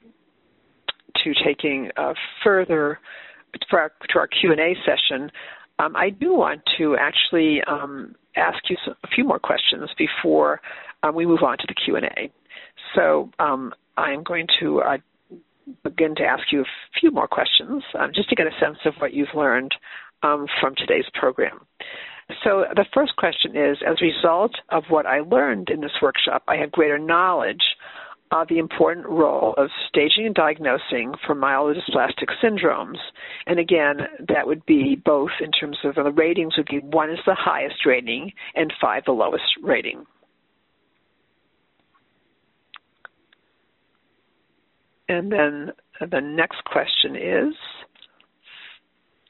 to 1.23 1.33
taking 1.43 1.89
uh, 1.97 2.13
further 2.43 2.99
for 3.69 3.79
our, 3.79 3.91
to 4.09 4.19
our 4.19 4.27
Q 4.27 4.51
and 4.51 4.59
A 4.59 4.75
session. 4.85 5.31
um, 5.79 5.95
I 5.95 6.09
do 6.09 6.33
want 6.33 6.61
to 6.77 6.95
actually 6.97 7.61
um, 7.67 8.15
ask 8.35 8.69
you 8.69 8.77
a 9.03 9.07
few 9.07 9.23
more 9.23 9.39
questions 9.39 9.89
before 9.97 10.61
um, 11.03 11.15
we 11.15 11.25
move 11.25 11.43
on 11.43 11.57
to 11.57 11.65
the 11.67 11.73
Q 11.73 11.95
and 11.95 12.05
A. 12.05 12.31
So 12.95 13.29
um, 13.39 13.73
I'm 13.97 14.23
going 14.23 14.47
to 14.59 14.81
uh, 14.81 14.97
begin 15.83 16.15
to 16.15 16.23
ask 16.23 16.43
you 16.51 16.61
a 16.61 16.99
few 16.99 17.11
more 17.11 17.27
questions 17.27 17.83
um, 17.99 18.11
just 18.13 18.29
to 18.29 18.35
get 18.35 18.47
a 18.47 18.59
sense 18.59 18.77
of 18.85 18.93
what 18.99 19.13
you've 19.13 19.33
learned 19.35 19.73
um, 20.23 20.45
from 20.59 20.75
today's 20.75 21.05
program. 21.13 21.65
So 22.43 22.65
the 22.75 22.85
first 22.93 23.15
question 23.17 23.57
is, 23.57 23.77
as 23.85 23.97
a 24.01 24.05
result 24.05 24.53
of 24.69 24.83
what 24.89 25.05
I 25.05 25.19
learned 25.19 25.69
in 25.69 25.81
this 25.81 25.91
workshop, 26.01 26.43
I 26.47 26.55
have 26.57 26.71
greater 26.71 26.97
knowledge 26.97 27.63
of 28.31 28.47
the 28.47 28.59
important 28.59 29.05
role 29.07 29.53
of 29.57 29.69
staging 29.89 30.25
and 30.25 30.35
diagnosing 30.35 31.13
for 31.25 31.35
myelodysplastic 31.35 32.29
syndromes. 32.41 32.97
And 33.45 33.59
again, 33.59 33.97
that 34.29 34.47
would 34.47 34.65
be 34.65 34.95
both 34.95 35.31
in 35.41 35.51
terms 35.51 35.77
of 35.83 35.95
the 35.95 36.11
ratings 36.11 36.55
would 36.57 36.67
be 36.67 36.79
one 36.79 37.11
is 37.11 37.19
the 37.25 37.35
highest 37.35 37.85
rating 37.85 38.31
and 38.55 38.73
five 38.79 39.03
the 39.05 39.11
lowest 39.11 39.43
rating. 39.61 40.05
And 45.09 45.29
then 45.29 45.71
the 45.99 46.21
next 46.21 46.63
question 46.63 47.17
is, 47.17 47.53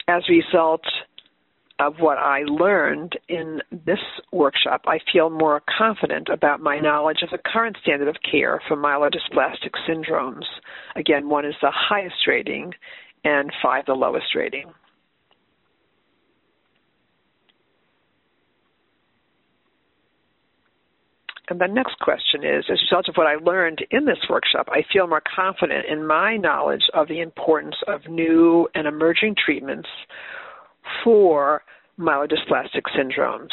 as 0.08 0.24
a 0.30 0.32
result 0.32 0.82
of 1.82 1.96
what 1.98 2.20
I 2.20 2.44
learned 2.44 3.18
in 3.28 3.60
this 3.72 4.00
workshop, 4.32 4.84
I 4.86 5.00
feel 5.12 5.32
more 5.32 5.64
confident 5.78 6.30
about 6.30 6.62
my 6.62 6.78
knowledge 6.78 7.24
of 7.24 7.32
the 7.32 7.40
current 7.44 7.76
standard 7.82 8.08
of 8.08 8.18
care 8.30 8.62
for 8.68 8.78
myelodysplastic 8.78 9.72
syndromes. 9.90 10.46
Again, 10.96 11.28
one 11.28 11.44
is 11.44 11.56
the 11.60 11.72
highest 11.74 12.28
rating 12.28 12.72
and 13.24 13.52
five 13.64 13.88
the 13.88 13.94
lowest 13.94 14.36
rating. 14.36 14.72
And 21.50 21.60
the 21.60 21.68
next 21.68 21.98
question 22.00 22.44
is 22.46 22.66
As 22.70 22.78
a 22.80 22.84
result 22.84 23.10
of 23.10 23.16
what 23.16 23.26
I 23.28 23.36
learned 23.36 23.80
in 23.90 24.06
this 24.06 24.20
workshop, 24.30 24.70
I 24.72 24.84
feel 24.94 25.08
more 25.08 25.24
confident 25.36 25.86
in 25.90 26.06
my 26.06 26.38
knowledge 26.38 26.84
of 26.94 27.08
the 27.08 27.22
importance 27.22 27.76
of 27.88 28.02
new 28.08 28.70
and 28.76 28.88
emerging 28.88 29.36
treatments 29.44 29.90
for 31.04 31.64
myelodysplastic 32.00 32.84
syndromes. 32.98 33.52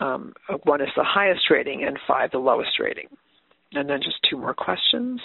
Um, 0.00 0.32
one 0.64 0.80
is 0.80 0.88
the 0.96 1.04
highest 1.04 1.50
rating 1.50 1.84
and 1.84 1.98
five 2.06 2.30
the 2.30 2.38
lowest 2.38 2.78
rating. 2.80 3.08
And 3.72 3.88
then 3.88 4.00
just 4.02 4.16
two 4.28 4.36
more 4.36 4.54
questions. 4.54 5.20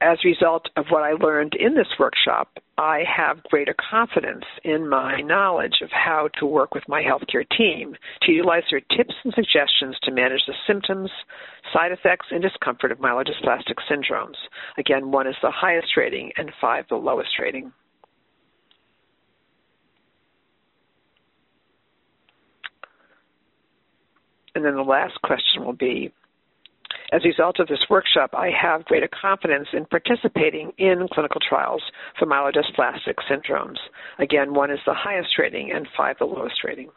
As 0.00 0.18
a 0.22 0.28
result 0.28 0.68
of 0.76 0.86
what 0.90 1.02
I 1.02 1.12
learned 1.12 1.54
in 1.54 1.74
this 1.74 1.88
workshop, 1.98 2.58
I 2.76 3.04
have 3.06 3.42
greater 3.44 3.74
confidence 3.90 4.44
in 4.62 4.88
my 4.88 5.20
knowledge 5.20 5.80
of 5.82 5.90
how 5.90 6.28
to 6.38 6.46
work 6.46 6.74
with 6.74 6.84
my 6.88 7.02
healthcare 7.02 7.48
team 7.56 7.96
to 8.22 8.32
utilize 8.32 8.64
their 8.70 8.80
tips 8.80 9.14
and 9.24 9.32
suggestions 9.34 9.96
to 10.02 10.12
manage 10.12 10.42
the 10.46 10.54
symptoms, 10.66 11.10
side 11.72 11.92
effects, 11.92 12.26
and 12.30 12.42
discomfort 12.42 12.92
of 12.92 12.98
myelodysplastic 12.98 13.76
syndromes. 13.90 14.36
Again, 14.76 15.10
one 15.10 15.26
is 15.26 15.36
the 15.42 15.50
highest 15.50 15.96
rating 15.96 16.32
and 16.36 16.52
five 16.60 16.84
the 16.90 16.96
lowest 16.96 17.38
rating. 17.40 17.72
And 24.54 24.64
then 24.64 24.76
the 24.76 24.82
last 24.82 25.20
question 25.22 25.64
will 25.64 25.72
be 25.72 26.12
as 27.12 27.22
a 27.24 27.28
result 27.28 27.60
of 27.60 27.68
this 27.68 27.84
workshop, 27.90 28.30
I 28.34 28.50
have 28.50 28.84
greater 28.86 29.08
confidence 29.08 29.68
in 29.72 29.84
participating 29.86 30.72
in 30.78 31.06
clinical 31.12 31.40
trials 31.46 31.82
for 32.18 32.26
myelodysplastic 32.26 33.14
syndromes. 33.30 33.76
Again, 34.18 34.54
one 34.54 34.70
is 34.70 34.80
the 34.86 34.94
highest 34.94 35.38
rating 35.38 35.70
and 35.72 35.86
five 35.96 36.16
the 36.18 36.24
lowest 36.24 36.64
rating. 36.64 36.90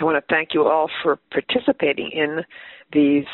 I 0.00 0.04
want 0.04 0.16
to 0.16 0.34
thank 0.34 0.50
you 0.54 0.66
all 0.66 0.90
for 1.02 1.18
participating 1.30 2.10
in 2.12 2.40
these 2.92 3.26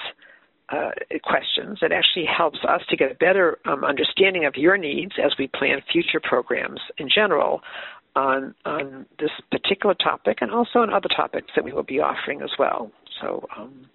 uh, 0.68 0.90
questions. 1.24 1.78
It 1.82 1.90
actually 1.92 2.26
helps 2.26 2.58
us 2.68 2.82
to 2.90 2.96
get 2.96 3.10
a 3.10 3.14
better 3.14 3.58
um, 3.64 3.84
understanding 3.84 4.44
of 4.44 4.54
your 4.56 4.76
needs 4.76 5.12
as 5.22 5.32
we 5.38 5.48
plan 5.48 5.80
future 5.92 6.20
programs 6.22 6.80
in 6.98 7.08
general 7.12 7.60
on 8.16 8.54
on 8.64 9.06
this 9.18 9.30
particular 9.50 9.94
topic 9.94 10.38
and 10.40 10.50
also 10.50 10.80
on 10.80 10.92
other 10.92 11.08
topics 11.14 11.48
that 11.54 11.64
we 11.64 11.72
will 11.72 11.82
be 11.82 12.00
offering 12.00 12.42
as 12.42 12.50
well. 12.58 12.90
So 13.20 13.46
um, 13.56 13.86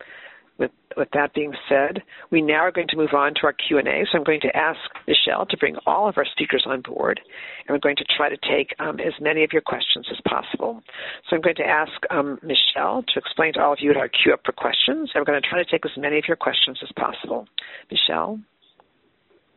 with, 0.58 0.72
with 0.96 1.10
that 1.14 1.34
being 1.34 1.54
said, 1.68 2.02
we 2.32 2.42
now 2.42 2.60
are 2.60 2.72
going 2.72 2.88
to 2.88 2.98
move 2.98 3.14
on 3.14 3.34
to 3.36 3.42
our 3.44 3.54
Q&A. 3.54 4.06
So 4.12 4.18
I'm 4.18 4.24
going 4.24 4.40
to 4.42 4.56
ask 4.56 4.80
Michelle 5.08 5.46
to 5.48 5.58
bring 5.58 5.76
all 5.86 6.08
of 6.08 6.18
our 6.18 6.26
speakers 6.26 6.64
on 6.66 6.82
board, 6.82 7.20
and 7.68 7.74
we're 7.76 7.80
going 7.80 7.98
to 7.98 8.06
try 8.16 8.30
to 8.30 8.38
take 8.38 8.74
um, 8.80 9.00
as 9.00 9.14
many 9.20 9.44
of 9.44 9.52
your 9.52 9.62
questions 9.62 10.08
as 10.12 10.18
possible. 10.28 10.82
So 11.30 11.36
I'm 11.36 11.42
going 11.42 11.56
to 11.56 11.68
ask 11.68 11.92
um, 12.10 12.40
Michelle 12.42 13.04
to 13.04 13.20
explain 13.20 13.54
to 13.54 13.62
all 13.62 13.74
of 13.74 13.80
you 13.82 13.94
how 13.94 14.04
to 14.04 14.10
queue 14.10 14.34
up 14.34 14.42
for 14.46 14.54
questions, 14.54 15.12
and 15.14 15.22
we're 15.22 15.32
going 15.32 15.42
to 15.42 15.48
try 15.48 15.62
to 15.62 15.70
take 15.70 15.86
as 15.86 15.98
many 15.98 16.18
of 16.18 16.24
your 16.28 16.38
questions 16.38 16.80
as 16.82 16.90
possible. 16.98 17.48
Michelle? 17.92 18.40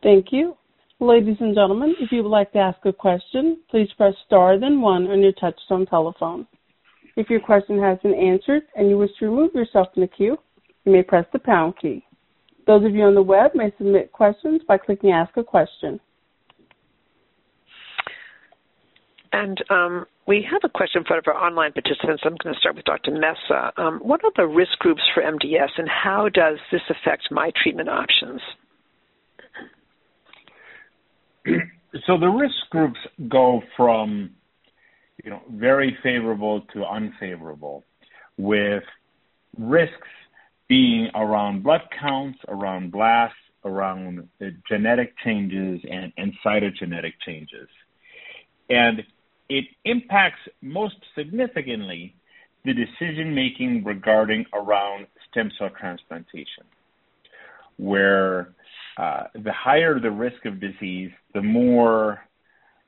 Thank 0.03 0.27
you. 0.31 0.57
Ladies 1.01 1.37
and 1.39 1.55
gentlemen, 1.55 1.95
if 2.01 2.11
you 2.11 2.23
would 2.23 2.29
like 2.29 2.51
to 2.51 2.59
ask 2.59 2.77
a 2.83 2.91
question, 2.91 3.59
please 3.71 3.87
press 3.95 4.13
star 4.25 4.59
then 4.59 4.81
one 4.81 5.07
on 5.07 5.21
your 5.21 5.31
touchtone 5.31 5.89
telephone. 5.89 6.45
If 7.15 7.29
your 7.29 7.39
question 7.39 7.81
has 7.81 7.97
been 7.99 8.13
answered 8.13 8.63
and 8.75 8.89
you 8.89 8.97
wish 8.97 9.11
to 9.19 9.27
remove 9.27 9.55
yourself 9.55 9.87
from 9.93 10.01
the 10.01 10.07
queue, 10.07 10.37
you 10.83 10.91
may 10.91 11.01
press 11.01 11.25
the 11.31 11.39
pound 11.39 11.75
key. 11.81 12.03
Those 12.67 12.83
of 12.83 12.93
you 12.93 13.03
on 13.03 13.15
the 13.15 13.21
web 13.21 13.51
may 13.55 13.71
submit 13.77 14.11
questions 14.11 14.61
by 14.67 14.77
clicking 14.77 15.11
Ask 15.11 15.37
a 15.37 15.43
Question. 15.43 16.01
And 19.31 19.63
um, 19.69 20.05
we 20.27 20.45
have 20.51 20.61
a 20.65 20.69
question 20.69 21.05
for 21.07 21.15
our 21.25 21.33
online 21.33 21.71
participants. 21.71 22.23
I'm 22.25 22.35
going 22.43 22.53
to 22.53 22.59
start 22.59 22.75
with 22.75 22.83
Dr. 22.83 23.11
Mesa. 23.11 23.71
Um, 23.77 23.99
what 24.03 24.21
are 24.25 24.31
the 24.35 24.47
risk 24.47 24.77
groups 24.79 25.03
for 25.13 25.23
MDS, 25.23 25.69
and 25.77 25.87
how 25.87 26.27
does 26.27 26.57
this 26.73 26.81
affect 26.89 27.31
my 27.31 27.51
treatment 27.63 27.87
options? 27.87 28.41
so 32.05 32.17
the 32.17 32.27
risk 32.27 32.55
groups 32.69 32.99
go 33.29 33.61
from 33.75 34.31
you 35.23 35.29
know 35.29 35.41
very 35.51 35.97
favorable 36.03 36.61
to 36.73 36.85
unfavorable 36.85 37.83
with 38.37 38.83
risks 39.57 40.07
being 40.67 41.09
around 41.15 41.63
blood 41.63 41.81
counts, 41.99 42.39
around 42.47 42.91
blasts, 42.91 43.35
around 43.65 44.29
genetic 44.69 45.13
changes 45.23 45.81
and, 45.89 46.13
and 46.17 46.33
cytogenetic 46.45 47.13
changes. 47.25 47.67
And 48.69 49.03
it 49.49 49.65
impacts 49.83 50.39
most 50.61 50.95
significantly 51.17 52.15
the 52.65 52.73
decision 52.73 53.33
making 53.33 53.83
regarding 53.83 54.45
around 54.53 55.07
stem 55.29 55.51
cell 55.57 55.71
transplantation, 55.77 56.65
where 57.77 58.53
uh, 58.99 59.23
the 59.33 59.53
higher 59.53 59.97
the 59.97 60.11
risk 60.11 60.43
of 60.45 60.59
disease, 60.59 61.11
the 61.33 61.41
more 61.41 62.19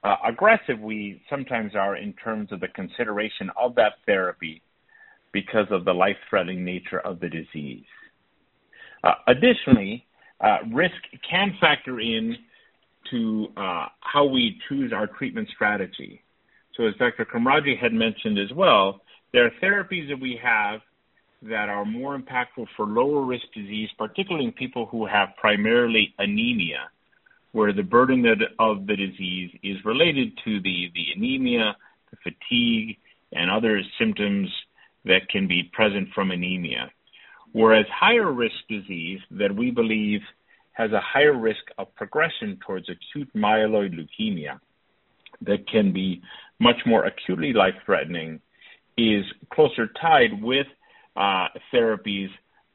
uh, 0.04 0.16
aggressive 0.28 0.78
we 0.78 1.22
sometimes 1.30 1.74
are 1.74 1.96
in 1.96 2.12
terms 2.14 2.52
of 2.52 2.60
the 2.60 2.68
consideration 2.70 3.50
of 3.58 3.76
that 3.76 3.94
therapy 4.06 4.62
because 5.32 5.68
of 5.72 5.86
the 5.86 5.94
life 5.94 6.18
threatening 6.30 6.66
nature 6.66 7.00
of 7.00 7.22
the 7.22 7.30
disease. 7.30 7.86
Uh, 9.06 9.14
additionally, 9.28 10.06
uh, 10.42 10.58
risk 10.74 10.96
can 11.30 11.56
factor 11.62 12.02
in 12.02 12.36
to 13.10 13.48
uh, 13.56 13.86
how 14.02 14.26
we 14.26 14.60
choose 14.68 14.92
our 14.92 15.08
treatment 15.08 15.48
strategy. 15.56 16.22
So, 16.76 16.88
as 16.88 16.96
Dr. 16.96 17.26
Komrokji 17.26 17.80
had 17.80 17.94
mentioned 17.94 18.38
as 18.38 18.52
well, 18.54 19.00
there 19.32 19.46
are 19.46 19.52
therapies 19.64 20.10
that 20.10 20.20
we 20.20 20.38
have 20.44 20.82
that 21.44 21.70
are 21.70 21.86
more 21.86 22.18
impactful 22.18 22.68
for 22.76 22.86
lower 22.86 23.26
risk 23.26 23.46
disease, 23.54 23.90
particularly 23.98 24.46
in 24.46 24.52
people 24.52 24.86
who 24.86 25.06
have 25.06 25.30
primarily 25.38 26.14
anemia, 26.20 26.90
where 27.52 27.74
the 27.74 27.84
burden 27.84 28.26
of 28.60 28.86
the 28.88 28.96
disease 28.96 29.52
is 29.64 29.78
related 29.84 30.38
to 30.46 30.62
the, 30.62 30.92
the 30.94 31.06
anemia, 31.16 31.76
the 32.12 32.18
fatigue, 32.18 32.98
and 33.34 33.50
other 33.50 33.82
symptoms 33.98 34.50
that 35.06 35.28
can 35.30 35.48
be 35.48 35.70
present 35.74 36.08
from 36.14 36.32
anemia. 36.32 36.92
Whereas 37.54 37.86
higher 37.94 38.32
risk 38.32 38.56
disease 38.70 39.20
that 39.32 39.54
we 39.54 39.72
believe 39.72 40.22
has 40.74 40.92
a 40.92 41.02
higher 41.02 41.38
risk 41.38 41.64
of 41.78 41.94
progression 41.96 42.58
towards 42.66 42.88
acute 42.90 43.30
myeloid 43.36 43.94
leukemia 43.94 44.60
that 45.42 45.68
can 45.68 45.92
be 45.92 46.22
much 46.60 46.78
more 46.86 47.06
acutely 47.06 47.52
life 47.52 47.74
threatening 47.86 48.40
is 48.98 49.26
closer 49.52 49.88
tied 50.00 50.42
with 50.42 50.68
uh, 51.16 51.48
therapies 51.74 52.30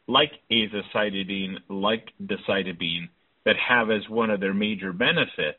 like 0.08 0.32
azacitidine, 0.50 1.56
like 1.68 2.12
decitabine, 2.22 3.08
that 3.44 3.56
have 3.56 3.90
as 3.90 4.08
one 4.08 4.30
of 4.30 4.40
their 4.40 4.54
major 4.54 4.92
benefits, 4.92 5.58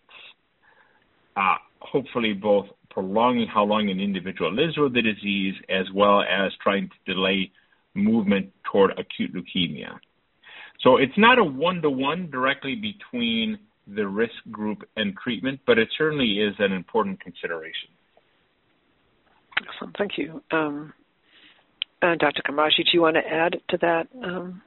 uh, 1.36 1.55
hopefully 1.80 2.34
both 2.34 2.67
prolonging 2.89 3.47
how 3.47 3.63
long 3.63 3.89
an 3.89 3.99
individual 3.99 4.51
lives 4.53 4.78
with 4.78 4.93
the 4.93 5.01
disease 5.01 5.55
as 5.69 5.86
well 5.93 6.21
as 6.21 6.51
trying 6.61 6.89
to 6.89 7.13
delay 7.13 7.51
movement 7.93 8.51
toward 8.71 8.91
acute 8.97 9.34
leukemia. 9.34 9.97
So 10.82 10.97
it's 10.97 11.17
not 11.17 11.39
a 11.39 11.43
one 11.43 11.82
to 11.82 11.89
one 11.89 12.30
directly 12.30 12.75
between 12.75 13.59
the 13.88 14.07
risk 14.07 14.36
group 14.51 14.84
and 14.95 15.15
treatment, 15.17 15.59
but 15.65 15.78
it 15.78 15.89
certainly 15.97 16.39
is 16.39 16.55
an 16.59 16.73
important 16.73 17.19
consideration. 17.21 17.89
Excellent. 19.61 19.95
Thank 19.97 20.17
you. 20.17 20.41
Um, 20.51 20.93
uh, 22.02 22.16
Dr. 22.16 22.41
Komrokji, 22.43 22.86
do 22.86 22.91
you 22.93 23.02
want 23.02 23.16
to 23.16 23.28
add 23.28 23.58
to 23.70 23.78
that? 23.78 24.08
Um, 24.24 24.62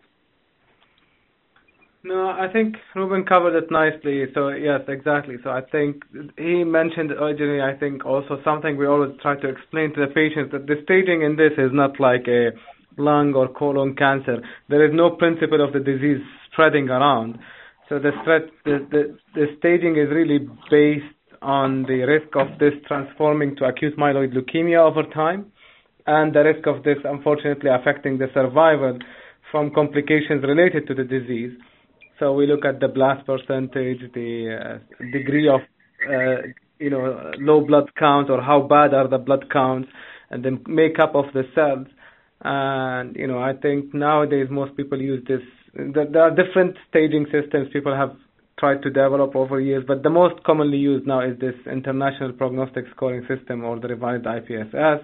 no, 2.02 2.30
I 2.30 2.48
think 2.50 2.76
Ruben 2.94 3.24
covered 3.24 3.56
it 3.56 3.70
nicely. 3.70 4.24
So 4.32 4.48
yes, 4.48 4.80
exactly. 4.88 5.36
So 5.44 5.50
I 5.50 5.60
think 5.60 6.02
he 6.38 6.64
mentioned 6.64 7.12
originally. 7.12 7.60
I 7.60 7.78
think 7.78 8.06
also 8.06 8.40
something 8.42 8.76
we 8.76 8.86
always 8.86 9.12
try 9.20 9.36
to 9.36 9.48
explain 9.48 9.92
to 9.94 10.06
the 10.06 10.12
patients 10.12 10.52
that 10.52 10.66
the 10.66 10.76
staging 10.84 11.22
in 11.22 11.36
this 11.36 11.52
is 11.58 11.70
not 11.72 12.00
like 12.00 12.26
a 12.26 12.52
lung 12.96 13.34
or 13.34 13.48
colon 13.48 13.94
cancer. 13.96 14.38
There 14.68 14.84
is 14.86 14.92
no 14.94 15.10
principle 15.10 15.62
of 15.62 15.74
the 15.74 15.80
disease 15.80 16.24
spreading 16.50 16.88
around. 16.88 17.38
So 17.90 17.98
the 17.98 18.12
threat, 18.24 18.42
the, 18.64 18.86
the, 18.90 19.18
the 19.34 19.46
staging 19.58 19.96
is 19.96 20.08
really 20.10 20.38
based 20.70 21.04
on 21.42 21.82
the 21.82 22.04
risk 22.04 22.34
of 22.34 22.58
this 22.58 22.72
transforming 22.86 23.56
to 23.56 23.64
acute 23.64 23.96
myeloid 23.98 24.32
leukemia 24.32 24.78
over 24.78 25.02
time, 25.12 25.52
and 26.16 26.34
the 26.34 26.42
risk 26.42 26.66
of 26.66 26.82
this 26.82 26.98
unfortunately 27.04 27.70
affecting 27.70 28.18
the 28.18 28.28
survival 28.34 28.98
from 29.50 29.72
complications 29.72 30.42
related 30.42 30.86
to 30.88 30.94
the 30.94 31.04
disease. 31.04 31.52
So 32.18 32.32
we 32.34 32.46
look 32.46 32.64
at 32.64 32.80
the 32.80 32.88
blast 32.88 33.26
percentage, 33.26 34.00
the 34.12 34.30
uh, 34.60 35.06
degree 35.12 35.48
of 35.48 35.60
uh, 36.08 36.42
you 36.78 36.90
know 36.90 37.30
low 37.38 37.60
blood 37.60 37.88
count 37.96 38.28
or 38.28 38.40
how 38.42 38.60
bad 38.62 38.92
are 38.92 39.08
the 39.08 39.18
blood 39.18 39.44
counts, 39.52 39.88
and 40.30 40.44
the 40.44 40.58
makeup 40.66 41.14
of 41.14 41.26
the 41.32 41.44
cells. 41.54 41.86
And 42.42 43.14
you 43.16 43.26
know 43.26 43.38
I 43.38 43.52
think 43.54 43.94
nowadays 43.94 44.48
most 44.50 44.76
people 44.76 45.00
use 45.00 45.24
this. 45.28 45.42
There 45.74 46.22
are 46.26 46.34
different 46.42 46.76
staging 46.88 47.26
systems 47.30 47.68
people 47.72 47.94
have 47.94 48.16
tried 48.58 48.82
to 48.82 48.90
develop 48.90 49.34
over 49.36 49.60
years, 49.60 49.84
but 49.86 50.02
the 50.02 50.10
most 50.10 50.42
commonly 50.44 50.76
used 50.76 51.06
now 51.06 51.20
is 51.20 51.38
this 51.38 51.54
International 51.70 52.32
Prognostic 52.32 52.84
Scoring 52.94 53.24
System 53.26 53.64
or 53.64 53.78
the 53.78 53.88
revised 53.88 54.24
IPSS. 54.24 55.00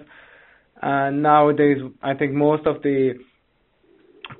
And 0.81 1.23
nowadays, 1.23 1.77
I 2.01 2.13
think 2.13 2.33
most 2.33 2.65
of 2.67 2.81
the 2.83 3.13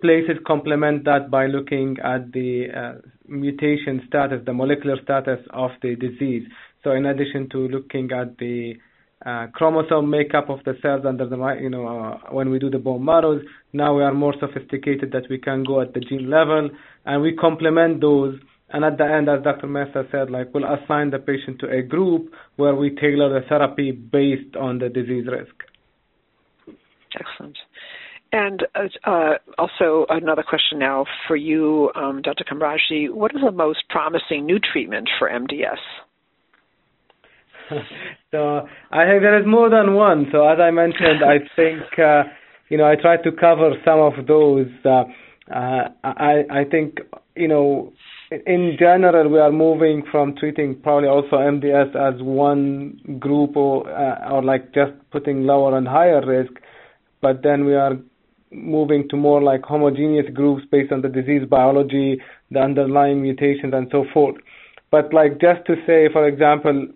places 0.02 0.38
complement 0.46 1.06
that 1.06 1.32
by 1.32 1.48
looking 1.48 1.98
at 2.04 2.32
the 2.32 2.68
uh, 2.76 2.94
mutation 3.28 4.02
status, 4.08 4.42
the 4.46 4.54
molecular 4.54 4.98
status 5.04 5.40
of 5.52 5.72
the 5.82 5.96
disease. 5.96 6.44
So 6.84 6.92
in 6.92 7.06
addition 7.06 7.50
to 7.52 7.68
looking 7.68 8.12
at 8.12 8.38
the 8.38 8.76
uh, 9.26 9.48
chromosome 9.54 10.10
makeup 10.10 10.50
of 10.50 10.60
the 10.64 10.74
cells 10.82 11.04
under 11.06 11.28
the, 11.28 11.38
you 11.60 11.70
know, 11.70 11.88
uh, 11.88 12.32
when 12.32 12.50
we 12.50 12.60
do 12.60 12.70
the 12.70 12.78
bone 12.78 13.04
marrows, 13.04 13.44
now 13.74 13.96
we 13.98 14.04
are 14.04 14.14
more 14.14 14.36
sophisticated 14.40 15.12
that 15.12 15.24
we 15.30 15.40
can 15.40 15.64
go 15.64 15.82
at 15.82 15.94
the 15.94 16.00
gene 16.00 16.30
level 16.30 16.70
and 17.06 17.22
we 17.22 17.36
complement 17.36 18.00
those. 18.00 18.36
And 18.70 18.84
at 18.86 18.98
the 18.98 19.06
end, 19.06 19.30
as 19.30 19.44
Dr. 19.44 19.68
Mesa 19.68 20.04
said, 20.12 20.30
like 20.30 20.54
we'll 20.54 20.66
assign 20.66 21.10
the 21.10 21.20
patient 21.20 21.60
to 21.62 21.70
a 21.70 21.82
group 21.82 22.32
where 22.58 22.76
we 22.76 22.92
tailor 22.96 23.30
the 23.40 23.48
therapy 23.48 23.92
based 23.92 24.56
on 24.56 24.78
the 24.78 24.90
disease 24.90 25.26
risk. 25.26 25.56
Excellent. 27.16 27.58
And 28.32 28.64
uh, 29.05 29.36
also 29.58 30.05
another 30.10 30.43
question 30.43 30.80
now 30.80 31.05
for 31.28 31.36
you, 31.36 31.91
um, 31.95 32.22
Dr. 32.22 32.43
Komrokji. 32.43 33.10
What 33.10 33.34
is 33.34 33.41
the 33.43 33.51
most 33.51 33.84
promising 33.89 34.45
new 34.45 34.60
treatment 34.60 35.10
for 35.18 35.30
MDS? 35.30 35.80
so 38.32 38.68
I 38.91 39.05
think 39.05 39.22
there 39.22 39.39
is 39.39 39.45
more 39.45 39.70
than 39.70 39.93
one. 39.93 40.28
So 40.32 40.47
as 40.47 40.60
I 40.60 40.72
mentioned, 40.72 41.24
I 41.24 41.39
think 41.55 41.84
uh, 41.97 42.24
you 42.70 42.78
know 42.78 42.86
I 42.86 42.95
tried 42.95 43.24
to 43.24 43.32
cover 43.32 43.72
some 43.86 43.99
of 43.99 44.28
those. 44.28 44.68
Uh, 44.84 45.03
uh, 45.53 45.89
I 46.03 46.43
I 46.49 46.64
think 46.70 46.99
you 47.36 47.47
know 47.47 47.93
in 48.32 48.76
general 48.78 49.30
we 49.30 49.39
are 49.39 49.51
moving 49.51 50.03
from 50.12 50.36
treating 50.36 50.80
probably 50.82 51.08
also 51.08 51.38
MDS 51.38 51.95
as 51.95 52.22
one 52.22 53.18
group 53.20 53.55
or 53.55 53.89
uh, 53.89 54.32
or 54.32 54.43
like 54.43 54.74
just 54.74 54.91
putting 55.12 55.45
lower 55.45 55.78
and 55.78 55.88
higher 55.88 56.26
risk, 56.26 56.51
but 57.22 57.43
then 57.43 57.65
we 57.65 57.76
are 57.76 57.97
moving 58.51 59.07
to 59.09 59.18
more 59.18 59.41
like 59.41 59.63
homogeneous 59.63 60.26
groups 60.34 60.63
based 60.72 60.91
on 60.91 61.01
the 61.01 61.09
disease 61.09 61.47
biology, 61.49 62.22
the 62.51 62.59
underlying 62.59 63.22
mutations, 63.22 63.74
and 63.74 63.88
so 63.91 64.05
forth. 64.13 64.36
But 64.89 65.13
like 65.13 65.41
just 65.41 65.65
to 65.68 65.76
say, 65.86 66.07
for 66.11 66.28
example, 66.28 66.88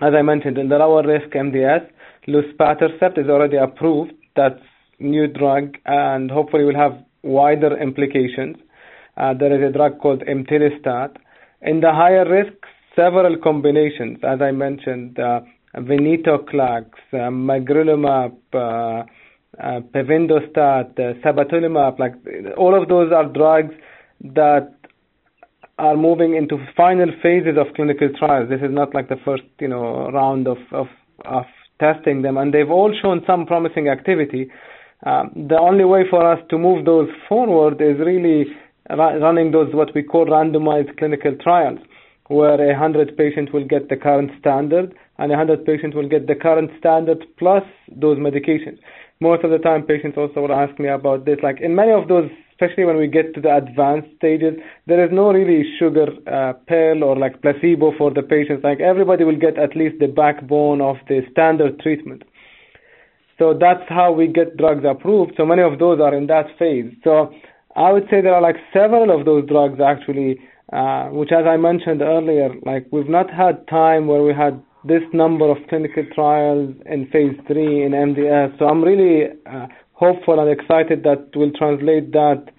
as 0.00 0.14
I 0.14 0.22
mentioned, 0.22 0.58
in 0.58 0.68
the 0.68 0.76
lower 0.76 1.06
risk 1.06 1.30
MDS, 1.30 1.88
luspatercept 2.28 3.18
is 3.18 3.28
already 3.28 3.56
approved. 3.56 4.12
That's 4.36 4.60
new 4.98 5.26
drug, 5.26 5.76
and 5.86 6.30
hopefully 6.30 6.64
will 6.64 6.76
have 6.76 7.02
wider 7.22 7.76
implications. 7.76 8.56
Uh, 9.16 9.34
there 9.34 9.54
is 9.54 9.68
a 9.68 9.72
drug 9.72 9.98
called 9.98 10.22
imetelstat. 10.22 11.16
In 11.62 11.80
the 11.80 11.92
higher 11.92 12.28
risk, 12.28 12.54
several 12.96 13.36
combinations, 13.38 14.18
as 14.22 14.40
I 14.40 14.50
mentioned, 14.50 15.18
uh, 15.18 15.40
venetoclax, 15.76 16.86
magrolimab, 17.12 18.36
uh, 18.52 19.04
uh, 19.58 19.80
pevonedistat, 19.94 20.98
uh, 20.98 21.14
sabatolimab, 21.22 21.98
like 21.98 22.14
all 22.56 22.80
of 22.80 22.88
those 22.88 23.12
are 23.12 23.26
drugs 23.26 23.74
that 24.22 24.74
are 25.78 25.96
moving 25.96 26.36
into 26.36 26.58
final 26.76 27.08
phases 27.22 27.56
of 27.58 27.74
clinical 27.74 28.08
trials. 28.18 28.48
This 28.48 28.60
is 28.60 28.70
not 28.70 28.94
like 28.94 29.08
the 29.08 29.16
first, 29.24 29.42
you 29.60 29.68
know, 29.68 30.10
round 30.10 30.46
of 30.46 30.58
of, 30.72 30.86
of 31.24 31.44
testing 31.78 32.22
them, 32.22 32.36
and 32.36 32.52
they've 32.52 32.70
all 32.70 32.94
shown 33.02 33.22
some 33.26 33.46
promising 33.46 33.88
activity. 33.88 34.50
Um, 35.06 35.32
the 35.48 35.58
only 35.58 35.84
way 35.84 36.02
for 36.10 36.30
us 36.30 36.38
to 36.50 36.58
move 36.58 36.84
those 36.84 37.08
forward 37.28 37.80
is 37.80 37.98
really 37.98 38.44
ra- 38.90 39.14
running 39.14 39.50
those 39.50 39.74
what 39.74 39.94
we 39.94 40.02
call 40.02 40.26
randomized 40.26 40.98
clinical 40.98 41.34
trials, 41.42 41.78
where 42.28 42.70
a 42.70 42.78
hundred 42.78 43.16
patients 43.16 43.50
will 43.52 43.66
get 43.66 43.88
the 43.88 43.96
current 43.96 44.30
standard, 44.38 44.94
and 45.20 45.32
hundred 45.32 45.64
patients 45.64 45.94
will 45.94 46.08
get 46.08 46.26
the 46.26 46.34
current 46.34 46.70
standard 46.80 47.24
plus 47.38 47.62
those 47.88 48.18
medications 48.18 48.78
most 49.20 49.44
of 49.44 49.50
the 49.50 49.58
time 49.58 49.82
patients 49.82 50.16
also 50.16 50.40
will 50.40 50.52
ask 50.52 50.78
me 50.78 50.88
about 50.88 51.26
this. 51.26 51.38
Like 51.42 51.60
in 51.60 51.74
many 51.74 51.92
of 51.92 52.08
those, 52.08 52.30
especially 52.52 52.84
when 52.84 52.96
we 52.96 53.06
get 53.06 53.34
to 53.34 53.40
the 53.40 53.54
advanced 53.54 54.08
stages, 54.16 54.54
there 54.86 55.04
is 55.04 55.10
no 55.12 55.30
really 55.30 55.62
sugar 55.78 56.06
uh, 56.26 56.54
pill 56.66 57.04
or 57.04 57.16
like 57.16 57.42
placebo 57.42 57.92
for 57.98 58.10
the 58.10 58.22
patients. 58.22 58.64
Like 58.64 58.80
everybody 58.80 59.24
will 59.24 59.36
get 59.36 59.58
at 59.58 59.76
least 59.76 59.96
the 60.00 60.06
backbone 60.06 60.80
of 60.80 60.96
the 61.06 61.20
standard 61.30 61.80
treatment. 61.80 62.22
So 63.38 63.56
that's 63.58 63.84
how 63.88 64.12
we 64.12 64.26
get 64.26 64.56
drugs 64.56 64.84
approved. 64.88 65.32
So 65.36 65.44
many 65.44 65.62
of 65.62 65.78
those 65.78 66.00
are 66.00 66.14
in 66.14 66.26
that 66.28 66.46
phase. 66.58 66.92
So 67.04 67.32
I 67.76 67.92
would 67.92 68.04
say 68.10 68.22
there 68.22 68.34
are 68.34 68.42
like 68.42 68.56
several 68.72 69.10
of 69.18 69.26
those 69.26 69.46
drugs 69.46 69.80
actually, 69.80 70.38
uh, 70.72 71.08
which 71.08 71.30
as 71.30 71.44
I 71.46 71.58
mentioned 71.58 72.00
earlier, 72.00 72.54
like 72.64 72.86
we've 72.90 73.08
not 73.08 73.30
had 73.30 73.68
time 73.68 74.06
where 74.06 74.22
we 74.22 74.32
had 74.32 74.62
this 74.84 75.02
number 75.12 75.50
of 75.50 75.58
clinical 75.68 76.04
trials 76.14 76.74
in 76.86 77.06
phase 77.06 77.36
three 77.46 77.84
in 77.84 77.92
MDS. 77.92 78.58
So 78.58 78.66
I'm 78.66 78.82
really 78.82 79.28
uh, 79.46 79.66
hopeful 79.92 80.40
and 80.40 80.50
excited 80.50 81.02
that 81.02 81.30
we'll 81.34 81.52
translate 81.52 82.12
that 82.12 82.50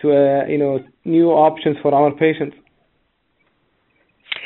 to 0.00 0.10
uh, 0.10 0.46
you 0.46 0.58
know 0.58 0.80
new 1.04 1.28
options 1.30 1.76
for 1.82 1.94
our 1.94 2.10
patients. 2.10 2.56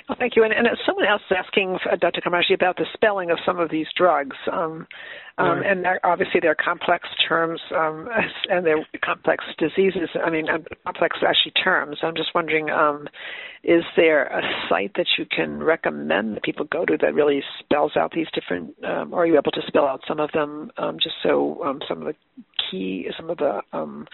Oh, 0.09 0.15
thank 0.19 0.37
you. 0.37 0.45
And, 0.45 0.53
and 0.53 0.67
someone 0.85 1.07
else 1.07 1.23
is 1.31 1.37
asking 1.39 1.79
uh, 1.91 1.97
Dr. 1.97 2.21
Komrokji 2.21 2.53
about 2.53 2.77
the 2.77 2.85
spelling 2.93 3.31
of 3.31 3.39
some 3.47 3.59
of 3.59 3.71
these 3.71 3.87
drugs. 3.97 4.37
Um, 4.53 4.87
um, 5.37 5.47
right. 5.47 5.67
And 5.67 5.85
they're, 5.85 6.01
obviously, 6.05 6.41
they're 6.41 6.55
complex 6.55 7.09
terms 7.29 7.61
um, 7.77 8.09
and 8.49 8.65
they're 8.65 8.87
complex 9.05 9.45
diseases. 9.59 10.09
I 10.25 10.31
mean, 10.31 10.49
uh, 10.49 10.59
complex 10.85 11.19
actually 11.27 11.53
terms. 11.53 11.99
I'm 12.03 12.15
just 12.15 12.35
wondering, 12.35 12.71
um, 12.71 13.09
is 13.65 13.83
there 13.97 14.27
a 14.27 14.43
site 14.69 14.93
that 14.97 15.07
you 15.19 15.27
can 15.27 15.63
recommend 15.63 16.37
that 16.37 16.45
people 16.45 16.67
go 16.67 16.85
to 16.85 16.97
that 17.01 17.15
really 17.15 17.43
spells 17.59 17.97
out 17.97 18.13
these 18.13 18.29
different, 18.33 18.75
um, 18.85 19.13
or 19.13 19.23
are 19.23 19.27
you 19.27 19.35
able 19.35 19.53
to 19.53 19.63
spell 19.67 19.87
out 19.87 20.03
some 20.07 20.21
of 20.21 20.31
them 20.33 20.71
um, 20.77 20.99
just 21.03 21.17
so 21.23 21.63
um, 21.65 21.81
some 21.89 22.03
of 22.03 22.07
the 22.07 22.15
key, 22.71 23.09
some 23.17 23.31
of 23.31 23.39
the 23.39 23.61
um, 23.73 24.07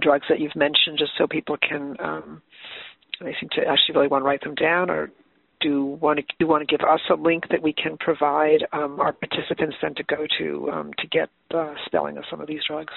drugs 0.00 0.26
that 0.28 0.40
you've 0.40 0.56
mentioned, 0.56 0.98
just 0.98 1.12
so 1.16 1.26
people 1.26 1.56
can 1.56 1.96
um, 2.00 2.42
they 3.20 3.34
seem 3.40 3.48
to 3.52 3.62
actually 3.62 3.94
really 3.94 4.08
want 4.08 4.22
to 4.22 4.26
write 4.26 4.42
them 4.42 4.54
down, 4.54 4.90
or 4.90 5.10
do 5.60 5.98
want 6.00 6.18
to 6.18 6.24
do 6.38 6.46
want 6.46 6.66
to 6.66 6.76
give 6.76 6.86
us 6.86 7.00
a 7.10 7.14
link 7.14 7.44
that 7.50 7.62
we 7.62 7.72
can 7.72 7.96
provide 7.98 8.66
um, 8.72 9.00
our 9.00 9.12
participants 9.12 9.76
then 9.82 9.94
to 9.94 10.04
go 10.04 10.26
to 10.38 10.70
um, 10.70 10.90
to 10.98 11.06
get 11.08 11.28
the 11.50 11.74
spelling 11.86 12.16
of 12.18 12.24
some 12.30 12.40
of 12.40 12.46
these 12.46 12.60
drugs? 12.68 12.92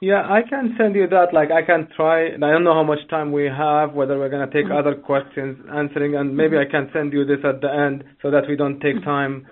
Yeah, 0.00 0.22
I 0.28 0.42
can 0.42 0.74
send 0.76 0.96
you 0.96 1.06
that. 1.06 1.32
Like, 1.32 1.52
I 1.52 1.62
can 1.62 1.86
try. 1.94 2.26
I 2.26 2.36
don't 2.36 2.64
know 2.64 2.74
how 2.74 2.82
much 2.82 2.98
time 3.08 3.30
we 3.30 3.44
have, 3.44 3.92
whether 3.92 4.18
we're 4.18 4.30
going 4.30 4.48
to 4.48 4.52
take 4.52 4.66
mm-hmm. 4.66 4.76
other 4.76 4.96
questions 4.96 5.58
answering, 5.72 6.16
and 6.16 6.36
maybe. 6.36 6.58
I 6.58 6.64
can 6.68 6.90
send 6.92 7.12
you 7.12 7.24
this 7.24 7.38
at 7.44 7.60
the 7.60 7.72
end 7.72 8.02
so 8.20 8.32
that 8.32 8.48
we 8.48 8.56
don't 8.56 8.80
take 8.80 8.96
mm-hmm. 8.96 9.04
time 9.04 9.46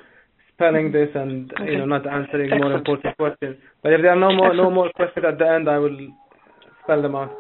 spelling 0.54 0.90
this 0.90 1.08
and 1.14 1.52
okay. 1.52 1.72
you 1.72 1.78
know 1.78 1.86
not 1.86 2.06
answering 2.06 2.50
Excellent. 2.50 2.64
more 2.64 2.74
important 2.74 3.16
questions. 3.16 3.56
But 3.82 3.92
if 3.92 4.02
there 4.02 4.10
are 4.10 4.18
no 4.18 4.34
more 4.34 4.50
Excellent. 4.50 4.70
no 4.70 4.74
more 4.74 4.90
questions 4.94 5.24
at 5.24 5.38
the 5.38 5.48
end, 5.48 5.68
I 5.70 5.78
will 5.78 5.96
spell 6.82 7.00
them 7.00 7.14
out. 7.14 7.30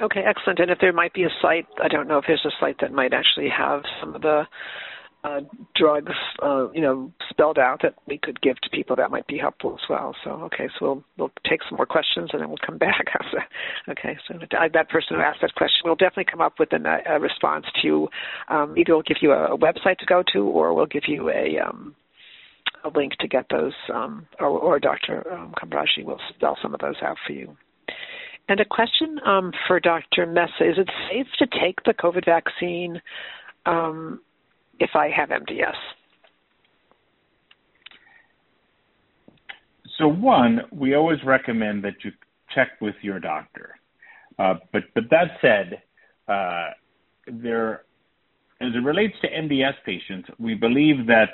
Okay, 0.00 0.20
excellent. 0.24 0.60
And 0.60 0.70
if 0.70 0.78
there 0.80 0.92
might 0.92 1.12
be 1.12 1.24
a 1.24 1.30
site, 1.42 1.66
I 1.82 1.88
don't 1.88 2.08
know 2.08 2.18
if 2.18 2.24
there's 2.26 2.44
a 2.44 2.52
site 2.60 2.76
that 2.80 2.92
might 2.92 3.12
actually 3.12 3.48
have 3.48 3.82
some 4.00 4.14
of 4.14 4.22
the 4.22 4.46
uh, 5.24 5.40
drugs, 5.74 6.12
uh, 6.42 6.70
you 6.72 6.80
know, 6.80 7.12
spelled 7.28 7.58
out 7.58 7.80
that 7.82 7.94
we 8.06 8.18
could 8.18 8.40
give 8.40 8.56
to 8.60 8.70
people 8.70 8.94
that 8.94 9.10
might 9.10 9.26
be 9.26 9.36
helpful 9.36 9.74
as 9.74 9.88
well. 9.90 10.14
So, 10.22 10.30
okay, 10.30 10.68
so 10.78 10.84
we'll 10.86 11.04
we'll 11.16 11.32
take 11.48 11.60
some 11.68 11.76
more 11.76 11.86
questions 11.86 12.30
and 12.32 12.40
then 12.40 12.48
we'll 12.48 12.58
come 12.64 12.78
back. 12.88 13.06
okay, 13.88 14.16
so 14.28 14.34
that 14.52 14.88
person 14.88 15.16
who 15.16 15.22
asked 15.22 15.40
that 15.42 15.54
question 15.56 15.80
will 15.84 15.96
definitely 15.96 16.30
come 16.30 16.40
up 16.40 16.54
with 16.58 16.72
an, 16.72 16.86
a 16.86 17.18
response 17.18 17.66
to 17.82 18.08
um, 18.48 18.76
either 18.78 18.94
we'll 18.94 19.02
give 19.02 19.18
you 19.20 19.32
a, 19.32 19.58
website 19.58 19.98
to 19.98 20.06
go 20.06 20.22
to 20.32 20.44
or 20.44 20.72
we'll 20.72 20.86
give 20.86 21.04
you 21.08 21.30
a 21.30 21.58
um, 21.58 21.94
a 22.84 22.96
link 22.96 23.12
to 23.18 23.26
get 23.26 23.46
those, 23.50 23.72
um, 23.92 24.26
or, 24.38 24.46
or 24.46 24.78
Dr. 24.78 25.32
Um, 25.32 25.52
Komrokji 25.60 26.04
will 26.04 26.20
spell 26.34 26.56
some 26.62 26.74
of 26.74 26.80
those 26.80 26.96
out 27.02 27.16
for 27.26 27.32
you. 27.32 27.56
And 28.48 28.60
a 28.60 28.64
question 28.64 29.20
um, 29.26 29.52
for 29.66 29.78
Dr. 29.78 30.26
Mesa: 30.26 30.68
Is 30.68 30.78
it 30.78 30.88
safe 31.10 31.26
to 31.38 31.46
take 31.60 31.82
the 31.84 31.92
COVID 31.92 32.24
vaccine 32.24 33.00
um, 33.66 34.20
if 34.80 34.90
I 34.94 35.10
have 35.10 35.28
MDS? 35.28 35.74
So 39.98 40.08
one, 40.08 40.60
we 40.72 40.94
always 40.94 41.18
recommend 41.24 41.84
that 41.84 42.04
you 42.04 42.12
check 42.54 42.68
with 42.80 42.94
your 43.02 43.20
doctor. 43.20 43.74
Uh, 44.38 44.54
but 44.72 44.84
but 44.94 45.04
that 45.10 45.32
said, 45.42 45.82
uh, 46.28 46.70
there, 47.26 47.82
as 48.60 48.72
it 48.74 48.84
relates 48.84 49.14
to 49.22 49.28
MDS 49.28 49.74
patients, 49.84 50.28
we 50.38 50.54
believe 50.54 51.06
that 51.08 51.30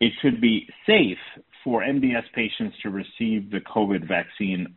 it 0.00 0.12
should 0.22 0.40
be 0.40 0.66
safe 0.86 1.18
for 1.64 1.82
MDS 1.82 2.22
patients 2.34 2.76
to 2.82 2.90
receive 2.90 3.50
the 3.50 3.60
COVID 3.66 4.06
vaccine 4.06 4.76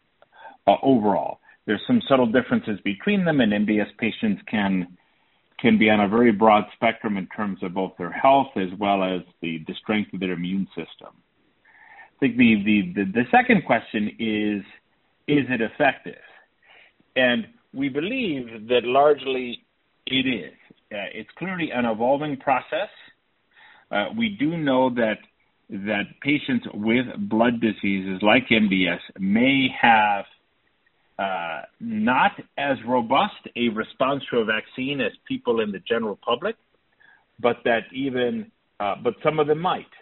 uh, 0.68 0.76
overall. 0.82 1.40
There's 1.72 1.88
some 1.88 2.02
subtle 2.10 2.26
differences 2.26 2.82
between 2.84 3.24
them, 3.24 3.40
and 3.40 3.54
MDS 3.54 3.96
patients 3.98 4.42
can 4.46 4.98
can 5.58 5.78
be 5.78 5.90
on 5.90 6.02
a 6.02 6.08
very 6.10 6.34
broad 6.34 6.66
spectrum 6.74 7.16
in 7.16 7.28
terms 7.28 7.60
of 7.64 7.74
both 7.74 7.94
their 7.98 8.12
health 8.12 8.50
as 8.58 8.78
well 8.78 9.06
as 9.06 9.22
the, 9.42 9.64
the 9.68 9.74
strength 9.82 10.14
of 10.14 10.20
their 10.20 10.34
immune 10.34 10.68
system. 10.76 11.14
I 11.14 12.20
think 12.20 12.36
the, 12.36 12.62
the, 12.66 12.94
the, 12.94 13.12
the 13.12 13.24
second 13.32 13.64
question 13.66 14.10
is 14.20 14.64
is 15.30 15.46
it 15.50 15.62
effective? 15.62 16.20
And 17.16 17.48
we 17.74 17.88
believe 17.88 18.68
that 18.68 18.84
largely 18.84 19.64
it 20.08 20.28
is. 20.28 20.58
Uh, 20.92 21.08
it's 21.14 21.30
clearly 21.38 21.72
an 21.72 21.86
evolving 21.86 22.36
process. 22.36 22.90
Uh, 23.90 24.08
we 24.18 24.36
do 24.38 24.58
know 24.58 24.90
that 24.96 25.20
that 25.70 26.20
patients 26.22 26.66
with 26.74 27.06
blood 27.30 27.62
diseases 27.62 28.20
like 28.22 28.50
MDS 28.50 29.00
may 29.18 29.70
have 29.82 30.26
uh, 31.22 31.62
not 31.80 32.32
as 32.58 32.78
robust 32.88 33.44
a 33.56 33.70
response 33.70 34.24
to 34.32 34.38
a 34.40 34.46
vaccine 34.46 35.00
as 35.02 35.12
people 35.28 35.62
in 35.62 35.72
the 35.72 35.82
general 35.88 36.18
public, 36.30 36.56
but 37.40 37.58
that 37.64 37.84
even, 37.94 38.52
uh, 38.80 38.96
but 39.04 39.14
some 39.24 39.40
of 39.40 39.48
them 39.48 39.60
might. 39.60 39.94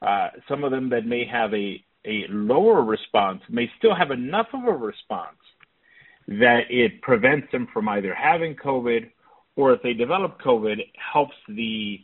Uh, 0.00 0.28
some 0.48 0.64
of 0.64 0.70
them 0.70 0.88
that 0.90 1.04
may 1.04 1.24
have 1.26 1.52
a, 1.52 1.82
a 2.04 2.24
lower 2.30 2.82
response 2.82 3.40
may 3.48 3.66
still 3.78 3.94
have 3.94 4.10
enough 4.10 4.46
of 4.52 4.64
a 4.66 4.76
response 4.76 5.42
that 6.28 6.60
it 6.70 7.02
prevents 7.02 7.50
them 7.52 7.66
from 7.72 7.88
either 7.88 8.14
having 8.14 8.54
COVID 8.54 9.10
or 9.56 9.72
if 9.72 9.82
they 9.82 9.92
develop 9.92 10.40
COVID, 10.40 10.78
helps 11.12 11.34
the 11.48 12.00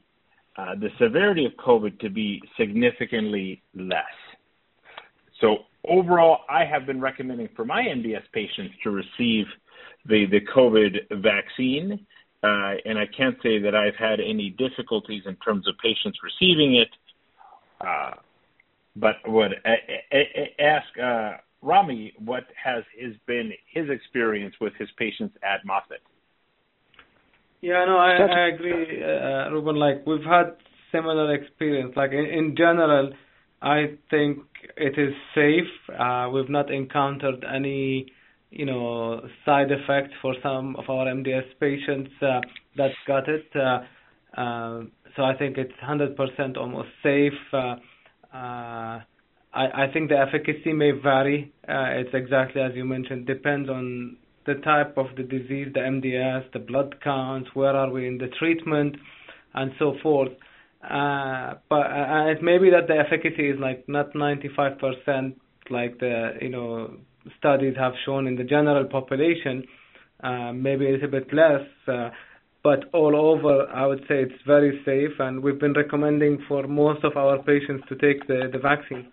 uh, 0.59 0.75
the 0.75 0.89
severity 0.99 1.45
of 1.45 1.53
COVID 1.53 1.99
to 2.01 2.09
be 2.09 2.43
significantly 2.59 3.63
less. 3.75 4.17
So 5.41 5.59
overall, 5.89 6.39
I 6.49 6.65
have 6.65 6.87
been 6.87 7.01
recommending 7.01 7.49
for 7.55 7.65
my 7.65 7.83
MDS 7.83 8.23
patients 8.33 8.75
to 8.85 8.91
receive 8.91 9.47
the, 10.07 10.27
the 10.31 10.41
COVID 10.55 11.23
vaccine. 11.23 12.07
Uh, 12.43 12.75
and 12.85 12.99
I 12.99 13.07
can't 13.17 13.37
say 13.43 13.59
that 13.61 13.75
I've 13.75 13.97
had 13.97 14.21
any 14.21 14.51
difficulties 14.51 15.23
in 15.27 15.37
terms 15.37 15.67
of 15.67 15.75
patients 15.83 16.19
receiving 16.23 16.77
it. 16.77 16.89
Uh, 17.81 18.13
but 18.97 19.17
would 19.27 19.53
ask 20.59 20.87
uh, 21.03 21.33
Rami 21.63 22.15
what 22.19 22.45
has 22.63 22.83
his 22.97 23.15
been 23.27 23.53
his 23.73 23.91
experience 23.91 24.55
with 24.61 24.73
his 24.79 24.89
patients 24.97 25.37
at 25.43 25.65
Moffitt. 25.67 26.01
Yeah, 27.61 27.85
no, 27.85 27.97
I, 27.97 28.13
I 28.13 28.49
agree, 28.49 29.03
uh, 29.03 29.51
Ruben. 29.51 29.77
Like 29.77 30.07
we've 30.07 30.25
had 30.25 30.57
similar 30.93 31.35
experience. 31.35 31.95
Like 31.97 32.13
in, 32.13 32.25
in 32.25 32.55
general, 32.57 33.13
I 33.63 33.97
think 34.11 34.39
it 34.77 34.99
is 34.99 35.15
safe. 35.35 35.99
Uh, 35.99 36.29
we've 36.33 36.51
not 36.51 36.71
encountered 36.71 37.45
any, 37.45 38.07
you 38.51 38.67
know, 38.67 39.27
side 39.45 39.71
effects 39.71 40.13
for 40.21 40.35
some 40.43 40.77
of 40.77 40.85
our 40.89 41.07
MDS 41.07 41.47
patients 41.59 42.11
uh, 42.23 42.41
that 42.77 42.91
got 43.07 43.29
it. 43.29 43.47
Uh, 43.55 44.41
uh, 44.41 44.83
so 45.17 45.23
I 45.25 45.35
think 45.39 45.57
it's 45.57 45.73
100% 45.83 46.57
almost 46.57 46.89
safe. 47.03 47.33
Uh, 47.53 47.77
uh, 48.35 49.01
I, 49.03 49.05
I 49.55 49.87
think 49.93 50.11
the 50.11 50.19
efficacy 50.19 50.73
may 50.73 50.91
vary. 50.91 51.53
It's 51.67 52.11
exactly 52.13 52.61
as 52.61 52.73
you 52.75 52.85
mentioned, 52.85 53.27
depends 53.27 53.71
on 53.71 54.19
the 54.47 54.55
type 54.57 54.97
of 54.97 55.07
the 55.17 55.23
disease, 55.23 55.69
the 55.75 55.81
MDS, 55.81 56.53
the 56.53 56.59
blood 56.61 56.97
counts, 57.03 57.49
where 57.55 57.75
are 57.75 57.91
we 57.91 58.07
in 58.07 58.19
the 58.19 58.29
treatment, 58.39 58.97
and 59.55 59.73
so 59.79 59.95
forth. 60.03 60.31
Uh, 60.89 61.55
but 61.69 61.87
uh, 61.87 62.27
it 62.27 62.43
may 62.43 62.59
be 62.59 62.71
that 62.71 62.87
the 62.87 62.95
efficacy 62.95 63.51
is 63.51 63.59
like 63.59 63.89
not 63.89 64.13
95% 64.15 65.35
like 65.71 65.99
the 65.99 66.33
you 66.41 66.49
know 66.49 66.97
studies 67.39 67.75
have 67.77 67.93
shown 68.05 68.27
in 68.27 68.37
the 68.37 68.45
general 68.45 68.85
population, 68.85 69.65
uh, 70.23 70.53
maybe 70.53 70.87
a 70.89 70.93
little 70.93 71.11
bit 71.11 71.33
less. 71.33 71.67
Uh, 71.89 72.11
but 72.63 72.85
all 72.93 73.15
over, 73.15 73.69
I 73.69 73.87
would 73.87 74.01
say 74.09 74.23
it's 74.23 74.43
very 74.47 74.81
safe, 74.85 75.19
and 75.21 75.41
we've 75.41 75.59
been 75.59 75.73
recommending 75.73 76.45
for 76.49 76.67
most 76.67 77.05
of 77.05 77.17
our 77.17 77.39
patients 77.43 77.85
to 77.89 77.95
take 77.95 78.27
the, 78.27 78.49
the 78.53 78.59
vaccine. 78.59 79.13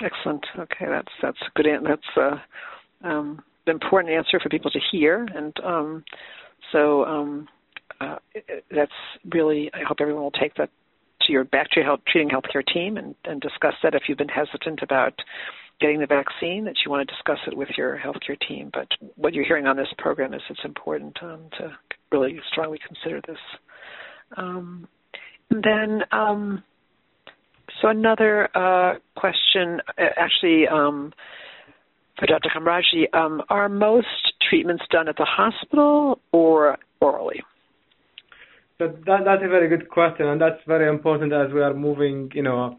Excellent. 0.00 0.46
Okay, 0.56 0.86
that's 0.88 1.12
that's 1.20 1.38
a 1.40 1.50
good. 1.56 1.66
That's 1.84 2.02
uh, 2.16 3.08
um, 3.08 3.42
an 3.66 3.72
important 3.72 4.14
answer 4.14 4.38
for 4.40 4.48
people 4.48 4.70
to 4.70 4.78
hear, 4.92 5.26
and 5.34 5.52
um, 5.64 6.04
so 6.70 7.04
um, 7.04 7.48
uh, 8.00 8.16
that's 8.70 8.92
really, 9.32 9.70
I 9.74 9.80
hope 9.86 9.98
everyone 10.00 10.22
will 10.22 10.30
take 10.30 10.54
that 10.56 10.70
to 11.22 11.32
your 11.32 11.44
back 11.44 11.70
to 11.70 11.80
your 11.80 11.84
health, 11.84 12.00
treating 12.06 12.30
healthcare 12.30 12.64
team 12.66 12.96
and, 12.96 13.14
and 13.24 13.40
discuss 13.40 13.74
that 13.82 13.94
if 13.94 14.02
you've 14.08 14.18
been 14.18 14.28
hesitant 14.28 14.80
about 14.82 15.14
getting 15.80 16.00
the 16.00 16.06
vaccine, 16.06 16.64
that 16.64 16.74
you 16.84 16.90
want 16.90 17.08
to 17.08 17.14
discuss 17.14 17.38
it 17.46 17.56
with 17.56 17.68
your 17.76 17.98
healthcare 17.98 18.38
team. 18.48 18.70
But 18.72 18.88
what 19.16 19.34
you're 19.34 19.44
hearing 19.44 19.66
on 19.66 19.76
this 19.76 19.88
program 19.98 20.34
is 20.34 20.40
it's 20.50 20.60
important 20.64 21.16
um, 21.22 21.46
to 21.58 21.76
really 22.10 22.40
strongly 22.50 22.78
consider 22.86 23.20
this. 23.26 23.38
Um, 24.36 24.88
then, 25.50 26.02
um, 26.12 26.62
so 27.80 27.88
another 27.88 28.48
uh, 28.56 28.94
question, 29.16 29.80
uh, 29.96 30.02
actually, 30.16 30.66
um, 30.66 31.12
for 32.18 32.26
Dr. 32.26 32.50
Komrokji, 32.54 33.14
um, 33.14 33.42
are 33.48 33.68
most 33.68 34.06
treatments 34.48 34.82
done 34.90 35.08
at 35.08 35.16
the 35.16 35.24
hospital 35.24 36.18
or 36.32 36.76
orally? 37.00 37.42
So 38.80 38.86
that, 39.06 39.24
that's 39.24 39.42
a 39.42 39.48
very 39.48 39.68
good 39.68 39.90
question, 39.90 40.26
and 40.26 40.40
that's 40.40 40.60
very 40.68 40.88
important 40.88 41.32
as 41.32 41.52
we 41.52 41.60
are 41.60 41.74
moving, 41.74 42.30
you 42.32 42.44
know, 42.44 42.78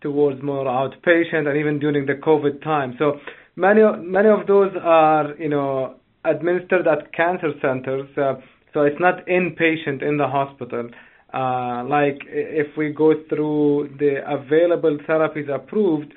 towards 0.00 0.42
more 0.42 0.64
outpatient 0.64 1.46
and 1.46 1.58
even 1.58 1.78
during 1.78 2.06
the 2.06 2.14
COVID 2.14 2.62
time. 2.62 2.94
So 2.98 3.20
many 3.54 3.82
many 3.98 4.30
of 4.30 4.46
those 4.46 4.72
are, 4.82 5.34
you 5.38 5.50
know, 5.50 5.96
administered 6.24 6.86
at 6.86 7.12
cancer 7.12 7.52
centers. 7.60 8.08
Uh, 8.16 8.36
so 8.72 8.84
it's 8.84 8.98
not 8.98 9.26
inpatient 9.26 10.02
in 10.02 10.16
the 10.16 10.26
hospital. 10.26 10.88
Uh, 11.34 11.84
like 11.84 12.20
if 12.26 12.74
we 12.78 12.94
go 12.94 13.12
through 13.28 13.94
the 13.98 14.22
available 14.26 14.96
therapies 15.06 15.54
approved 15.54 16.14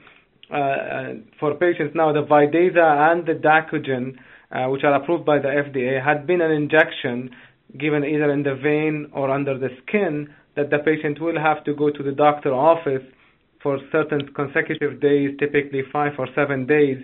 uh, 0.54 1.20
for 1.38 1.54
patients 1.56 1.92
now, 1.96 2.14
the 2.14 2.24
Vidaza 2.24 3.12
and 3.12 3.26
the 3.28 3.34
Dacogen, 3.34 4.16
uh, 4.54 4.70
which 4.70 4.86
are 4.86 4.94
approved 4.94 5.26
by 5.26 5.38
the 5.38 5.50
FDA, 5.50 6.02
had 6.02 6.26
been 6.26 6.40
an 6.40 6.52
injection 6.52 7.30
given 7.78 8.04
either 8.04 8.32
in 8.32 8.44
the 8.44 8.56
vein 8.56 9.10
or 9.14 9.30
under 9.30 9.58
the 9.58 9.70
skin 9.84 10.34
that 10.56 10.70
the 10.70 10.80
patient 10.80 11.22
will 11.22 11.40
have 11.40 11.64
to 11.66 11.74
go 11.74 11.90
to 11.90 12.04
the 12.04 12.12
doctor 12.12 12.54
office 12.54 13.04
for 13.62 13.80
certain 13.92 14.28
consecutive 14.34 15.02
days, 15.02 15.36
typically 15.40 15.82
five 15.92 16.14
or 16.18 16.28
seven 16.36 16.66
days, 16.66 16.98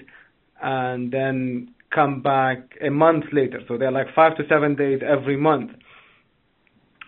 and 0.62 1.12
then 1.12 1.70
come 1.94 2.22
back 2.22 2.60
a 2.82 2.90
month 2.90 3.26
later. 3.32 3.60
So 3.68 3.78
they're 3.78 3.92
like 3.92 4.08
five 4.16 4.36
to 4.38 4.44
seven 4.48 4.76
days 4.76 5.02
every 5.06 5.38
month. 5.38 5.72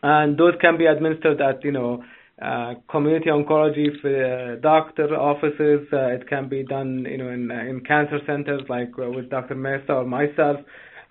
And 0.03 0.37
those 0.37 0.53
can 0.61 0.77
be 0.77 0.85
administered 0.85 1.41
at, 1.41 1.63
you 1.63 1.71
know, 1.71 2.03
uh, 2.41 2.73
community 2.89 3.29
oncology 3.29 3.87
uh, 4.03 4.59
doctor 4.59 5.15
offices. 5.15 5.87
Uh, 5.91 6.07
it 6.07 6.27
can 6.27 6.49
be 6.49 6.63
done, 6.63 7.05
you 7.09 7.17
know, 7.17 7.29
in, 7.29 7.49
uh, 7.49 7.55
in 7.55 7.81
cancer 7.81 8.19
centers 8.27 8.61
like 8.69 8.91
uh, 9.01 9.09
with 9.09 9.29
Dr. 9.29 9.55
Mesa 9.55 9.93
or 9.93 10.05
myself. 10.05 10.57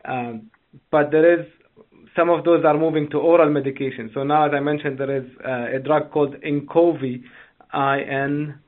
Um, 0.04 0.50
but 0.90 1.10
there 1.10 1.40
is 1.40 1.46
some 2.16 2.30
of 2.30 2.44
those 2.44 2.64
are 2.64 2.78
moving 2.78 3.10
to 3.10 3.18
oral 3.18 3.50
medication. 3.50 4.10
So 4.14 4.22
now, 4.22 4.46
as 4.46 4.52
I 4.54 4.60
mentioned, 4.60 4.98
there 4.98 5.16
is 5.16 5.24
uh, 5.44 5.76
a 5.76 5.80
drug 5.80 6.12
called 6.12 6.36
Inqovi, 6.42 7.22
I-N-K-O-V-I, 7.72 8.58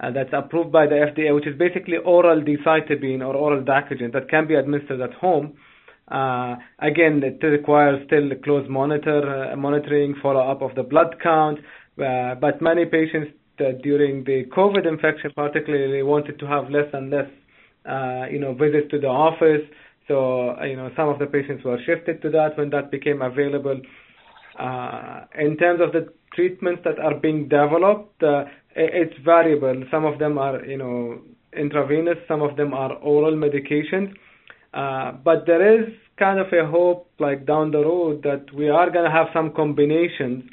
uh, 0.00 0.10
that's 0.12 0.32
approved 0.32 0.72
by 0.72 0.86
the 0.86 0.94
FDA, 0.94 1.34
which 1.34 1.46
is 1.46 1.58
basically 1.58 1.98
oral 1.98 2.40
decitabine 2.40 3.20
or 3.20 3.34
oral 3.34 3.62
dacogen 3.62 4.12
that 4.14 4.30
can 4.30 4.46
be 4.46 4.54
administered 4.54 5.02
at 5.02 5.12
home. 5.14 5.58
Uh, 6.08 6.56
again, 6.78 7.22
it 7.22 7.44
requires 7.44 8.02
still 8.06 8.30
close 8.42 8.66
monitor 8.70 9.50
uh, 9.52 9.56
monitoring, 9.56 10.14
follow-up 10.22 10.62
of 10.62 10.74
the 10.76 10.82
blood 10.82 11.16
count. 11.22 11.58
Uh, 12.02 12.34
but 12.36 12.62
many 12.62 12.86
patients 12.86 13.32
during 13.82 14.22
the 14.24 14.44
COVID 14.54 14.86
infection, 14.86 15.30
particularly, 15.34 16.02
wanted 16.02 16.38
to 16.38 16.46
have 16.46 16.70
less 16.70 16.88
and 16.92 17.10
less, 17.10 17.28
you 18.30 18.38
know, 18.38 18.54
visits 18.54 18.90
to 18.90 18.98
the 19.00 19.08
office. 19.08 19.62
So, 20.08 20.54
you 20.62 20.76
know, 20.76 20.90
some 20.96 21.08
of 21.08 21.18
the 21.18 21.26
patients 21.26 21.64
were 21.64 21.78
shifted 21.84 22.22
to 22.22 22.30
that 22.30 22.56
when 22.56 22.70
that 22.70 22.90
became 22.90 23.22
available. 23.22 23.80
Uh, 24.58 25.24
In 25.38 25.56
terms 25.56 25.80
of 25.80 25.92
the 25.92 26.12
treatments 26.34 26.82
that 26.84 26.98
are 26.98 27.14
being 27.14 27.48
developed, 27.48 28.22
uh, 28.22 28.44
it's 28.74 29.16
variable. 29.24 29.82
Some 29.90 30.04
of 30.04 30.18
them 30.18 30.38
are, 30.38 30.64
you 30.64 30.76
know, 30.78 31.20
intravenous, 31.52 32.18
some 32.28 32.42
of 32.42 32.56
them 32.56 32.74
are 32.74 32.92
oral 32.94 33.34
medications. 33.34 34.14
Uh, 34.74 35.12
but 35.12 35.46
there 35.46 35.80
is 35.80 35.92
kind 36.18 36.38
of 36.38 36.46
a 36.52 36.66
hope, 36.66 37.10
like 37.18 37.46
down 37.46 37.70
the 37.70 37.78
road, 37.78 38.22
that 38.22 38.44
we 38.54 38.68
are 38.68 38.90
going 38.90 39.04
to 39.04 39.10
have 39.10 39.28
some 39.32 39.52
combinations 39.54 40.44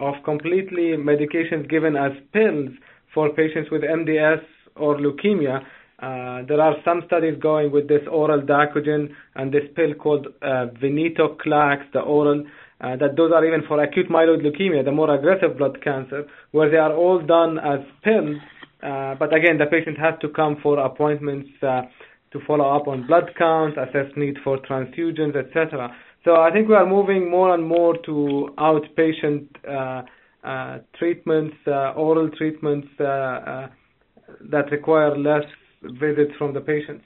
of 0.00 0.14
completely 0.24 0.94
medications 0.96 1.68
given 1.68 1.96
as 1.96 2.12
pills 2.32 2.70
for 3.12 3.30
patients 3.30 3.70
with 3.70 3.82
MDS 3.82 4.42
or 4.76 4.96
leukemia. 4.96 5.64
Uh, 6.00 6.42
there 6.46 6.60
are 6.60 6.76
some 6.84 7.02
studies 7.06 7.34
going 7.40 7.72
with 7.72 7.88
this 7.88 8.02
oral 8.08 8.40
dacogen 8.40 9.08
and 9.34 9.52
this 9.52 9.64
pill 9.74 9.92
called 9.94 10.28
uh, 10.42 10.66
venetoclax, 10.80 11.90
the 11.92 11.98
oral, 11.98 12.44
uh, 12.80 12.94
that 12.96 13.16
those 13.16 13.32
are 13.32 13.44
even 13.44 13.62
for 13.66 13.82
acute 13.82 14.08
myeloid 14.08 14.40
leukemia, 14.40 14.84
the 14.84 14.92
more 14.92 15.12
aggressive 15.12 15.58
blood 15.58 15.82
cancer, 15.82 16.24
where 16.52 16.70
they 16.70 16.76
are 16.76 16.94
all 16.94 17.20
done 17.20 17.58
as 17.58 17.80
pills. 18.04 18.36
Uh, 18.80 19.16
but 19.16 19.34
again, 19.34 19.58
the 19.58 19.66
patient 19.66 19.98
has 19.98 20.14
to 20.20 20.28
come 20.28 20.56
for 20.62 20.78
appointments 20.78 21.48
uh, 21.62 21.82
to 22.30 22.38
follow 22.46 22.76
up 22.76 22.86
on 22.86 23.04
blood 23.08 23.30
counts, 23.36 23.76
assess 23.76 24.06
need 24.16 24.36
for 24.44 24.56
transfusions, 24.58 25.34
etc. 25.34 25.92
So 26.24 26.36
I 26.36 26.52
think 26.52 26.68
we 26.68 26.76
are 26.76 26.86
moving 26.86 27.28
more 27.28 27.52
and 27.54 27.66
more 27.66 27.96
to 28.06 28.50
outpatient 28.58 29.48
uh, 29.66 30.78
treatments, 30.96 31.56
oral 31.66 32.30
treatments 32.38 32.86
that 32.98 34.70
require 34.70 35.18
less 35.18 35.42
visits 35.82 36.32
from 36.38 36.54
the 36.54 36.60
patients. 36.60 37.04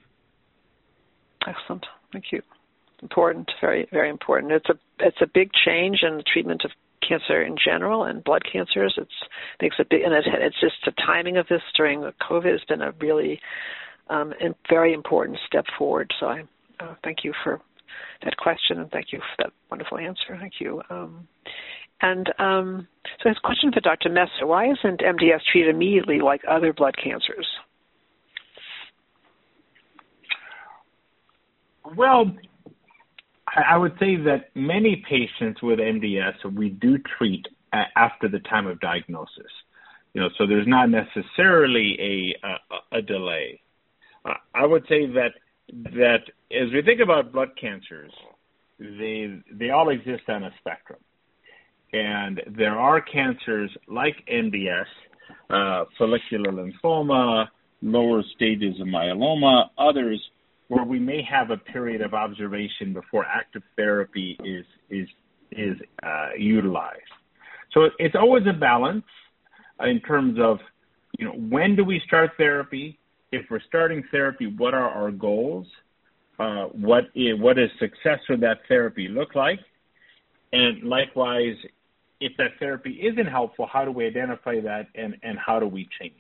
Excellent. 1.47 1.87
Thank 2.13 2.27
you. 2.33 2.43
Important, 3.03 3.51
very, 3.61 3.89
very 3.93 4.09
important. 4.09 4.53
It's 4.53 4.69
a 4.69 4.79
it's 5.01 5.21
a 5.21 5.27
big 5.27 5.51
change 5.53 6.01
in 6.03 6.19
the 6.19 6.23
treatment 6.23 6.63
of 6.65 6.71
cancer 7.07 7.43
in 7.43 7.57
general 7.63 8.05
and 8.05 8.23
blood 8.23 8.43
cancers. 8.51 8.95
It's 8.97 9.11
makes 9.61 9.77
a 9.81 9.85
big 9.89 10.03
and 10.03 10.15
it's 10.15 10.61
just 10.61 10.77
the 10.85 10.93
timing 11.05 11.37
of 11.37 11.49
this 11.49 11.63
during 11.77 12.03
COVID 12.03 12.51
has 12.51 12.61
been 12.69 12.81
a 12.81 12.93
really 13.01 13.41
um, 14.09 14.33
a 14.41 14.55
very 14.69 14.93
important 14.93 15.39
step 15.47 15.65
forward. 15.77 16.13
So 16.21 16.27
I 16.27 16.43
uh, 16.79 16.95
thank 17.03 17.25
you 17.25 17.33
for 17.43 17.61
that 18.25 18.37
question 18.37 18.79
and 18.79 18.91
thank 18.91 19.13
you 19.13 19.19
for 19.19 19.45
that 19.45 19.53
wonderful 19.71 19.99
answer. 19.99 20.37
Thank 20.39 20.55
you. 20.61 20.83
Um, 20.91 21.27
and 22.01 22.33
um, 22.39 22.89
so, 23.23 23.29
this 23.29 23.39
question 23.39 23.73
for 23.73 23.81
Dr. 23.81 24.11
Mesa: 24.11 24.45
Why 24.45 24.71
isn't 24.71 25.01
MDS 25.01 25.41
treated 25.51 25.75
immediately 25.75 26.21
like 26.21 26.43
other 26.49 26.73
blood 26.73 26.97
cancers? 27.03 27.47
Well, 31.97 32.33
I 33.47 33.77
would 33.77 33.93
say 33.99 34.17
that 34.17 34.55
many 34.55 35.05
patients 35.09 35.63
with 35.63 35.79
MDS 35.79 36.55
we 36.55 36.71
do 36.71 36.99
treat 37.19 37.47
after 37.97 38.29
the 38.29 38.39
time 38.41 38.67
of 38.67 38.81
diagnosis. 38.81 39.51
You 40.15 40.23
know, 40.23 40.29
so 40.39 40.47
there's 40.47 40.67
not 40.67 40.91
necessarily 40.91 41.97
a 42.43 42.47
a, 42.47 42.99
a 42.99 43.03
delay. 43.03 43.61
I 44.55 44.67
would 44.67 44.85
say 44.89 45.07
that 45.07 45.33
that 45.73 46.25
as 46.51 46.73
we 46.73 46.83
think 46.83 47.01
about 47.01 47.33
blood 47.33 47.51
cancers, 47.61 48.13
they 48.79 49.41
they 49.51 49.71
all 49.71 49.89
exist 49.89 50.25
on 50.29 50.45
a 50.45 50.51
spectrum, 50.61 51.01
and 51.93 52.41
there 52.57 52.79
are 52.79 53.01
cancers 53.01 53.71
like 53.89 54.17
MDS, 54.31 54.85
uh, 55.51 55.85
follicular 55.99 56.53
lymphoma, 56.53 57.49
lower 57.81 58.23
stages 58.35 58.81
of 58.81 58.87
myeloma, 58.87 59.71
others 59.79 60.21
where 60.73 60.85
we 60.85 60.99
may 60.99 61.23
have 61.23 61.51
a 61.51 61.59
period 61.59 62.01
of 62.01 62.15
observation 62.15 62.95
before 62.95 63.27
active 63.27 63.63
therapy 63.77 64.39
is 64.43 64.65
is 64.89 65.07
is 65.51 65.77
uh, 66.03 66.31
utilized. 66.39 67.13
So 67.73 67.91
it's 67.99 68.15
always 68.15 68.45
a 68.47 68.55
balance 68.55 69.05
in 69.81 70.01
terms 70.01 70.39
of 70.41 70.61
you 71.19 71.27
know 71.27 71.33
when 71.33 71.77
do 71.77 71.85
we 71.85 72.01
start 72.07 72.31
therapy 72.39 72.99
if 73.33 73.45
we're 73.51 73.61
starting 73.69 74.03
therapy, 74.11 74.47
what 74.47 74.73
are 74.73 74.89
our 74.89 75.11
goals? 75.11 75.67
Uh, 76.39 76.65
what 76.89 77.05
is, 77.15 77.39
what 77.39 77.57
does 77.57 77.71
success 77.79 78.21
for 78.27 78.39
that 78.39 78.61
therapy 78.67 79.09
look 79.09 79.35
like? 79.35 79.61
And 80.55 80.85
likewise, 80.85 81.57
if 82.21 82.33
that 82.39 82.53
therapy 82.59 82.93
isn't 83.03 83.27
helpful, 83.27 83.67
how 83.71 83.85
do 83.85 83.91
we 83.91 84.07
identify 84.07 84.61
that 84.61 84.87
and, 84.95 85.17
and 85.23 85.39
how 85.39 85.61
do 85.61 85.67
we 85.67 85.87
change? 85.99 86.15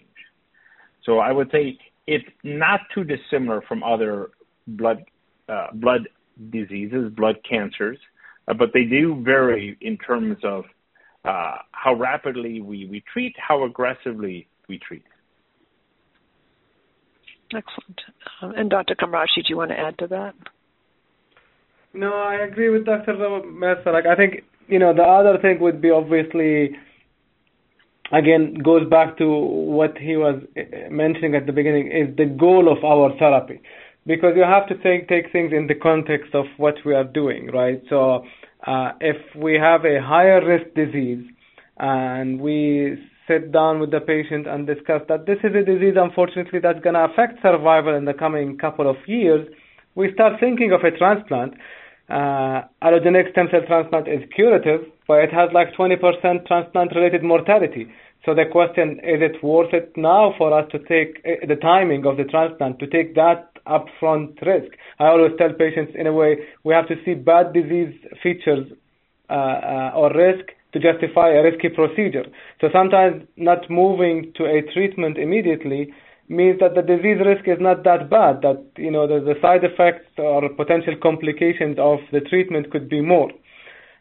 So 1.04 1.18
I 1.18 1.32
would 1.32 1.50
say 1.50 1.78
it's 2.06 2.24
not 2.44 2.80
too 2.94 3.04
dissimilar 3.04 3.62
from 3.62 3.82
other 3.82 4.30
blood 4.66 5.04
uh, 5.48 5.68
blood 5.74 6.08
diseases, 6.50 7.12
blood 7.14 7.36
cancers, 7.48 7.98
uh, 8.48 8.54
but 8.54 8.70
they 8.72 8.84
do 8.84 9.20
vary 9.22 9.76
in 9.80 9.98
terms 9.98 10.38
of 10.44 10.64
uh, 11.24 11.56
how 11.72 11.94
rapidly 11.94 12.60
we, 12.60 12.86
we 12.86 13.02
treat, 13.12 13.34
how 13.38 13.64
aggressively 13.64 14.48
we 14.68 14.78
treat. 14.78 15.04
Excellent. 17.54 18.00
Um, 18.40 18.52
and 18.56 18.70
Dr. 18.70 18.94
Komrokji, 18.94 19.36
do 19.36 19.50
you 19.50 19.56
want 19.56 19.70
to 19.70 19.78
add 19.78 19.98
to 19.98 20.06
that? 20.08 20.34
No, 21.94 22.14
I 22.14 22.36
agree 22.36 22.70
with 22.70 22.86
Dr. 22.86 23.14
Mesa. 23.44 23.90
Like, 23.90 24.06
I 24.06 24.16
think, 24.16 24.44
you 24.66 24.78
know, 24.78 24.94
the 24.94 25.02
other 25.02 25.38
thing 25.40 25.60
would 25.60 25.82
be 25.82 25.90
obviously, 25.90 26.70
again, 28.10 28.54
goes 28.54 28.88
back 28.88 29.18
to 29.18 29.28
what 29.28 29.98
he 29.98 30.16
was 30.16 30.42
uh, 30.56 30.90
mentioning 30.90 31.34
at 31.34 31.44
the 31.44 31.52
beginning, 31.52 31.88
is 31.88 32.16
the 32.16 32.24
goal 32.24 32.72
of 32.72 32.82
our 32.82 33.16
therapy. 33.18 33.60
Because 34.06 34.32
you 34.36 34.42
have 34.42 34.66
to 34.68 34.74
take, 34.82 35.08
take 35.08 35.30
things 35.32 35.52
in 35.52 35.68
the 35.68 35.74
context 35.74 36.34
of 36.34 36.46
what 36.56 36.74
we 36.84 36.94
are 36.94 37.04
doing, 37.04 37.50
right? 37.52 37.80
So, 37.88 38.24
uh, 38.66 38.92
if 39.00 39.16
we 39.36 39.54
have 39.54 39.84
a 39.84 40.00
higher 40.00 40.44
risk 40.44 40.74
disease 40.74 41.24
and 41.78 42.40
we 42.40 42.96
sit 43.28 43.52
down 43.52 43.80
with 43.80 43.90
the 43.90 44.00
patient 44.00 44.46
and 44.46 44.66
discuss 44.66 45.02
that 45.08 45.26
this 45.26 45.38
is 45.44 45.54
a 45.54 45.64
disease, 45.64 45.94
unfortunately, 45.96 46.58
that's 46.62 46.80
going 46.80 46.94
to 46.94 47.04
affect 47.04 47.42
survival 47.42 47.94
in 47.94 48.04
the 48.04 48.14
coming 48.14 48.58
couple 48.58 48.88
of 48.88 48.96
years, 49.06 49.46
we 49.94 50.12
start 50.14 50.40
thinking 50.40 50.72
of 50.72 50.80
a 50.82 50.96
transplant. 50.96 51.54
Uh, 52.08 52.62
allogeneic 52.82 53.30
stem 53.32 53.48
cell 53.50 53.60
transplant 53.66 54.08
is 54.08 54.20
curative, 54.34 54.80
but 55.06 55.18
it 55.18 55.32
has 55.32 55.50
like 55.52 55.68
20% 55.74 56.46
transplant-related 56.46 57.22
mortality. 57.22 57.86
So 58.24 58.34
the 58.34 58.44
question, 58.50 59.00
is 59.02 59.20
it 59.20 59.42
worth 59.42 59.72
it 59.72 59.92
now 59.96 60.34
for 60.38 60.56
us 60.56 60.70
to 60.72 60.78
take 60.78 61.22
uh, 61.24 61.46
the 61.46 61.56
timing 61.56 62.06
of 62.06 62.16
the 62.16 62.24
transplant, 62.24 62.78
to 62.78 62.86
take 62.86 63.14
that 63.14 63.51
upfront 63.66 64.40
risk? 64.42 64.72
I 64.98 65.06
always 65.06 65.32
tell 65.38 65.52
patients, 65.52 65.92
in 65.94 66.06
a 66.06 66.12
way, 66.12 66.38
we 66.64 66.74
have 66.74 66.88
to 66.88 66.96
see 67.04 67.14
bad 67.14 67.52
disease 67.52 67.94
features 68.22 68.66
uh, 69.30 69.32
uh 69.32 69.90
or 69.94 70.12
risk 70.12 70.46
to 70.72 70.80
justify 70.80 71.30
a 71.30 71.42
risky 71.42 71.68
procedure. 71.68 72.24
So 72.60 72.68
sometimes 72.72 73.24
not 73.36 73.68
moving 73.70 74.32
to 74.36 74.44
a 74.44 74.62
treatment 74.72 75.18
immediately 75.18 75.92
means 76.28 76.58
that 76.60 76.74
the 76.74 76.82
disease 76.82 77.18
risk 77.24 77.46
is 77.46 77.58
not 77.60 77.84
that 77.84 78.08
bad, 78.08 78.40
that 78.42 78.64
you 78.76 78.90
know 78.90 79.06
the, 79.06 79.20
the 79.20 79.34
side 79.42 79.64
effects 79.64 80.08
or 80.18 80.48
potential 80.48 80.94
complications 81.02 81.76
of 81.78 81.98
the 82.10 82.20
treatment 82.20 82.70
could 82.70 82.88
be 82.88 83.00
more. 83.00 83.30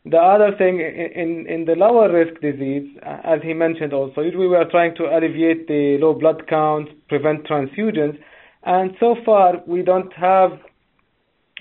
The 0.05 0.17
other 0.17 0.55
thing 0.57 0.79
in, 0.79 1.45
in 1.47 1.65
the 1.65 1.75
lower 1.75 2.11
risk 2.11 2.41
disease, 2.41 2.89
as 3.03 3.39
he 3.43 3.53
mentioned 3.53 3.93
also, 3.93 4.21
we 4.21 4.47
were 4.47 4.65
trying 4.65 4.95
to 4.95 5.03
alleviate 5.03 5.67
the 5.67 5.97
low 6.01 6.15
blood 6.15 6.47
count, 6.47 6.89
prevent 7.07 7.45
transfusions, 7.45 8.17
and 8.63 8.91
so 8.99 9.15
far 9.25 9.61
we 9.65 9.81
don't 9.81 10.13
have, 10.13 10.51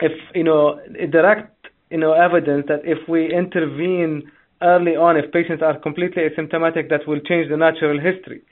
if 0.01 0.13
you 0.35 0.45
know, 0.45 0.81
direct 1.11 1.61
you 1.91 1.99
know 1.99 2.13
evidence 2.13 2.67
that 2.69 2.81
if 2.85 3.09
we 3.09 3.33
intervene 3.33 4.31
early 4.63 4.95
on 4.97 5.17
if 5.17 5.33
patients 5.33 5.63
are 5.63 5.79
completely 5.79 6.23
asymptomatic 6.23 6.89
that 6.89 7.07
will 7.07 7.21
change 7.21 7.49
the 7.51 7.57
natural 7.57 7.99
history. 7.99 8.43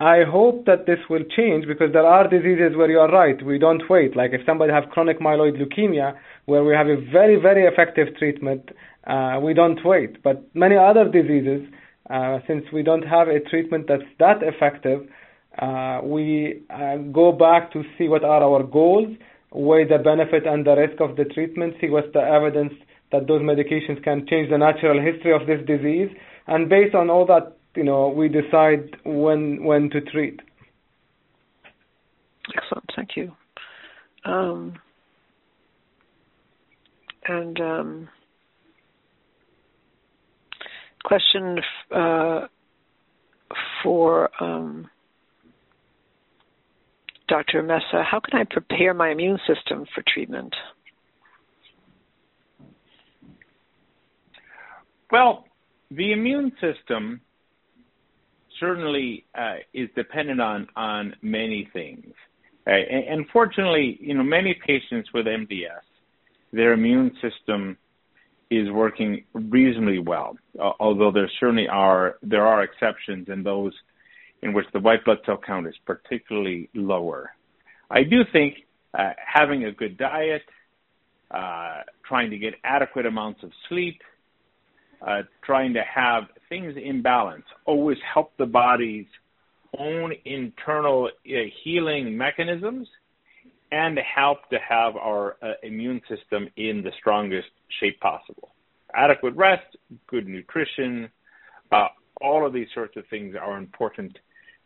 I 0.00 0.22
hope 0.22 0.64
that 0.66 0.86
this 0.86 1.00
will 1.10 1.24
change 1.36 1.66
because 1.66 1.92
there 1.92 2.06
are 2.06 2.28
diseases 2.28 2.76
where 2.76 2.88
you 2.88 3.00
are 3.00 3.10
right. 3.10 3.44
We 3.44 3.58
don't 3.58 3.82
wait. 3.90 4.14
Like 4.16 4.30
if 4.32 4.42
somebody 4.46 4.72
has 4.72 4.84
chronic 4.92 5.18
myeloid 5.18 5.60
leukemia, 5.60 6.16
where 6.46 6.62
we 6.62 6.72
have 6.72 6.86
a 6.86 7.00
very, 7.10 7.34
very 7.34 7.64
effective 7.64 8.16
treatment, 8.16 8.70
uh, 9.08 9.40
we 9.42 9.54
don't 9.54 9.84
wait. 9.84 10.22
But 10.22 10.44
many 10.54 10.76
other 10.76 11.04
diseases, 11.10 11.62
uh, 12.10 12.38
since 12.46 12.64
we 12.72 12.84
don't 12.84 13.02
have 13.02 13.26
a 13.26 13.40
treatment 13.40 13.86
that's 13.88 14.04
that 14.20 14.40
effective, 14.42 15.08
we 16.04 16.62
uh, 16.70 16.96
go 17.12 17.32
back 17.32 17.72
to 17.72 17.82
see 17.96 18.08
what 18.08 18.24
are 18.24 18.42
our 18.42 18.62
goals, 18.62 19.08
weigh 19.52 19.84
the 19.84 19.98
benefit 19.98 20.46
and 20.46 20.66
the 20.66 20.74
risk 20.74 21.00
of 21.00 21.16
the 21.16 21.24
treatment, 21.24 21.74
see 21.80 21.88
what's 21.88 22.12
the 22.12 22.20
evidence 22.20 22.72
that 23.12 23.26
those 23.26 23.40
medications 23.40 24.02
can 24.04 24.26
change 24.28 24.50
the 24.50 24.58
natural 24.58 25.00
history 25.00 25.32
of 25.32 25.46
this 25.46 25.64
disease, 25.66 26.10
and 26.46 26.68
based 26.68 26.94
on 26.94 27.10
all 27.10 27.26
that, 27.26 27.56
you 27.74 27.84
know, 27.84 28.08
we 28.08 28.28
decide 28.28 28.96
when 29.04 29.64
when 29.64 29.88
to 29.90 30.00
treat. 30.00 30.40
Excellent, 32.56 32.90
thank 32.96 33.16
you. 33.16 33.32
Um, 34.24 34.74
and 37.26 37.60
um, 37.60 38.08
question 41.04 41.58
uh, 41.94 42.46
for 43.82 44.30
um, 44.42 44.88
Dr. 47.28 47.62
Mesa: 47.62 48.02
How 48.02 48.20
can 48.20 48.40
I 48.40 48.44
prepare 48.44 48.94
my 48.94 49.10
immune 49.10 49.38
system 49.46 49.84
for 49.94 50.02
treatment? 50.12 50.54
Well, 55.10 55.44
the 55.90 56.12
immune 56.12 56.52
system 56.60 57.20
certainly 58.60 59.24
uh, 59.36 59.56
is 59.72 59.88
dependent 59.94 60.40
on 60.40 60.66
on 60.76 61.14
many 61.22 61.68
things. 61.72 62.12
Uh, 62.66 62.70
and, 62.70 63.26
fortunately, 63.32 63.98
you 64.00 64.12
know, 64.12 64.22
many 64.22 64.54
patients 64.66 65.08
with 65.14 65.24
MDS, 65.24 65.80
their 66.52 66.74
immune 66.74 67.10
system 67.22 67.78
is 68.50 68.70
working 68.70 69.24
reasonably 69.32 69.98
well. 69.98 70.36
Uh, 70.60 70.72
although 70.78 71.10
there 71.10 71.30
certainly 71.40 71.68
are 71.68 72.16
there 72.22 72.46
are 72.46 72.62
exceptions 72.62 73.28
in 73.28 73.42
those 73.42 73.72
in 74.42 74.52
which 74.52 74.66
the 74.72 74.80
white 74.80 75.04
blood 75.04 75.18
cell 75.26 75.40
count 75.44 75.66
is 75.66 75.74
particularly 75.84 76.68
lower. 76.74 77.32
I 77.90 78.02
do 78.02 78.22
think 78.32 78.54
uh, 78.94 79.10
having 79.16 79.64
a 79.64 79.72
good 79.72 79.96
diet, 79.96 80.42
uh, 81.30 81.82
trying 82.06 82.30
to 82.30 82.38
get 82.38 82.54
adequate 82.64 83.06
amounts 83.06 83.42
of 83.42 83.50
sleep, 83.68 84.00
uh, 85.06 85.22
trying 85.44 85.74
to 85.74 85.82
have 85.82 86.24
things 86.48 86.74
in 86.76 87.02
balance 87.02 87.44
always 87.66 87.98
help 88.12 88.32
the 88.36 88.46
body's 88.46 89.06
own 89.78 90.12
internal 90.24 91.06
uh, 91.06 91.30
healing 91.62 92.16
mechanisms 92.16 92.88
and 93.70 93.98
help 93.98 94.48
to 94.48 94.58
have 94.66 94.96
our 94.96 95.36
uh, 95.42 95.52
immune 95.62 96.00
system 96.08 96.48
in 96.56 96.82
the 96.82 96.90
strongest 96.98 97.48
shape 97.80 98.00
possible. 98.00 98.54
Adequate 98.94 99.36
rest, 99.36 99.76
good 100.06 100.26
nutrition, 100.26 101.10
uh, 101.70 101.88
all 102.20 102.46
of 102.46 102.52
these 102.52 102.68
sorts 102.74 102.96
of 102.96 103.04
things 103.08 103.34
are 103.40 103.58
important 103.58 104.18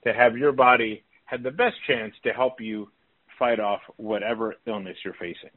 to 0.05 0.13
have 0.13 0.37
your 0.37 0.53
body 0.53 1.05
have 1.27 1.43
the 1.43 1.51
best 1.51 1.77
chance 1.87 2.15
to 2.25 2.31
help 2.31 2.61
you 2.61 2.89
fight 3.39 3.61
off 3.61 3.81
whatever 3.97 4.55
illness 4.67 4.97
you're 5.05 5.15
facing. 5.15 5.51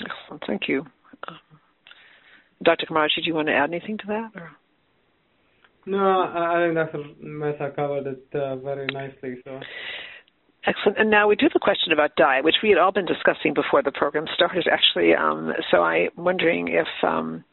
Excellent. 0.00 0.42
Thank 0.46 0.62
you. 0.68 0.84
Um, 1.28 1.38
Dr. 2.62 2.86
Komrokji, 2.86 3.16
do 3.16 3.26
you 3.26 3.34
want 3.34 3.48
to 3.48 3.54
add 3.54 3.70
anything 3.70 3.98
to 3.98 4.06
that? 4.08 4.30
Or? 4.34 4.50
No, 5.86 5.98
I 5.98 6.64
think 6.64 6.74
Dr. 6.74 7.04
Mesa 7.20 7.72
covered 7.74 8.06
it 8.06 8.24
uh, 8.34 8.56
very 8.56 8.86
nicely. 8.92 9.36
So. 9.44 9.60
Excellent. 10.66 10.98
And 10.98 11.10
now 11.10 11.26
we 11.26 11.36
do 11.36 11.46
have 11.46 11.52
a 11.56 11.58
question 11.58 11.92
about 11.92 12.16
diet, 12.16 12.44
which 12.44 12.56
we 12.62 12.68
had 12.68 12.78
all 12.78 12.92
been 12.92 13.06
discussing 13.06 13.54
before 13.54 13.82
the 13.82 13.92
program 13.92 14.26
started, 14.34 14.66
actually. 14.70 15.14
Um, 15.14 15.52
so 15.70 15.82
I'm 15.82 16.10
wondering 16.16 16.68
if 16.68 16.86
um, 17.02 17.44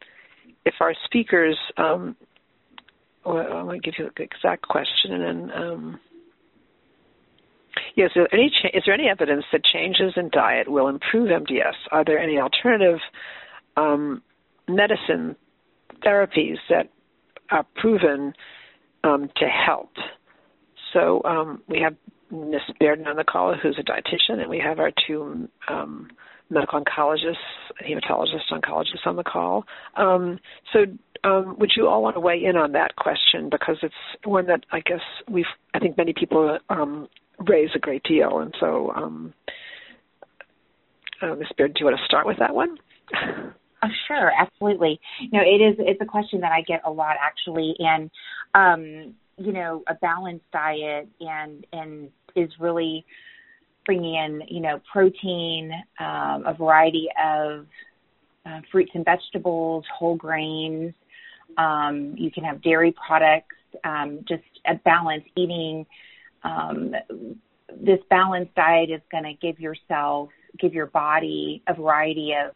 if 0.66 0.74
our 0.82 0.93
speakers, 1.05 1.58
um, 1.78 2.18
well, 3.34 3.57
I'm 3.57 3.65
going 3.65 3.82
to 3.82 3.86
give 3.86 3.99
you 3.99 4.09
the 4.15 4.23
exact 4.23 4.67
question, 4.67 5.13
and 5.13 5.23
then. 5.23 5.51
Um, 5.55 5.99
Yes, 7.95 8.11
is 8.11 8.13
there, 8.15 8.34
any 8.34 8.49
cha- 8.49 8.75
is 8.78 8.84
there 8.86 8.93
any 8.93 9.07
evidence 9.07 9.45
that 9.51 9.63
changes 9.63 10.13
in 10.15 10.30
diet 10.30 10.69
will 10.69 10.88
improve 10.88 11.30
MDS? 11.30 11.73
Are 11.91 12.03
there 12.03 12.19
any 12.19 12.39
alternative 12.39 12.99
um, 13.75 14.21
medicine 14.67 15.36
therapies 16.05 16.57
that 16.69 16.89
are 17.51 17.65
proven 17.75 18.34
um, 19.03 19.30
to 19.38 19.45
help? 19.45 19.91
So 20.93 21.21
um, 21.25 21.61
we 21.67 21.80
have 21.82 21.95
Ms. 22.32 22.61
Bearden 22.82 23.07
on 23.07 23.15
the 23.15 23.23
call, 23.23 23.55
who's 23.55 23.80
a 23.80 23.84
dietitian, 23.84 24.39
and 24.41 24.49
we 24.49 24.59
have 24.59 24.80
our 24.80 24.91
two 25.07 25.47
um, 25.67 26.09
medical 26.49 26.82
oncologists, 26.82 27.36
hematologist 27.86 28.51
oncologists 28.51 29.05
on 29.05 29.15
the 29.15 29.23
call. 29.23 29.65
Um, 29.95 30.39
so, 30.73 30.86
um, 31.24 31.57
would 31.59 31.72
you 31.76 31.88
all 31.88 32.01
want 32.01 32.15
to 32.15 32.20
weigh 32.20 32.43
in 32.43 32.55
on 32.55 32.74
that 32.74 32.95
question 32.95 33.49
because 33.49 33.78
it's 33.82 33.93
one 34.24 34.47
that 34.47 34.65
I 34.72 34.80
guess 34.80 35.01
we've, 35.30 35.45
I 35.74 35.80
think 35.80 35.97
many 35.97 36.13
people 36.13 36.57
um, 36.70 37.07
raise 37.47 37.70
a 37.76 37.80
great 37.80 38.03
deal, 38.03 38.39
and 38.39 38.53
so, 38.59 38.91
um, 38.95 39.34
uh, 41.22 41.36
Ms. 41.36 41.47
Bearden, 41.57 41.74
do 41.74 41.80
you 41.80 41.86
want 41.86 41.97
to 41.97 42.05
start 42.05 42.26
with 42.26 42.38
that 42.39 42.53
one? 42.53 42.78
Oh, 43.84 43.89
sure, 44.07 44.32
absolutely. 44.36 44.99
No, 45.32 45.39
it 45.39 45.61
is. 45.61 45.76
It's 45.78 46.01
a 46.01 46.05
question 46.05 46.41
that 46.41 46.51
I 46.51 46.61
get 46.61 46.82
a 46.84 46.89
lot 46.89 47.15
actually, 47.22 47.76
and 47.78 48.09
um, 48.55 49.13
you 49.38 49.53
know, 49.53 49.84
a 49.88 49.93
balanced 49.93 50.49
diet 50.51 51.07
and 51.22 51.63
and 51.72 52.09
is 52.36 52.49
really 52.59 53.05
bringing 53.86 54.15
in, 54.15 54.41
you 54.49 54.61
know, 54.61 54.82
protein, 54.91 55.72
um, 55.99 56.43
a 56.45 56.55
variety 56.57 57.07
of 57.24 57.65
uh, 58.45 58.61
fruits 58.72 58.91
and 58.93 59.05
vegetables, 59.05 59.86
whole 59.97 60.15
grains. 60.15 60.93
Um, 61.57 62.15
you 62.17 62.31
can 62.31 62.43
have 62.43 62.61
dairy 62.61 62.93
products. 63.05 63.55
Um, 63.83 64.19
just 64.27 64.43
a 64.65 64.75
balanced 64.75 65.27
eating. 65.35 65.85
Um, 66.43 66.93
this 67.69 67.99
balanced 68.09 68.55
diet 68.55 68.89
is 68.89 69.01
going 69.11 69.25
to 69.25 69.33
give 69.33 69.59
yourself, 69.59 70.29
give 70.59 70.73
your 70.73 70.87
body 70.87 71.61
a 71.67 71.73
variety 71.73 72.33
of 72.33 72.53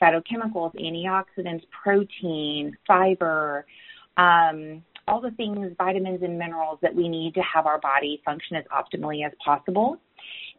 phytochemicals, 0.00 0.74
antioxidants, 0.76 1.62
protein, 1.82 2.76
fiber, 2.86 3.66
um, 4.16 4.82
all 5.06 5.20
the 5.20 5.30
things, 5.32 5.72
vitamins 5.78 6.22
and 6.22 6.38
minerals 6.38 6.78
that 6.82 6.94
we 6.94 7.08
need 7.08 7.34
to 7.34 7.40
have 7.40 7.66
our 7.66 7.78
body 7.80 8.20
function 8.24 8.56
as 8.56 8.64
optimally 8.66 9.24
as 9.26 9.32
possible. 9.44 9.98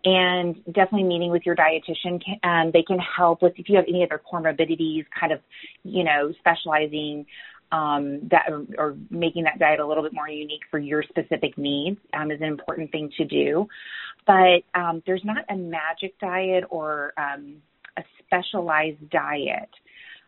And 0.05 0.55
definitely 0.65 1.03
meeting 1.03 1.29
with 1.29 1.45
your 1.45 1.55
dietitian, 1.55 2.21
um, 2.43 2.71
they 2.71 2.83
can 2.83 2.99
help 2.99 3.41
with 3.41 3.53
if 3.57 3.69
you 3.69 3.75
have 3.75 3.85
any 3.87 4.03
other 4.03 4.21
comorbidities, 4.31 5.05
kind 5.17 5.31
of, 5.31 5.41
you 5.83 6.03
know, 6.03 6.33
specializing 6.39 7.25
um, 7.71 8.27
that 8.29 8.49
or, 8.77 8.95
making 9.09 9.43
that 9.43 9.59
diet 9.59 9.79
a 9.79 9.85
little 9.85 10.03
bit 10.03 10.13
more 10.13 10.29
unique 10.29 10.61
for 10.71 10.79
your 10.79 11.03
specific 11.03 11.57
needs 11.57 11.97
um, 12.13 12.31
is 12.31 12.41
an 12.41 12.47
important 12.47 12.91
thing 12.91 13.11
to 13.17 13.25
do. 13.25 13.67
But 14.25 14.63
um, 14.75 15.01
there's 15.05 15.23
not 15.23 15.45
a 15.49 15.55
magic 15.55 16.19
diet 16.19 16.65
or 16.69 17.13
um, 17.17 17.55
a 17.97 18.03
specialized 18.25 19.09
diet 19.09 19.69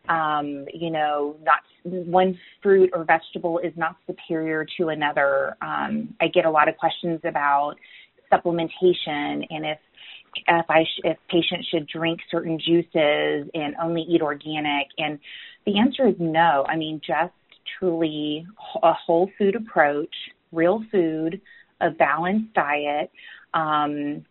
um, 0.08 0.66
you 0.72 0.90
know, 0.90 1.36
not 1.42 1.60
one 1.84 2.38
fruit 2.62 2.90
or 2.92 3.04
vegetable 3.04 3.58
is 3.58 3.72
not 3.76 3.96
superior 4.06 4.66
to 4.78 4.88
another. 4.88 5.56
Um, 5.62 6.14
I 6.20 6.28
get 6.28 6.44
a 6.44 6.50
lot 6.50 6.68
of 6.68 6.76
questions 6.76 7.20
about 7.24 7.74
supplementation 8.32 9.46
and 9.50 9.66
if 9.66 9.78
if 10.34 10.64
I 10.70 10.84
sh- 10.84 11.00
if 11.04 11.18
patients 11.28 11.68
should 11.68 11.86
drink 11.86 12.18
certain 12.30 12.58
juices 12.58 13.50
and 13.52 13.74
only 13.80 14.00
eat 14.00 14.22
organic, 14.22 14.86
and 14.96 15.18
the 15.66 15.78
answer 15.78 16.08
is 16.08 16.16
no. 16.18 16.64
I 16.68 16.76
mean, 16.76 17.00
just 17.06 17.32
truly 17.78 18.46
a 18.82 18.92
whole 18.92 19.30
food 19.38 19.54
approach, 19.54 20.14
real 20.50 20.84
food, 20.90 21.40
a 21.80 21.90
balanced 21.90 22.52
diet. 22.54 23.10
Um, 23.54 24.24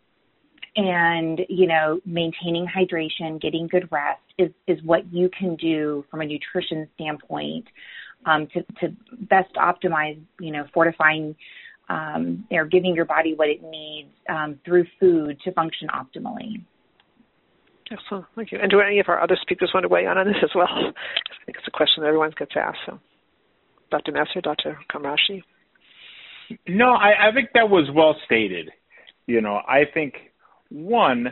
and 0.76 1.40
you 1.48 1.66
know 1.66 2.00
maintaining 2.06 2.66
hydration 2.66 3.40
getting 3.40 3.66
good 3.66 3.90
rest 3.92 4.22
is 4.38 4.50
is 4.66 4.82
what 4.82 5.12
you 5.12 5.28
can 5.28 5.54
do 5.56 6.04
from 6.10 6.22
a 6.22 6.24
nutrition 6.24 6.88
standpoint 6.94 7.66
um, 8.24 8.46
to 8.46 8.62
to 8.80 8.94
best 9.28 9.52
optimize 9.54 10.18
you 10.40 10.50
know 10.50 10.64
fortifying 10.72 11.36
um, 11.88 12.46
or 12.50 12.64
giving 12.64 12.94
your 12.94 13.04
body 13.04 13.34
what 13.34 13.48
it 13.48 13.62
needs 13.62 14.08
um, 14.30 14.58
through 14.64 14.86
food 14.98 15.38
to 15.44 15.52
function 15.52 15.88
optimally 15.88 16.64
excellent. 17.92 18.26
Thank 18.34 18.52
you. 18.52 18.58
And 18.60 18.70
do 18.70 18.80
any 18.80 18.98
of 19.00 19.08
our 19.08 19.20
other 19.20 19.36
speakers 19.40 19.70
want 19.74 19.84
to 19.84 19.88
weigh 19.88 20.04
in 20.04 20.18
on 20.18 20.26
this 20.26 20.36
as 20.42 20.50
well? 20.54 20.68
I 20.68 21.44
think 21.46 21.58
it's 21.58 21.68
a 21.68 21.70
question 21.70 22.02
that 22.02 22.08
everyone 22.08 22.32
gets 22.38 22.52
asked 22.56 22.78
so. 22.86 22.98
Dr. 23.90 24.12
Messner 24.12 24.42
dr. 24.42 24.78
Komrokji? 24.90 25.42
No 26.66 26.92
I, 26.92 27.28
I 27.28 27.34
think 27.34 27.50
that 27.54 27.68
was 27.68 27.90
well 27.94 28.16
stated. 28.24 28.70
You 29.26 29.40
know 29.40 29.60
i 29.68 29.82
think 29.92 30.14
one, 30.72 31.28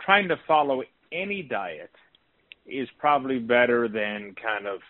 trying 0.00 0.28
to 0.28 0.36
follow 0.48 0.82
any 1.12 1.42
diet 1.42 1.90
is 2.66 2.88
probably 2.98 3.38
better 3.38 3.88
than 3.88 4.34
kind 4.42 4.66
of, 4.66 4.80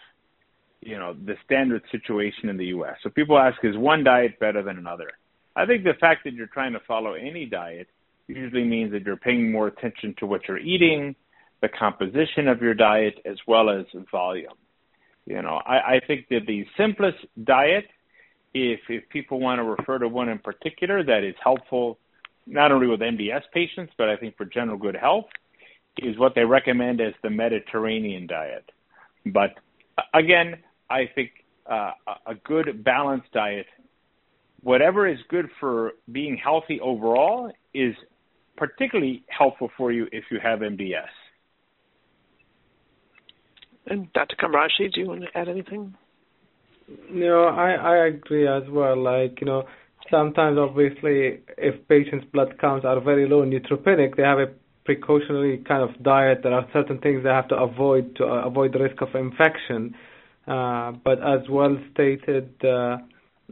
you 0.80 0.96
know, 0.96 1.14
the 1.14 1.34
standard 1.44 1.82
situation 1.90 2.48
in 2.48 2.56
the 2.56 2.66
U.S. 2.66 2.94
So 3.02 3.10
people 3.10 3.38
ask, 3.38 3.56
is 3.64 3.76
one 3.76 4.04
diet 4.04 4.38
better 4.38 4.62
than 4.62 4.78
another? 4.78 5.10
I 5.56 5.66
think 5.66 5.82
the 5.82 5.94
fact 6.00 6.24
that 6.24 6.34
you're 6.34 6.46
trying 6.46 6.72
to 6.72 6.80
follow 6.86 7.14
any 7.14 7.46
diet 7.46 7.88
usually 8.36 8.64
means 8.64 8.92
that 8.92 9.02
you're 9.02 9.16
paying 9.16 9.50
more 9.50 9.66
attention 9.66 10.14
to 10.18 10.26
what 10.26 10.42
you're 10.48 10.58
eating, 10.58 11.14
the 11.62 11.68
composition 11.68 12.48
of 12.48 12.60
your 12.60 12.74
diet, 12.74 13.18
as 13.24 13.36
well 13.46 13.70
as 13.70 13.86
volume. 14.10 14.54
You 15.26 15.42
know, 15.42 15.60
I, 15.64 15.96
I 15.96 16.00
think 16.06 16.28
that 16.30 16.46
the 16.46 16.64
simplest 16.76 17.18
diet, 17.44 17.84
if 18.54 18.80
if 18.88 19.08
people 19.10 19.38
want 19.38 19.58
to 19.58 19.64
refer 19.64 19.98
to 19.98 20.08
one 20.08 20.28
in 20.28 20.38
particular 20.38 21.04
that 21.04 21.22
is 21.22 21.34
helpful 21.42 21.98
not 22.46 22.72
only 22.72 22.86
with 22.86 23.00
MDS 23.00 23.42
patients, 23.52 23.92
but 23.96 24.08
I 24.08 24.16
think 24.16 24.36
for 24.36 24.44
general 24.44 24.76
good 24.76 24.96
health, 24.96 25.26
is 25.98 26.18
what 26.18 26.34
they 26.34 26.44
recommend 26.44 27.00
as 27.00 27.14
the 27.22 27.30
Mediterranean 27.30 28.26
diet. 28.26 28.70
But 29.26 29.54
again, 30.14 30.56
I 30.88 31.08
think 31.14 31.30
uh, 31.70 31.92
a 32.26 32.34
good 32.44 32.82
balanced 32.82 33.30
diet, 33.32 33.66
whatever 34.62 35.06
is 35.06 35.18
good 35.28 35.48
for 35.60 35.92
being 36.10 36.36
healthy 36.36 36.80
overall, 36.80 37.52
is 37.74 37.94
particularly 38.60 39.24
helpful 39.28 39.70
for 39.76 39.90
you 39.90 40.06
if 40.12 40.24
you 40.30 40.38
have 40.40 40.58
MDS. 40.60 41.08
And 43.86 44.12
Dr. 44.12 44.36
Komrokji, 44.36 44.92
do 44.92 45.00
you 45.00 45.06
want 45.08 45.22
to 45.22 45.28
add 45.36 45.48
anything? 45.48 45.94
No, 47.10 47.44
I, 47.44 47.70
I 47.72 48.06
agree 48.08 48.46
as 48.46 48.64
well. 48.68 49.02
Like, 49.02 49.40
you 49.40 49.46
know, 49.46 49.64
sometimes 50.10 50.58
obviously 50.58 51.40
if 51.56 51.88
patients' 51.88 52.26
blood 52.32 52.58
counts 52.60 52.84
are 52.84 53.00
very 53.00 53.26
low 53.26 53.44
neutropenic, 53.44 54.16
they 54.16 54.22
have 54.22 54.38
a 54.38 54.52
precautionary 54.84 55.64
kind 55.66 55.82
of 55.82 56.02
diet. 56.02 56.40
There 56.42 56.52
are 56.52 56.68
certain 56.74 56.98
things 56.98 57.22
they 57.24 57.30
have 57.30 57.48
to 57.48 57.56
avoid 57.56 58.14
to 58.16 58.24
uh, 58.24 58.46
avoid 58.46 58.74
the 58.74 58.80
risk 58.80 59.00
of 59.00 59.08
infection. 59.14 59.94
Uh, 60.46 60.92
but 61.02 61.18
as 61.18 61.48
well 61.48 61.78
stated 61.94 62.52
uh, 62.62 62.98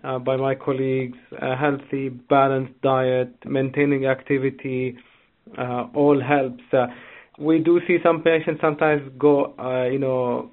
uh, 0.05 0.19
by 0.19 0.37
my 0.37 0.55
colleagues, 0.55 1.19
a 1.41 1.57
healthy, 1.57 2.09
balanced 2.09 2.81
diet, 2.83 3.33
maintaining 3.45 4.07
activity, 4.07 4.97
uh, 5.57 5.87
all 5.95 6.21
helps. 6.21 6.63
Uh, 6.73 6.87
we 7.39 7.59
do 7.59 7.81
see 7.87 7.99
some 8.03 8.23
patients 8.23 8.61
sometimes 8.61 9.03
go, 9.19 9.55
you 9.91 9.99
know, 9.99 10.51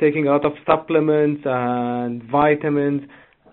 taking 0.00 0.26
a 0.26 0.30
lot 0.30 0.44
of 0.44 0.52
supplements 0.66 1.42
and 1.44 2.22
vitamins. 2.24 3.02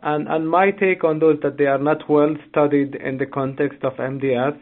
And, 0.03 0.27
and 0.27 0.47
my 0.47 0.71
take 0.71 1.03
on 1.03 1.19
those 1.19 1.39
that 1.41 1.57
they 1.57 1.65
are 1.65 1.79
not 1.79 2.07
well 2.09 2.35
studied 2.49 2.95
in 2.95 3.17
the 3.17 3.25
context 3.25 3.83
of 3.83 3.93
MDS. 3.93 4.57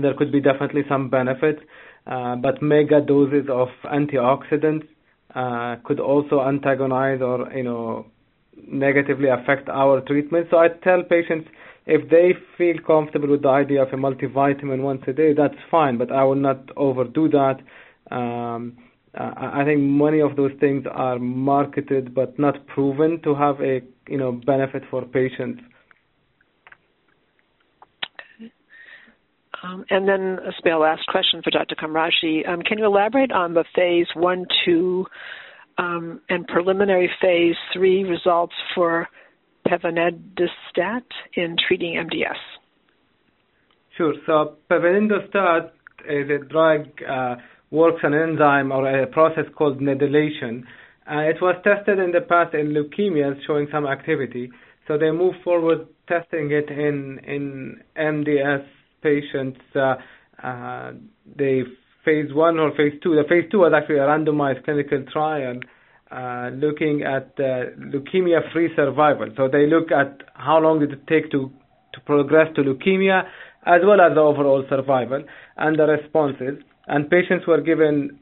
There 0.00 0.14
could 0.14 0.30
be 0.30 0.40
definitely 0.40 0.82
some 0.88 1.08
benefits, 1.10 1.60
uh, 2.06 2.36
but 2.36 2.62
mega 2.62 3.00
doses 3.00 3.46
of 3.50 3.68
antioxidants 3.84 4.86
uh, 5.34 5.76
could 5.84 5.98
also 6.00 6.40
antagonize 6.40 7.20
or 7.20 7.50
you 7.52 7.62
know 7.64 8.06
negatively 8.66 9.28
affect 9.28 9.68
our 9.68 10.00
treatment. 10.00 10.48
So 10.50 10.58
I 10.58 10.68
tell 10.82 11.02
patients 11.02 11.48
if 11.86 12.08
they 12.10 12.32
feel 12.58 12.76
comfortable 12.84 13.28
with 13.28 13.42
the 13.42 13.48
idea 13.48 13.82
of 13.82 13.88
a 13.92 13.96
multivitamin 13.96 14.82
once 14.82 15.02
a 15.06 15.12
day, 15.12 15.32
that's 15.34 15.54
fine, 15.70 15.98
but 15.98 16.10
I 16.10 16.24
will 16.24 16.34
not 16.34 16.68
overdo 16.76 17.28
that. 17.28 17.60
Um, 18.14 18.76
I 19.18 19.64
think 19.64 19.80
many 19.80 20.20
of 20.20 20.36
those 20.36 20.52
things 20.60 20.84
are 20.90 21.18
marketed 21.18 22.14
but 22.14 22.38
not 22.38 22.66
proven 22.66 23.22
to 23.22 23.34
have 23.34 23.60
a 23.60 23.80
you 24.08 24.18
know 24.18 24.32
benefit 24.32 24.82
for 24.90 25.06
patients. 25.06 25.62
Um, 29.62 29.84
and 29.88 30.06
then 30.06 30.36
this 30.44 30.54
will 30.58 30.64
be 30.64 30.70
our 30.70 30.80
last 30.80 31.06
question 31.08 31.40
for 31.42 31.50
Dr. 31.50 31.74
Komrokji. 31.76 32.46
Um, 32.46 32.60
can 32.60 32.78
you 32.78 32.84
elaborate 32.84 33.32
on 33.32 33.54
the 33.54 33.64
phase 33.74 34.06
one, 34.14 34.44
two, 34.64 35.06
um, 35.78 36.20
and 36.28 36.46
preliminary 36.46 37.10
phase 37.20 37.56
three 37.72 38.04
results 38.04 38.54
for 38.74 39.08
pevonedistat 39.66 41.02
in 41.34 41.56
treating 41.66 41.94
MDS? 41.94 42.36
Sure. 43.96 44.14
So 44.26 44.56
pevonedistat 44.70 45.70
is 46.08 46.30
a 46.30 46.44
drug 46.44 46.86
uh, 47.08 47.36
works 47.70 48.00
an 48.02 48.14
enzyme 48.14 48.70
or 48.72 48.88
a 48.88 49.06
process 49.06 49.44
called 49.56 49.80
nedylation. 49.80 50.62
Uh, 51.10 51.20
it 51.20 51.36
was 51.40 51.56
tested 51.64 51.98
in 51.98 52.12
the 52.12 52.20
past 52.20 52.54
in 52.54 52.74
leukemias 52.74 53.36
showing 53.46 53.66
some 53.72 53.86
activity. 53.86 54.50
So 54.86 54.98
they 54.98 55.10
moved 55.10 55.38
forward 55.42 55.86
testing 56.08 56.50
it 56.52 56.70
in 56.70 57.18
in 57.24 57.80
MDS 57.96 58.64
patients. 59.02 59.60
Uh, 59.74 59.94
uh, 60.42 60.92
they 61.36 61.62
phase 62.06 62.32
one 62.32 62.58
or 62.58 62.70
phase 62.76 62.94
two. 63.02 63.14
The 63.16 63.24
phase 63.28 63.50
two 63.50 63.58
was 63.58 63.72
actually 63.76 63.98
a 63.98 64.06
randomized 64.06 64.64
clinical 64.64 65.04
trial 65.12 65.60
uh, 66.10 66.50
looking 66.54 67.02
at 67.02 67.32
uh, 67.38 67.74
leukemia-free 67.92 68.70
survival. 68.76 69.28
So 69.36 69.48
they 69.48 69.66
look 69.66 69.90
at 69.90 70.22
how 70.34 70.58
long 70.60 70.78
did 70.80 70.92
it 70.92 71.06
take 71.06 71.30
to 71.32 71.50
to 71.94 72.00
progress 72.02 72.48
to 72.54 72.62
leukemia, 72.62 73.24
as 73.66 73.80
well 73.84 74.00
as 74.00 74.14
the 74.14 74.20
overall 74.20 74.64
survival 74.68 75.24
and 75.56 75.78
the 75.78 75.86
responses. 75.86 76.62
And 76.86 77.10
patients 77.10 77.46
were 77.46 77.60
given, 77.60 78.20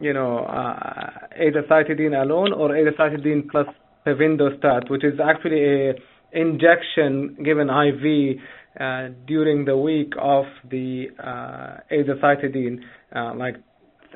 you 0.00 0.12
know, 0.12 0.38
uh, 0.38 1.10
azacitidine 1.38 2.20
alone 2.20 2.52
or 2.52 2.70
azacitidine 2.70 3.50
plus 3.50 3.66
pevonedistat, 4.06 4.90
which 4.90 5.04
is 5.04 5.20
actually 5.22 5.90
a 5.90 5.94
injection 6.32 7.36
given 7.44 7.68
IV 7.68 8.40
uh, 8.80 9.08
during 9.26 9.64
the 9.64 9.76
week 9.76 10.12
of 10.20 10.44
the 10.70 11.06
uh, 11.18 11.78
azacitidine, 11.92 12.78
uh, 13.14 13.34
like 13.34 13.56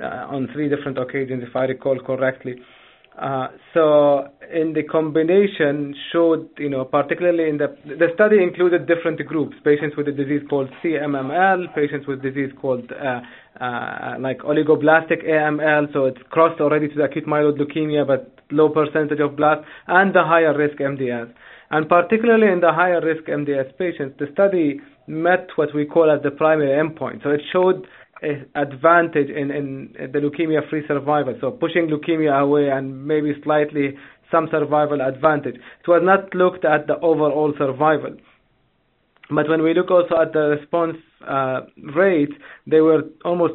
uh, 0.00 0.04
on 0.34 0.48
three 0.52 0.68
different 0.68 0.98
occasions, 0.98 1.42
if 1.46 1.54
I 1.56 1.64
recall 1.64 1.98
correctly. 2.00 2.56
Uh, 3.20 3.48
so 3.74 4.28
in 4.52 4.72
the 4.72 4.82
combination 4.84 5.94
showed, 6.12 6.48
you 6.58 6.70
know, 6.70 6.84
particularly 6.84 7.48
in 7.50 7.58
the 7.58 7.76
the 7.84 8.06
study 8.14 8.42
included 8.42 8.86
different 8.86 9.18
groups: 9.26 9.56
patients 9.64 9.96
with 9.96 10.08
a 10.08 10.12
disease 10.12 10.42
called 10.48 10.70
CMML, 10.82 11.74
patients 11.74 12.06
with 12.06 12.22
disease 12.22 12.50
called 12.60 12.90
uh, 12.92 13.20
uh, 13.62 14.14
like 14.20 14.38
oligoblastic 14.38 15.24
AML, 15.26 15.92
so 15.92 16.06
it's 16.06 16.20
crossed 16.30 16.60
already 16.60 16.88
to 16.88 16.94
the 16.94 17.02
acute 17.02 17.26
myeloid 17.26 17.58
leukemia, 17.58 18.06
but 18.06 18.38
low 18.50 18.68
percentage 18.70 19.20
of 19.20 19.36
blast, 19.36 19.66
and 19.88 20.14
the 20.14 20.22
higher 20.22 20.56
risk 20.56 20.78
MDS. 20.78 21.30
And 21.70 21.88
particularly 21.88 22.48
in 22.48 22.60
the 22.60 22.72
higher 22.72 23.00
risk 23.00 23.24
MDS 23.24 23.76
patients, 23.78 24.16
the 24.18 24.26
study 24.32 24.80
met 25.06 25.48
what 25.56 25.74
we 25.74 25.84
call 25.84 26.10
as 26.10 26.22
the 26.22 26.30
primary 26.30 26.70
endpoint. 26.70 27.22
So 27.22 27.30
it 27.30 27.40
showed 27.52 27.86
an 28.22 28.46
advantage 28.54 29.28
in, 29.30 29.50
in 29.50 29.94
the 30.12 30.18
leukemia-free 30.18 30.86
survival, 30.88 31.36
so 31.40 31.52
pushing 31.52 31.88
leukemia 31.88 32.40
away 32.40 32.68
and 32.68 33.06
maybe 33.06 33.32
slightly 33.44 33.96
some 34.30 34.48
survival 34.50 35.00
advantage. 35.00 35.56
It 35.56 35.88
was 35.88 36.02
not 36.04 36.34
looked 36.34 36.64
at 36.64 36.86
the 36.86 36.98
overall 37.00 37.52
survival. 37.56 38.16
But 39.30 39.48
when 39.48 39.62
we 39.62 39.74
look 39.74 39.90
also 39.90 40.20
at 40.20 40.32
the 40.32 40.56
response 40.60 40.96
uh, 41.26 41.60
rates, 41.94 42.32
they 42.66 42.80
were 42.80 43.02
almost 43.24 43.54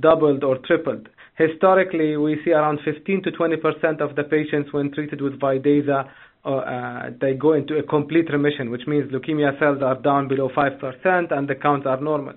doubled 0.00 0.44
or 0.44 0.58
tripled. 0.58 1.08
Historically, 1.36 2.16
we 2.16 2.40
see 2.44 2.52
around 2.52 2.80
15 2.84 3.22
to 3.24 3.30
20 3.30 3.56
percent 3.56 4.00
of 4.00 4.16
the 4.16 4.24
patients 4.24 4.72
when 4.72 4.92
treated 4.92 5.20
with 5.20 5.38
Vidaza, 5.38 6.08
uh, 6.56 7.10
they 7.20 7.34
go 7.34 7.52
into 7.52 7.76
a 7.78 7.82
complete 7.82 8.30
remission, 8.32 8.70
which 8.70 8.86
means 8.86 9.10
leukemia 9.12 9.58
cells 9.58 9.82
are 9.82 9.96
down 10.00 10.28
below 10.28 10.50
5 10.54 10.80
percent 10.80 11.30
and 11.30 11.48
the 11.48 11.54
counts 11.54 11.86
are 11.86 12.00
normal. 12.00 12.34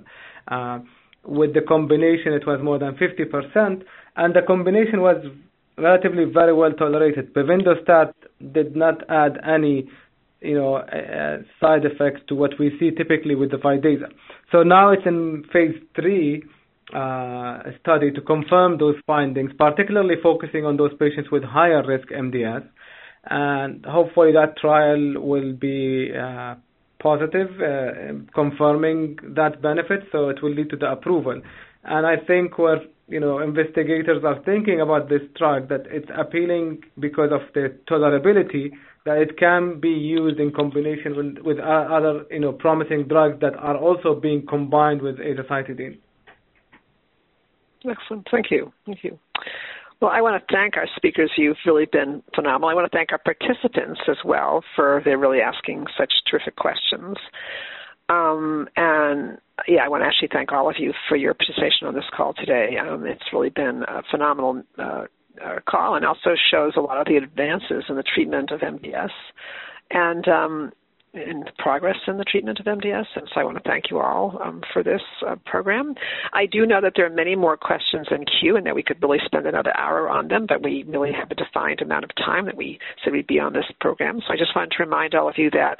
Uh, 0.47 0.79
with 1.25 1.53
the 1.53 1.61
combination, 1.61 2.33
it 2.33 2.45
was 2.47 2.59
more 2.63 2.79
than 2.79 2.95
50%, 2.95 3.83
and 4.15 4.33
the 4.33 4.41
combination 4.41 5.01
was 5.01 5.23
relatively 5.77 6.25
very 6.25 6.53
well 6.53 6.71
tolerated. 6.73 7.33
Pevonedistat 7.33 8.13
did 8.53 8.75
not 8.75 9.07
add 9.09 9.37
any 9.47 9.87
you 10.41 10.55
know, 10.55 10.75
uh, 10.77 11.37
side 11.59 11.85
effects 11.85 12.21
to 12.27 12.35
what 12.35 12.51
we 12.59 12.71
see 12.79 12.91
typically 12.91 13.35
with 13.35 13.51
the 13.51 13.57
Vidaza. 13.57 14.07
So 14.51 14.63
now 14.63 14.91
it's 14.91 15.05
in 15.05 15.43
phase 15.53 15.75
three 15.95 16.43
uh, 16.93 17.59
study 17.79 18.11
to 18.11 18.21
confirm 18.21 18.77
those 18.77 18.95
findings, 19.05 19.51
particularly 19.57 20.15
focusing 20.21 20.65
on 20.65 20.77
those 20.77 20.91
patients 20.99 21.29
with 21.31 21.43
higher 21.43 21.85
risk 21.85 22.09
MDS. 22.09 22.67
And 23.29 23.85
hopefully 23.85 24.31
that 24.33 24.57
trial 24.57 25.21
will 25.21 25.53
be 25.53 26.11
uh, 26.11 26.55
positive, 27.01 27.49
uh, 27.61 28.33
confirming 28.33 29.17
that 29.35 29.61
benefit, 29.61 30.01
so 30.11 30.29
it 30.29 30.41
will 30.41 30.53
lead 30.53 30.69
to 30.71 30.77
the 30.77 30.91
approval. 30.91 31.41
And 31.83 32.05
I 32.05 32.17
think 32.17 32.57
where 32.57 32.81
you 33.07 33.19
know 33.19 33.39
investigators 33.39 34.23
are 34.23 34.41
thinking 34.43 34.81
about 34.81 35.09
this 35.09 35.21
drug 35.37 35.69
that 35.69 35.85
it's 35.87 36.09
appealing 36.15 36.83
because 36.99 37.31
of 37.31 37.41
the 37.53 37.75
tolerability 37.89 38.71
that 39.05 39.17
it 39.17 39.37
can 39.37 39.79
be 39.79 39.89
used 39.89 40.39
in 40.39 40.51
combination 40.51 41.15
with, 41.15 41.37
with 41.43 41.59
other 41.59 42.25
you 42.29 42.39
know 42.39 42.53
promising 42.53 43.07
drugs 43.07 43.39
that 43.41 43.55
are 43.55 43.77
also 43.77 44.15
being 44.15 44.45
combined 44.47 45.01
with 45.01 45.17
azacitidine. 45.17 45.97
Excellent. 47.89 48.27
Thank 48.29 48.51
you. 48.51 48.71
Thank 48.85 49.03
you. 49.03 49.17
Well, 50.01 50.09
I 50.11 50.21
want 50.21 50.41
to 50.41 50.53
thank 50.55 50.77
our 50.77 50.87
speakers. 50.95 51.31
You've 51.37 51.57
really 51.63 51.85
been 51.85 52.23
phenomenal. 52.33 52.69
I 52.69 52.73
want 52.73 52.91
to 52.91 52.97
thank 52.97 53.11
our 53.11 53.19
participants 53.19 54.01
as 54.09 54.17
well 54.25 54.63
for 54.75 54.99
they're 55.05 55.19
really 55.19 55.41
asking 55.41 55.85
such 55.95 56.11
terrific 56.29 56.55
questions. 56.55 57.17
Um, 58.09 58.67
and 58.75 59.37
yeah, 59.67 59.85
I 59.85 59.89
want 59.89 60.01
to 60.01 60.07
actually 60.07 60.29
thank 60.33 60.51
all 60.51 60.67
of 60.67 60.77
you 60.79 60.91
for 61.07 61.15
your 61.15 61.35
participation 61.35 61.87
on 61.87 61.93
this 61.93 62.09
call 62.17 62.33
today. 62.33 62.77
Um, 62.77 63.05
it's 63.05 63.31
really 63.31 63.51
been 63.51 63.83
a 63.87 64.01
phenomenal 64.09 64.63
uh, 64.79 65.05
uh, 65.45 65.59
call 65.69 65.95
and 65.95 66.03
also 66.03 66.31
shows 66.49 66.73
a 66.75 66.81
lot 66.81 66.99
of 66.99 67.05
the 67.05 67.17
advances 67.17 67.83
in 67.87 67.95
the 67.95 68.03
treatment 68.03 68.49
of 68.49 68.61
MDS. 68.61 69.11
And 69.91 70.27
um, 70.27 70.71
in 71.13 71.43
progress 71.57 71.97
in 72.07 72.17
the 72.17 72.23
treatment 72.23 72.59
of 72.59 72.65
MDS, 72.65 73.05
and 73.15 73.27
so 73.33 73.41
I 73.41 73.43
want 73.43 73.57
to 73.57 73.69
thank 73.69 73.91
you 73.91 73.99
all 73.99 74.39
um, 74.41 74.61
for 74.71 74.81
this 74.81 75.01
uh, 75.27 75.35
program. 75.45 75.93
I 76.33 76.45
do 76.45 76.65
know 76.65 76.79
that 76.81 76.93
there 76.95 77.05
are 77.05 77.09
many 77.09 77.35
more 77.35 77.57
questions 77.57 78.07
in 78.11 78.25
queue, 78.25 78.55
and 78.55 78.65
that 78.65 78.75
we 78.75 78.83
could 78.83 79.01
really 79.01 79.19
spend 79.25 79.45
another 79.45 79.75
hour 79.77 80.09
on 80.09 80.29
them, 80.29 80.45
but 80.47 80.63
we 80.63 80.83
really 80.87 81.11
have 81.11 81.29
a 81.31 81.35
defined 81.35 81.81
amount 81.81 82.05
of 82.05 82.11
time 82.15 82.45
that 82.45 82.55
we 82.55 82.79
said 83.03 83.11
we'd 83.11 83.27
be 83.27 83.39
on 83.39 83.53
this 83.53 83.65
program. 83.81 84.21
So 84.25 84.33
I 84.33 84.37
just 84.37 84.55
wanted 84.55 84.71
to 84.71 84.83
remind 84.83 85.13
all 85.13 85.27
of 85.27 85.37
you 85.37 85.49
that, 85.51 85.79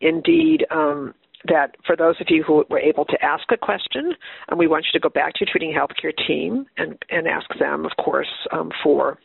indeed. 0.00 0.66
Um, 0.70 1.14
that 1.48 1.76
for 1.86 1.94
those 1.94 2.16
of 2.20 2.26
you 2.28 2.42
who 2.42 2.64
were 2.68 2.80
able 2.80 3.04
to 3.04 3.16
ask 3.22 3.44
a 3.52 3.56
question, 3.56 4.12
and 4.48 4.58
we 4.58 4.66
want 4.66 4.84
you 4.86 4.98
to 4.98 5.02
go 5.02 5.08
back 5.08 5.32
to 5.34 5.44
your 5.44 5.48
treating 5.52 5.72
healthcare 5.72 6.12
team 6.26 6.66
and, 6.76 6.98
and 7.08 7.28
ask 7.28 7.46
them, 7.60 7.84
of 7.84 7.92
course, 8.02 8.26
um, 8.50 8.72
for 8.82 9.18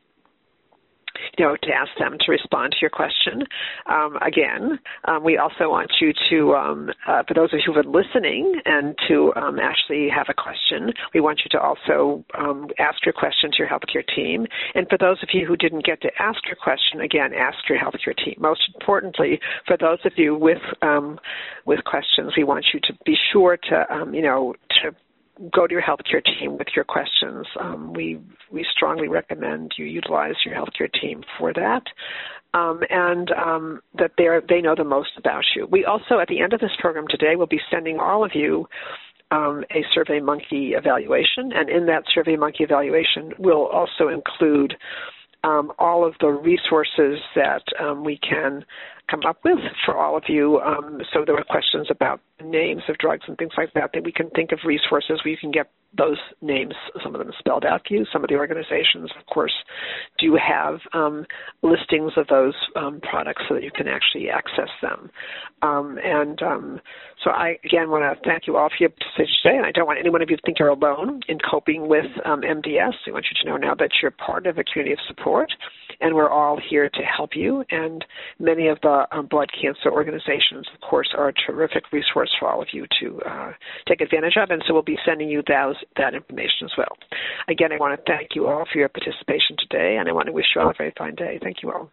you 1.38 1.46
know, 1.46 1.56
to 1.64 1.72
ask 1.72 1.92
them 2.00 2.18
to 2.20 2.32
respond 2.32 2.74
to 2.74 2.78
your 2.82 2.90
question. 2.90 3.44
Um, 3.88 4.18
again, 4.22 4.80
um, 5.06 5.24
we 5.24 5.38
also 5.38 5.70
want 5.70 5.92
you 6.00 6.14
to, 6.30 6.56
um, 6.56 6.90
uh, 7.08 7.24
for 7.28 7.34
those 7.34 7.54
of 7.54 7.60
you 7.66 7.74
who 7.74 7.80
are 7.80 7.84
listening 7.84 8.60
and 8.66 8.96
to 9.08 9.34
um, 9.36 9.60
actually 9.60 10.10
have 10.10 10.28
a 10.30 10.34
question, 10.34 10.94
we 11.14 11.22
want 11.22 11.42
you 11.44 11.50
to 11.52 11.60
also 11.60 12.24
um, 12.38 12.68
ask 12.80 13.06
your 13.06 13.14
question 13.14 13.52
to 13.52 13.58
your 13.60 13.68
healthcare 13.68 14.06
team. 14.16 14.46
And 14.76 14.88
for 14.90 14.98
those 14.98 15.22
of 15.24 15.30
you 15.34 15.46
who 15.46 15.56
didn't 15.56 15.86
get 15.86 16.02
to 16.02 16.12
ask 16.20 16.40
your 16.46 16.58
question, 16.62 17.02
again, 17.02 17.34
ask 17.34 17.58
your 17.70 17.78
healthcare 17.78 18.16
team. 18.16 18.36
Most 18.40 18.62
importantly, 18.74 19.40
for 19.68 19.78
those 19.78 20.00
of 20.06 20.14
you 20.18 20.36
with 20.36 20.62
um, 20.82 21.20
with 21.66 21.84
questions, 21.84 22.34
we 22.36 22.44
want 22.44 22.66
you 22.74 22.80
to 22.82 22.94
be 23.06 23.16
sure 23.32 23.58
to, 23.58 23.86
you 24.12 24.22
know, 24.22 24.56
to 24.82 24.96
go 25.54 25.68
to 25.68 25.74
your 25.74 25.82
healthcare 25.82 26.24
team 26.24 26.58
with 26.58 26.68
your 26.76 26.86
questions. 26.86 27.48
Um, 27.60 27.94
we 27.94 28.20
we 28.52 28.66
strongly 28.76 29.08
recommend 29.08 29.74
you 29.78 29.86
utilize 29.86 30.36
your 30.46 30.56
healthcare 30.56 30.92
team 31.02 31.24
for 31.38 31.54
that, 31.54 31.84
um, 32.54 32.82
and 32.90 33.32
um, 33.32 33.82
that 33.98 34.12
they 34.18 34.28
they 34.48 34.62
know 34.62 34.76
the 34.76 34.84
most 34.84 35.12
about 35.18 35.44
you. 35.56 35.68
We 35.68 35.86
also, 35.86 36.20
at 36.20 36.28
the 36.28 36.42
end 36.42 36.54
of 36.54 36.60
this 36.60 36.76
program 36.80 37.06
today, 37.10 37.36
will 37.36 37.48
be 37.48 37.62
sending 37.72 38.00
all 38.00 38.24
of 38.24 38.32
you. 38.34 38.68
Um, 39.34 39.64
a 39.72 39.82
Survey 39.94 40.20
Monkey 40.20 40.74
evaluation, 40.74 41.54
and 41.56 41.70
in 41.70 41.86
that 41.86 42.04
Survey 42.14 42.36
Monkey 42.36 42.66
evaluation 42.66 43.32
will 43.40 43.66
also 43.68 44.10
include 44.10 44.76
um, 45.46 45.72
all 45.80 46.06
of 46.06 46.16
the 46.20 46.28
resources 46.28 47.20
that 47.36 47.64
um, 47.80 48.04
we 48.04 48.18
can 48.18 48.66
come 49.10 49.22
up 49.28 49.38
with 49.44 49.60
for 49.86 49.98
all 49.98 50.18
of 50.18 50.24
you. 50.28 50.60
Um, 50.60 51.02
so 51.14 51.24
there 51.26 51.36
were 51.36 51.44
questions 51.44 51.88
about 51.90 52.22
names 52.44 52.84
of 52.90 52.98
drugs 52.98 53.24
and 53.28 53.38
things 53.38 53.54
like 53.58 53.74
that, 53.74 53.92
that 53.94 54.04
we 54.04 54.12
can 54.12 54.30
think 54.32 54.52
of 54.52 54.60
resources 54.66 55.20
where 55.24 55.32
you 55.32 55.38
can 55.38 55.52
get 55.52 55.70
those 55.98 56.18
names, 56.42 56.74
some 57.04 57.14
of 57.14 57.20
them 57.20 57.32
spelled 57.38 57.66
out 57.66 57.82
for 57.86 57.94
you. 57.94 58.06
Some 58.14 58.24
of 58.24 58.30
the 58.30 58.36
organizations, 58.36 59.12
of 59.20 59.26
course, 59.26 59.54
do 60.20 60.38
have 60.38 60.80
um, 60.94 61.26
listings 61.64 62.14
of 62.16 62.28
those 62.28 62.54
um, 62.78 63.02
products 63.02 63.44
so 63.50 63.56
that 63.56 63.64
you 63.64 63.72
can 63.72 63.88
actually 63.88 64.30
access 64.30 64.70
them. 64.82 65.10
Um, 65.62 66.00
and 66.02 66.42
um, 66.42 66.80
so 67.24 67.32
I, 67.32 67.58
again, 67.66 67.90
want 67.90 68.04
to 68.04 68.30
thank 68.30 68.48
you 68.48 68.56
all 68.56 68.70
for 68.70 68.76
your 68.80 68.90
participation 68.90 69.36
today. 69.44 69.58
And 69.58 69.66
I 69.66 69.72
don't 69.72 69.86
want 69.86 70.00
any 70.00 70.10
one 70.10 70.22
of 70.22 70.30
you 70.30 70.38
to 70.38 70.42
think 70.46 70.60
you're 70.60 70.70
alone 70.70 71.22
in 71.28 71.38
coping 71.40 71.88
with 71.90 72.06
um, 72.26 72.42
MDS. 72.42 72.94
We 73.06 73.12
want 73.12 73.26
you 73.30 73.44
to 73.44 73.50
know 73.50 73.58
now 73.58 73.76
that 73.76 73.92
you're 74.02 74.12
part 74.12 74.48
of 74.48 74.58
a 74.58 74.64
community 74.64 74.94
of 74.94 75.00
support, 75.08 75.52
and 76.00 76.16
we're 76.16 76.30
all 76.30 76.58
here 76.70 76.90
to 76.90 77.02
help 77.02 77.32
you. 77.36 77.66
And 77.70 78.06
many 78.40 78.68
of 78.68 78.80
the 78.82 78.88
um, 79.12 79.28
blood 79.28 79.50
cancer 79.60 79.92
organizations, 79.92 80.66
of 80.74 80.82
course, 80.82 81.10
are 81.18 81.30
a 81.30 81.34
terrific 81.34 81.92
resource 81.92 82.30
for 82.40 82.50
all 82.50 82.62
of 82.62 82.68
you 82.74 82.86
to 83.02 83.20
uh, 83.22 83.52
take 83.88 84.02
advantage 84.02 84.36
of. 84.38 84.50
And 84.50 84.62
so 84.68 84.74
we'll 84.74 84.84
be 84.84 84.98
sending 85.06 85.30
you 85.30 85.42
those, 85.48 85.76
that 85.98 86.14
information 86.14 86.66
as 86.66 86.72
well. 86.78 86.96
Again, 87.48 87.72
I 87.72 87.78
want 87.78 87.98
to 87.98 88.12
thank 88.12 88.30
you 88.36 88.48
all 88.48 88.66
for 88.72 88.80
your 88.80 88.90
participation 88.90 89.56
today, 89.60 89.98
and 90.00 90.08
I 90.08 90.12
want 90.12 90.28
to 90.28 90.34
wish 90.34 90.46
you 90.56 90.62
all 90.62 90.70
a 90.70 90.74
very 90.78 90.94
fine 90.98 91.16
day. 91.16 91.40
Thank 91.42 91.58
you 91.64 91.72
all. 91.72 91.90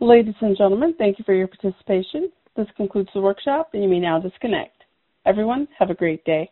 Ladies 0.00 0.34
and 0.40 0.56
gentlemen, 0.56 0.94
thank 0.96 1.18
you 1.18 1.24
for 1.24 1.34
your 1.34 1.48
participation. 1.48 2.30
This 2.56 2.66
concludes 2.76 3.10
the 3.14 3.20
workshop, 3.20 3.70
and 3.74 3.82
you 3.82 3.88
may 3.88 4.00
now 4.00 4.18
disconnect. 4.18 4.76
Everyone, 5.26 5.68
have 5.78 5.90
a 5.90 5.94
great 5.94 6.24
day. 6.24 6.50